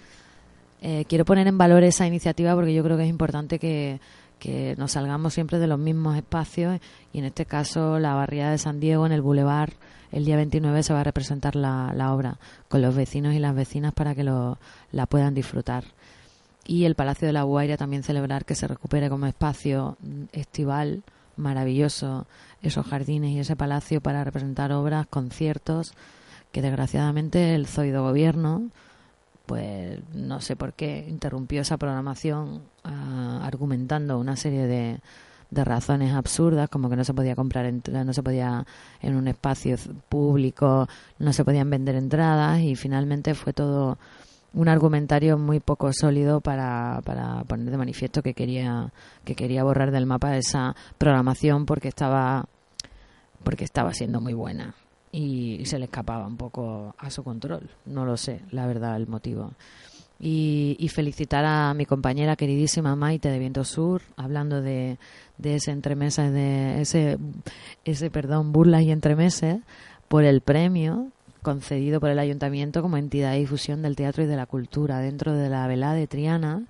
Eh, 0.83 1.05
quiero 1.09 1.25
poner 1.25 1.49
en 1.49 1.59
valor 1.59 1.83
esa 1.83 2.07
iniciativa 2.07 2.55
porque 2.55 2.73
yo 2.73 2.85
creo 2.85 2.97
que 2.97 3.03
es 3.03 3.11
importante 3.11 3.59
que, 3.59 3.99
que 4.39 4.77
nos 4.79 4.93
salgamos 4.93 5.35
siempre 5.35 5.59
de 5.59 5.67
los 5.67 5.81
mismos 5.81 6.17
espacios 6.17 6.79
y 7.13 7.19
en 7.19 7.25
este 7.25 7.45
caso 7.45 7.99
la 7.99 8.15
barriada 8.15 8.53
de 8.53 8.59
San 8.59 8.79
Diego 8.79 9.05
en 9.05 9.11
el 9.11 9.21
Boulevard 9.21 9.73
el 10.13 10.25
día 10.25 10.37
29 10.37 10.83
se 10.83 10.93
va 10.93 11.01
a 11.01 11.05
representar 11.05 11.57
la, 11.57 11.93
la 11.95 12.15
obra 12.15 12.39
con 12.69 12.83
los 12.83 12.95
vecinos 12.95 13.35
y 13.35 13.39
las 13.39 13.55
vecinas 13.55 13.93
para 13.93 14.15
que 14.15 14.25
lo, 14.25 14.59
la 14.93 15.07
puedan 15.07 15.35
disfrutar. 15.35 15.85
Y 16.67 16.85
el 16.85 16.95
Palacio 16.95 17.27
de 17.27 17.33
la 17.33 17.45
Guaira 17.45 17.77
también 17.77 18.03
celebrar 18.03 18.45
que 18.45 18.55
se 18.55 18.69
recupere 18.69 19.09
como 19.09 19.27
espacio 19.27 19.97
estival 20.33 21.03
maravilloso 21.37 22.27
esos 22.63 22.87
jardines 22.87 23.31
y 23.31 23.39
ese 23.39 23.57
palacio 23.57 24.01
para 24.01 24.25
representar 24.25 24.73
obras, 24.73 25.07
conciertos 25.07 25.95
que 26.53 26.63
desgraciadamente 26.63 27.55
el 27.55 27.67
zoido 27.67 28.03
gobierno 28.03 28.71
pues 29.47 30.01
no 30.13 30.43
sé 30.43 30.57
por 30.57 30.75
qué 30.75 31.07
interrumpió 31.09 31.63
esa 31.63 31.79
programación 31.79 32.63
ah, 32.85 33.41
argumentando 33.45 34.19
una 34.19 34.37
serie 34.37 34.67
de, 34.67 34.99
de 35.51 35.65
razones 35.65 36.13
absurdas 36.13 36.69
como 36.69 36.91
que 36.91 36.97
no 36.97 37.05
se 37.05 37.15
podía 37.15 37.35
comprar 37.35 37.73
no 37.73 38.13
se 38.13 38.23
podía 38.23 38.67
en 39.01 39.17
un 39.17 39.29
espacio 39.29 39.77
público 40.09 40.89
no 41.19 41.33
se 41.33 41.45
podían 41.45 41.71
vender 41.71 41.95
entradas 41.95 42.61
y 42.61 42.77
finalmente 42.77 43.35
fue 43.35 43.53
todo 43.53 43.99
un 44.53 44.69
argumentario 44.69 45.39
muy 45.39 45.61
poco 45.61 45.91
sólido 45.93 46.41
para, 46.41 47.01
para 47.05 47.45
poner 47.45 47.71
de 47.71 47.79
manifiesto 47.79 48.23
que 48.23 48.35
quería 48.35 48.93
que 49.25 49.35
quería 49.35 49.65
borrar 49.65 49.91
del 49.91 50.07
mapa 50.07 50.37
esa 50.37 50.75
programación 50.99 51.65
porque 51.65 51.89
estaba 51.89 52.47
porque 53.43 53.65
estaba 53.65 53.95
siendo 53.95 54.21
muy 54.21 54.35
buena 54.35 54.75
y, 55.13 55.65
se 55.65 55.79
le 55.79 55.87
escapaba 55.87 56.27
un 56.27 56.37
poco 56.37 56.95
a 56.99 57.11
su 57.11 57.23
control. 57.23 57.71
No 57.87 58.05
lo 58.05 58.17
sé 58.17 58.43
la 58.51 58.67
verdad 58.67 58.97
el 58.97 59.07
motivo. 59.07 59.53
Y, 60.21 60.77
y, 60.81 60.89
felicitar 60.89 61.45
a 61.45 61.73
mi 61.75 61.87
compañera 61.87 62.35
queridísima 62.35 62.97
Maite 62.97 63.31
de 63.31 63.39
Viento 63.39 63.65
Sur 63.65 64.03
hablando 64.17 64.61
de, 64.61 64.99
de 65.39 65.57
ese 65.57 65.71
entremeses 65.71 66.33
de 66.33 66.81
ese 66.81 67.19
ese 67.85 68.11
perdón 68.11 68.53
burlas 68.53 68.83
y 68.83 68.91
entremeses 68.91 69.61
por 70.09 70.25
el 70.25 70.41
premio 70.41 71.11
concedido 71.43 72.01
por 72.01 72.11
el 72.11 72.19
ayuntamiento 72.19 72.83
como 72.83 72.97
entidad 72.97 73.33
de 73.33 73.39
difusión 73.39 73.83
del 73.83 73.97
teatro 73.97 74.25
y 74.25 74.27
de 74.27 74.37
la 74.37 74.47
cultura 74.47 74.99
dentro 74.99 75.33
de 75.33 75.49
la 75.49 75.67
velada 75.67 75.95
de 75.95 76.07
Triana, 76.07 76.65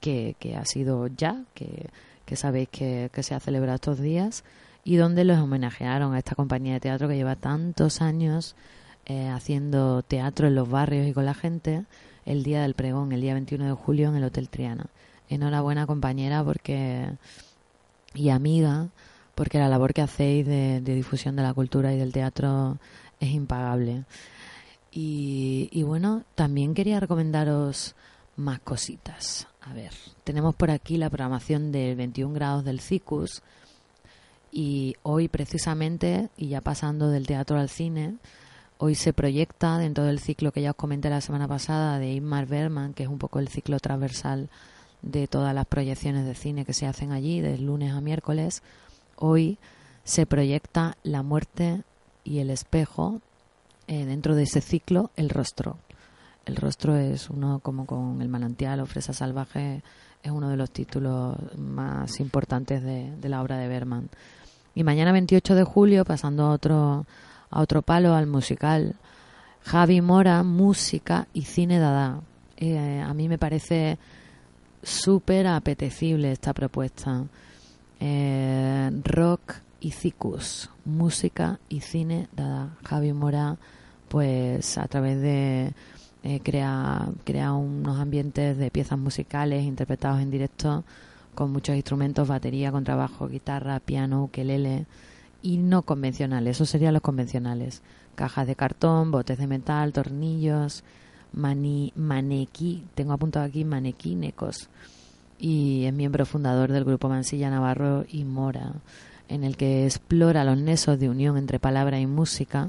que, 0.00 0.34
que 0.38 0.56
ha 0.56 0.64
sido 0.64 1.06
ya, 1.06 1.44
que, 1.54 1.88
que 2.24 2.36
sabéis 2.36 2.68
que, 2.68 3.10
que, 3.12 3.22
se 3.22 3.34
ha 3.34 3.40
celebrado 3.40 3.76
estos 3.76 4.00
días, 4.00 4.44
y 4.84 4.96
donde 4.96 5.24
los 5.24 5.38
homenajearon 5.38 6.14
a 6.14 6.18
esta 6.18 6.34
compañía 6.34 6.74
de 6.74 6.80
teatro 6.80 7.06
que 7.08 7.14
lleva 7.14 7.36
tantos 7.36 8.02
años 8.02 8.56
eh, 9.06 9.28
haciendo 9.28 10.02
teatro 10.02 10.48
en 10.48 10.54
los 10.54 10.68
barrios 10.68 11.06
y 11.06 11.12
con 11.12 11.24
la 11.24 11.34
gente 11.34 11.84
el 12.24 12.42
día 12.42 12.62
del 12.62 12.74
pregón, 12.74 13.12
el 13.12 13.20
día 13.20 13.34
21 13.34 13.64
de 13.66 13.72
julio 13.72 14.08
en 14.08 14.16
el 14.16 14.24
Hotel 14.24 14.48
Triana. 14.48 14.86
Enhorabuena 15.28 15.86
compañera 15.86 16.42
porque 16.42 17.08
y 18.14 18.30
amiga 18.30 18.88
porque 19.34 19.58
la 19.58 19.68
labor 19.68 19.94
que 19.94 20.02
hacéis 20.02 20.46
de, 20.46 20.80
de 20.80 20.94
difusión 20.94 21.36
de 21.36 21.42
la 21.42 21.54
cultura 21.54 21.92
y 21.92 21.98
del 21.98 22.12
teatro 22.12 22.78
es 23.18 23.30
impagable. 23.30 24.04
Y, 24.94 25.82
bueno, 25.84 26.22
también 26.34 26.74
quería 26.74 27.00
recomendaros 27.00 27.94
más 28.36 28.60
cositas. 28.60 29.48
A 29.62 29.72
ver, 29.72 29.92
tenemos 30.22 30.54
por 30.54 30.70
aquí 30.70 30.98
la 30.98 31.08
programación 31.08 31.72
de 31.72 31.94
21 31.94 32.34
grados 32.34 32.64
del 32.64 32.80
CICUS 32.80 33.42
y 34.50 34.94
hoy 35.02 35.28
precisamente, 35.28 36.28
y 36.36 36.48
ya 36.48 36.60
pasando 36.60 37.08
del 37.08 37.26
teatro 37.26 37.58
al 37.58 37.70
cine, 37.70 38.16
hoy 38.76 38.94
se 38.94 39.14
proyecta 39.14 39.78
dentro 39.78 40.04
del 40.04 40.18
ciclo 40.18 40.52
que 40.52 40.60
ya 40.60 40.70
os 40.70 40.76
comenté 40.76 41.08
la 41.08 41.22
semana 41.22 41.48
pasada 41.48 41.98
de 41.98 42.12
Ingmar 42.12 42.44
Bergman, 42.46 42.92
que 42.92 43.04
es 43.04 43.08
un 43.08 43.18
poco 43.18 43.38
el 43.38 43.48
ciclo 43.48 43.78
transversal 43.78 44.50
de 45.02 45.26
todas 45.26 45.54
las 45.54 45.66
proyecciones 45.66 46.24
de 46.24 46.34
cine 46.34 46.64
que 46.64 46.72
se 46.72 46.86
hacen 46.86 47.12
allí, 47.12 47.40
de 47.40 47.58
lunes 47.58 47.92
a 47.92 48.00
miércoles, 48.00 48.62
hoy 49.16 49.58
se 50.04 50.26
proyecta 50.26 50.96
La 51.02 51.22
muerte 51.22 51.82
y 52.24 52.38
el 52.38 52.50
espejo, 52.50 53.20
eh, 53.88 54.04
dentro 54.04 54.34
de 54.34 54.44
ese 54.44 54.60
ciclo, 54.60 55.10
el 55.16 55.28
rostro. 55.28 55.76
El 56.46 56.56
rostro 56.56 56.96
es 56.96 57.30
uno 57.30 57.60
como 57.60 57.86
con 57.86 58.20
el 58.22 58.28
manantial 58.28 58.80
o 58.80 58.86
fresa 58.86 59.12
salvaje, 59.12 59.82
es 60.22 60.30
uno 60.30 60.48
de 60.48 60.56
los 60.56 60.70
títulos 60.70 61.36
más 61.56 62.20
importantes 62.20 62.82
de, 62.82 63.28
la 63.28 63.42
obra 63.42 63.58
de 63.58 63.68
Berman. 63.68 64.08
Y 64.74 64.84
mañana 64.84 65.12
28 65.12 65.54
de 65.54 65.64
julio, 65.64 66.04
pasando 66.04 66.44
a 66.44 66.50
otro, 66.50 67.06
a 67.50 67.60
otro 67.60 67.82
palo, 67.82 68.14
al 68.14 68.26
musical, 68.26 68.94
Javi 69.64 70.00
Mora, 70.00 70.42
música 70.42 71.26
y 71.32 71.42
cine 71.42 71.78
dada. 71.78 72.20
Eh, 72.56 73.00
a 73.00 73.12
mí 73.14 73.28
me 73.28 73.38
parece 73.38 73.98
súper 74.82 75.46
apetecible 75.46 76.32
esta 76.32 76.52
propuesta. 76.52 77.24
Eh, 78.00 78.90
rock 79.04 79.54
y 79.80 79.92
Cicus, 79.92 80.70
música 80.84 81.58
y 81.68 81.80
cine, 81.80 82.28
dada 82.34 82.76
Javi 82.84 83.12
Mora, 83.12 83.56
pues 84.08 84.78
a 84.78 84.86
través 84.88 85.20
de 85.20 85.72
eh, 86.24 86.40
crea, 86.42 87.08
crea 87.24 87.52
unos 87.52 87.98
ambientes 87.98 88.56
de 88.56 88.70
piezas 88.70 88.98
musicales 88.98 89.64
interpretados 89.64 90.20
en 90.20 90.30
directo 90.30 90.84
con 91.34 91.50
muchos 91.50 91.74
instrumentos, 91.74 92.28
batería, 92.28 92.70
contrabajo, 92.70 93.28
guitarra, 93.28 93.80
piano, 93.80 94.24
ukelele 94.24 94.86
y 95.42 95.56
no 95.56 95.82
convencionales, 95.82 96.56
esos 96.56 96.70
serían 96.70 96.92
los 96.92 97.02
convencionales. 97.02 97.82
Cajas 98.14 98.46
de 98.46 98.54
cartón, 98.54 99.10
botes 99.10 99.38
de 99.38 99.46
metal, 99.46 99.92
tornillos, 99.92 100.84
mani, 101.32 101.92
manequí, 101.96 102.84
tengo 102.94 103.12
apuntado 103.12 103.46
aquí 103.46 103.64
manequínecos 103.64 104.68
y 105.38 105.84
es 105.84 105.92
miembro 105.92 106.26
fundador 106.26 106.70
del 106.72 106.84
grupo 106.84 107.08
Mansilla 107.08 107.50
Navarro 107.50 108.04
y 108.08 108.24
Mora 108.24 108.74
en 109.32 109.44
el 109.44 109.56
que 109.56 109.86
explora 109.86 110.44
los 110.44 110.58
nexos 110.58 110.98
de 110.98 111.08
unión 111.08 111.38
entre 111.38 111.58
palabra 111.58 111.98
y 111.98 112.06
música, 112.06 112.68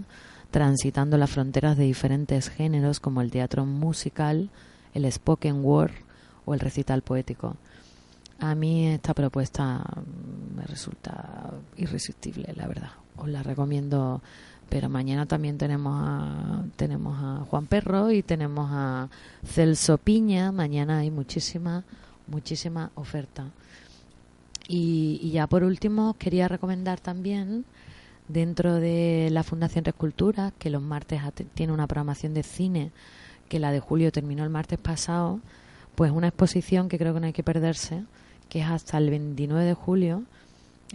transitando 0.49 1.17
las 1.17 1.29
fronteras 1.29 1.75
de 1.77 1.83
diferentes 1.83 2.49
géneros 2.49 3.01
como 3.01 3.21
el 3.21 3.31
teatro 3.31 3.65
musical, 3.65 4.49
el 4.93 5.11
spoken 5.11 5.63
word 5.63 5.91
o 6.45 6.53
el 6.53 6.61
recital 6.61 7.01
poético. 7.01 7.57
A 8.39 8.55
mí 8.55 8.87
esta 8.87 9.13
propuesta 9.13 9.83
me 10.55 10.63
resulta 10.63 11.53
irresistible, 11.75 12.53
la 12.55 12.67
verdad. 12.67 12.91
Os 13.17 13.27
la 13.27 13.43
recomiendo, 13.43 14.21
pero 14.69 14.89
mañana 14.89 15.25
también 15.25 15.57
tenemos 15.57 15.93
a, 16.03 16.63
tenemos 16.75 17.17
a 17.21 17.45
Juan 17.45 17.67
Perro 17.67 18.11
y 18.11 18.23
tenemos 18.23 18.69
a 18.71 19.09
Celso 19.45 19.97
Piña. 19.97 20.51
Mañana 20.51 20.99
hay 20.99 21.11
muchísima, 21.11 21.83
muchísima 22.27 22.91
oferta. 22.95 23.51
Y, 24.67 25.29
ya 25.31 25.47
por 25.47 25.63
último 25.63 26.15
quería 26.17 26.47
recomendar 26.47 26.99
también 26.99 27.65
dentro 28.27 28.75
de 28.75 29.29
la 29.31 29.43
Fundación 29.43 29.85
Rescultura, 29.85 30.53
que 30.57 30.69
los 30.69 30.81
martes 30.81 31.21
tiene 31.53 31.73
una 31.73 31.87
programación 31.87 32.33
de 32.33 32.43
cine, 32.43 32.91
que 33.49 33.59
la 33.59 33.71
de 33.71 33.79
julio 33.79 34.11
terminó 34.11 34.43
el 34.43 34.49
martes 34.49 34.79
pasado, 34.79 35.41
pues 35.95 36.11
una 36.11 36.29
exposición 36.29 36.89
que 36.89 36.97
creo 36.97 37.13
que 37.13 37.19
no 37.19 37.27
hay 37.27 37.33
que 37.33 37.43
perderse, 37.43 38.03
que 38.49 38.61
es 38.61 38.67
hasta 38.67 38.97
el 38.97 39.09
29 39.09 39.65
de 39.65 39.73
julio, 39.73 40.23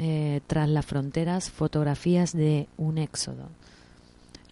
eh, 0.00 0.40
tras 0.46 0.68
las 0.68 0.86
fronteras, 0.86 1.50
fotografías 1.50 2.32
de 2.32 2.68
un 2.76 2.98
éxodo. 2.98 3.48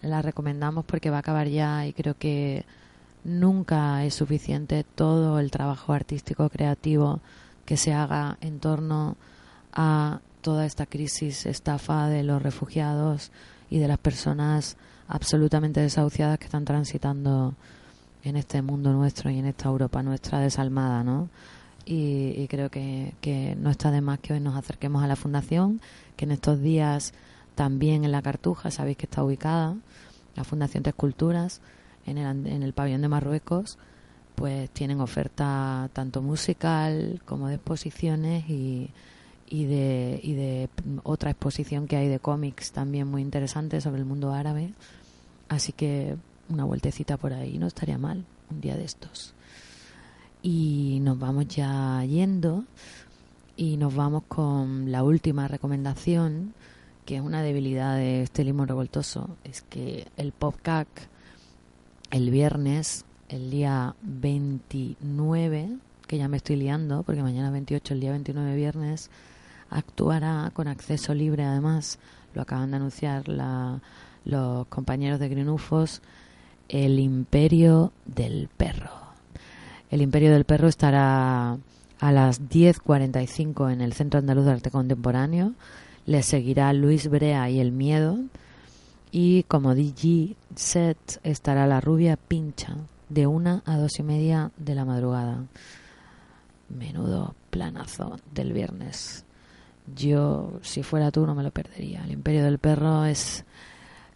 La 0.01 0.21
recomendamos 0.21 0.83
porque 0.83 1.09
va 1.09 1.17
a 1.17 1.19
acabar 1.21 1.47
ya 1.47 1.87
y 1.87 1.93
creo 1.93 2.15
que 2.17 2.65
nunca 3.23 4.03
es 4.03 4.13
suficiente 4.13 4.83
todo 4.83 5.39
el 5.39 5.49
trabajo 5.49 5.93
artístico 5.93 6.49
creativo 6.49 7.21
que 7.65 7.77
se 7.77 7.93
haga 7.93 8.37
en 8.41 8.59
torno 8.59 9.15
a 9.71 10.19
toda 10.41 10.65
esta 10.65 10.85
crisis 10.85 11.45
estafa 11.45 12.09
de 12.09 12.23
los 12.23 12.41
refugiados 12.41 13.31
y 13.69 13.79
de 13.79 13.87
las 13.87 13.97
personas 13.97 14.75
absolutamente 15.07 15.79
desahuciadas 15.79 16.39
que 16.39 16.45
están 16.45 16.65
transitando 16.65 17.53
en 18.23 18.35
este 18.35 18.61
mundo 18.61 18.91
nuestro 18.91 19.29
y 19.29 19.39
en 19.39 19.45
esta 19.45 19.69
Europa 19.69 20.03
nuestra 20.03 20.39
desalmada, 20.39 21.03
¿no? 21.03 21.29
Y, 21.89 22.45
creo 22.49 22.69
que, 22.69 23.13
que, 23.21 23.55
no 23.55 23.69
está 23.69 23.91
de 23.91 24.01
más 24.01 24.19
que 24.19 24.33
hoy 24.33 24.41
nos 24.41 24.57
acerquemos 24.57 25.01
a 25.03 25.07
la 25.07 25.15
Fundación, 25.15 25.79
que 26.17 26.25
en 26.25 26.31
estos 26.31 26.61
días 26.61 27.13
también 27.55 28.03
en 28.03 28.11
la 28.11 28.21
Cartuja, 28.21 28.71
sabéis 28.71 28.97
que 28.97 29.05
está 29.05 29.23
ubicada, 29.23 29.73
la 30.35 30.43
Fundación 30.43 30.83
de 30.83 30.89
Esculturas, 30.89 31.61
en 32.05 32.17
el, 32.17 32.45
en 32.45 32.61
el 32.61 32.73
pabellón 32.73 33.01
de 33.01 33.07
Marruecos, 33.07 33.77
pues 34.35 34.69
tienen 34.71 34.99
oferta 34.99 35.89
tanto 35.93 36.21
musical 36.21 37.21
como 37.25 37.47
de 37.47 37.55
exposiciones 37.55 38.49
y, 38.49 38.91
y 39.49 39.65
de, 39.65 40.19
y 40.21 40.33
de 40.33 40.69
otra 41.03 41.31
exposición 41.31 41.87
que 41.87 41.95
hay 41.95 42.07
de 42.09 42.19
cómics 42.19 42.71
también 42.71 43.07
muy 43.07 43.21
interesante 43.21 43.79
sobre 43.81 43.99
el 43.99 44.05
mundo 44.05 44.33
árabe. 44.33 44.73
Así 45.49 45.71
que 45.71 46.17
una 46.49 46.65
vueltecita 46.65 47.17
por 47.17 47.33
ahí 47.33 47.57
no 47.57 47.67
estaría 47.67 47.97
mal, 47.97 48.25
un 48.51 48.61
día 48.61 48.75
de 48.75 48.83
estos. 48.83 49.33
Y 50.49 51.01
nos 51.01 51.19
vamos 51.19 51.49
ya 51.49 52.01
yendo 52.05 52.63
y 53.57 53.75
nos 53.75 53.93
vamos 53.93 54.23
con 54.29 54.93
la 54.93 55.03
última 55.03 55.49
recomendación, 55.49 56.53
que 57.05 57.17
es 57.17 57.21
una 57.21 57.41
debilidad 57.41 57.97
de 57.97 58.21
este 58.21 58.45
limón 58.45 58.69
revoltoso, 58.69 59.29
es 59.43 59.61
que 59.63 60.07
el 60.15 60.31
PopCac 60.31 60.87
el 62.11 62.29
viernes, 62.29 63.03
el 63.27 63.51
día 63.51 63.93
29, 64.03 65.69
que 66.07 66.17
ya 66.17 66.29
me 66.29 66.37
estoy 66.37 66.55
liando, 66.55 67.03
porque 67.03 67.21
mañana 67.21 67.51
28, 67.51 67.95
el 67.95 67.99
día 67.99 68.11
29 68.11 68.55
viernes, 68.55 69.09
actuará 69.69 70.51
con 70.53 70.69
acceso 70.69 71.13
libre 71.13 71.43
además, 71.43 71.99
lo 72.33 72.43
acaban 72.43 72.71
de 72.71 72.77
anunciar 72.77 73.27
la, 73.27 73.81
los 74.23 74.65
compañeros 74.67 75.19
de 75.19 75.27
Grinufos, 75.27 76.01
el 76.69 76.99
Imperio 76.99 77.91
del 78.05 78.47
Perro. 78.55 79.06
El 79.89 80.01
Imperio 80.01 80.31
del 80.33 80.43
Perro 80.43 80.67
estará 80.67 81.57
a 81.99 82.11
las 82.11 82.41
10.45 82.41 83.71
en 83.71 83.81
el 83.81 83.93
Centro 83.93 84.19
Andaluz 84.19 84.45
de 84.45 84.51
Arte 84.51 84.71
Contemporáneo. 84.71 85.53
Le 86.05 86.23
seguirá 86.23 86.73
Luis 86.73 87.09
Brea 87.09 87.49
y 87.49 87.59
El 87.59 87.71
Miedo. 87.71 88.19
Y 89.11 89.43
como 89.43 89.75
DJ 89.75 90.35
set 90.55 90.97
estará 91.23 91.65
La 91.67 91.79
Rubia 91.79 92.17
Pincha 92.17 92.75
de 93.07 93.27
una 93.27 93.63
a 93.65 93.77
dos 93.77 93.99
y 93.99 94.03
media 94.03 94.51
de 94.57 94.75
la 94.75 94.83
madrugada. 94.83 95.45
Menudo 96.67 97.35
planazo 97.49 98.17
del 98.33 98.51
viernes. 98.51 99.23
Yo, 99.95 100.59
si 100.61 100.83
fuera 100.83 101.11
tú, 101.11 101.25
no 101.25 101.33
me 101.33 101.43
lo 101.43 101.51
perdería. 101.51 102.03
El 102.03 102.11
Imperio 102.11 102.43
del 102.43 102.59
Perro 102.59 103.05
es, 103.05 103.45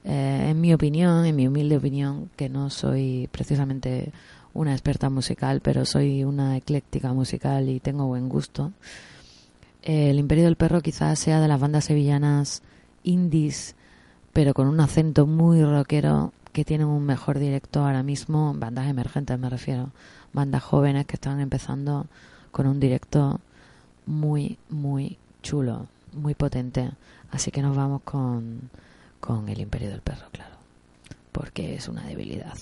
eh, 0.03 0.47
en 0.49 0.59
mi 0.59 0.73
opinión, 0.73 1.25
en 1.25 1.35
mi 1.35 1.47
humilde 1.47 1.77
opinión, 1.77 2.29
que 2.35 2.49
no 2.49 2.69
soy 2.69 3.29
precisamente 3.31 4.11
una 4.53 4.73
experta 4.73 5.09
musical, 5.09 5.61
pero 5.61 5.85
soy 5.85 6.23
una 6.23 6.57
ecléctica 6.57 7.13
musical 7.13 7.69
y 7.69 7.79
tengo 7.79 8.07
buen 8.07 8.29
gusto. 8.29 8.71
El 9.81 10.19
Imperio 10.19 10.45
del 10.45 10.55
Perro 10.55 10.81
quizás 10.81 11.17
sea 11.17 11.39
de 11.39 11.47
las 11.47 11.59
bandas 11.59 11.85
sevillanas 11.85 12.61
indies, 13.03 13.75
pero 14.33 14.53
con 14.53 14.67
un 14.67 14.79
acento 14.79 15.25
muy 15.25 15.63
rockero 15.63 16.33
que 16.53 16.65
tienen 16.65 16.87
un 16.87 17.05
mejor 17.05 17.39
directo 17.39 17.83
ahora 17.83 18.03
mismo, 18.03 18.53
bandas 18.55 18.87
emergentes 18.87 19.39
me 19.39 19.49
refiero, 19.49 19.91
bandas 20.33 20.63
jóvenes 20.63 21.05
que 21.05 21.15
están 21.15 21.39
empezando 21.39 22.07
con 22.51 22.67
un 22.67 22.79
directo 22.79 23.39
muy, 24.05 24.57
muy 24.69 25.17
chulo, 25.41 25.87
muy 26.13 26.35
potente. 26.35 26.91
Así 27.31 27.49
que 27.51 27.61
nos 27.61 27.75
vamos 27.75 28.01
con, 28.03 28.69
con 29.19 29.47
el 29.47 29.61
Imperio 29.61 29.89
del 29.89 30.01
Perro, 30.01 30.27
claro, 30.31 30.55
porque 31.31 31.75
es 31.75 31.87
una 31.87 32.03
debilidad. 32.03 32.57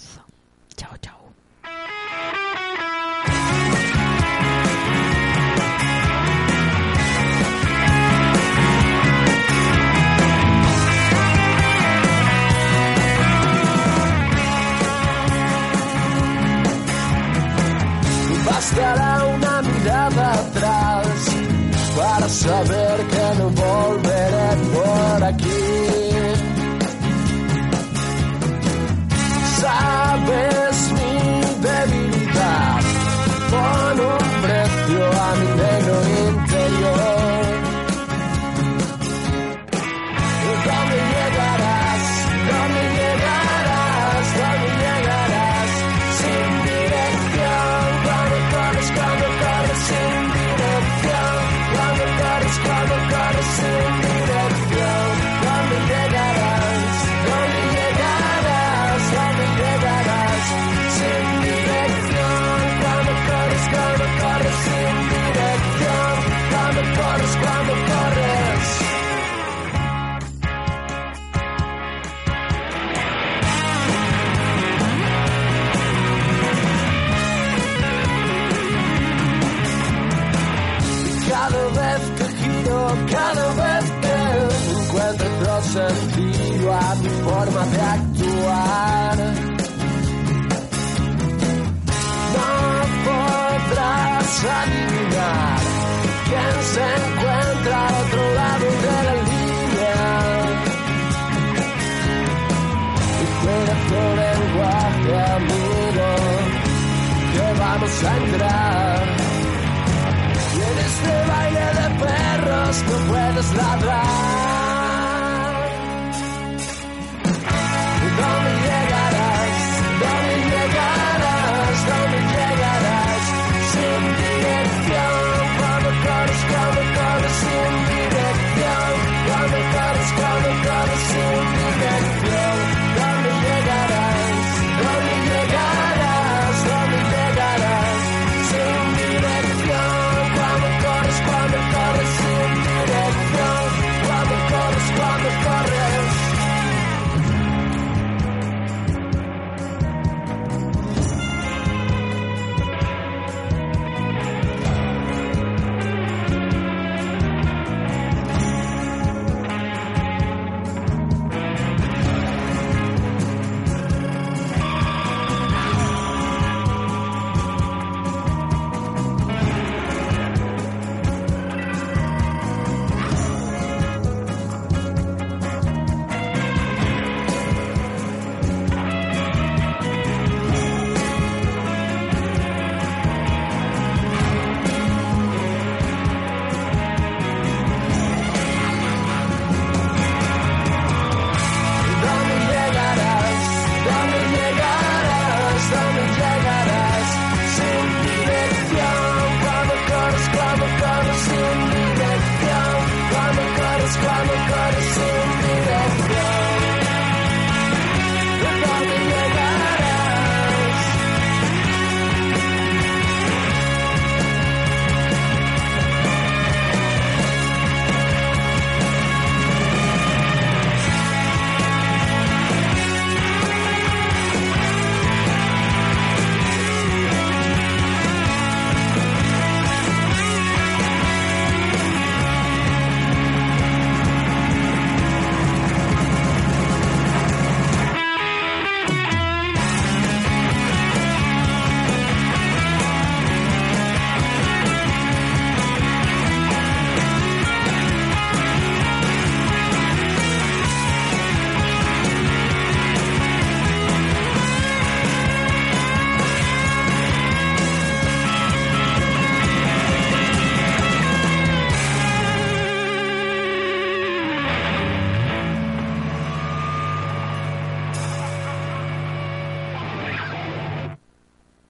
Chao, 0.76 0.96
chao. 1.02 1.19
Bastará 18.50 19.26
una 19.36 19.62
mirada 19.62 20.34
atrás 20.34 21.08
para 21.98 22.30
saber 22.30 22.98
que 23.12 23.26
no 23.40 23.50
volveré 23.50 24.50
por 24.74 25.24
aquí. 25.24 25.66
Sabes 29.62 30.69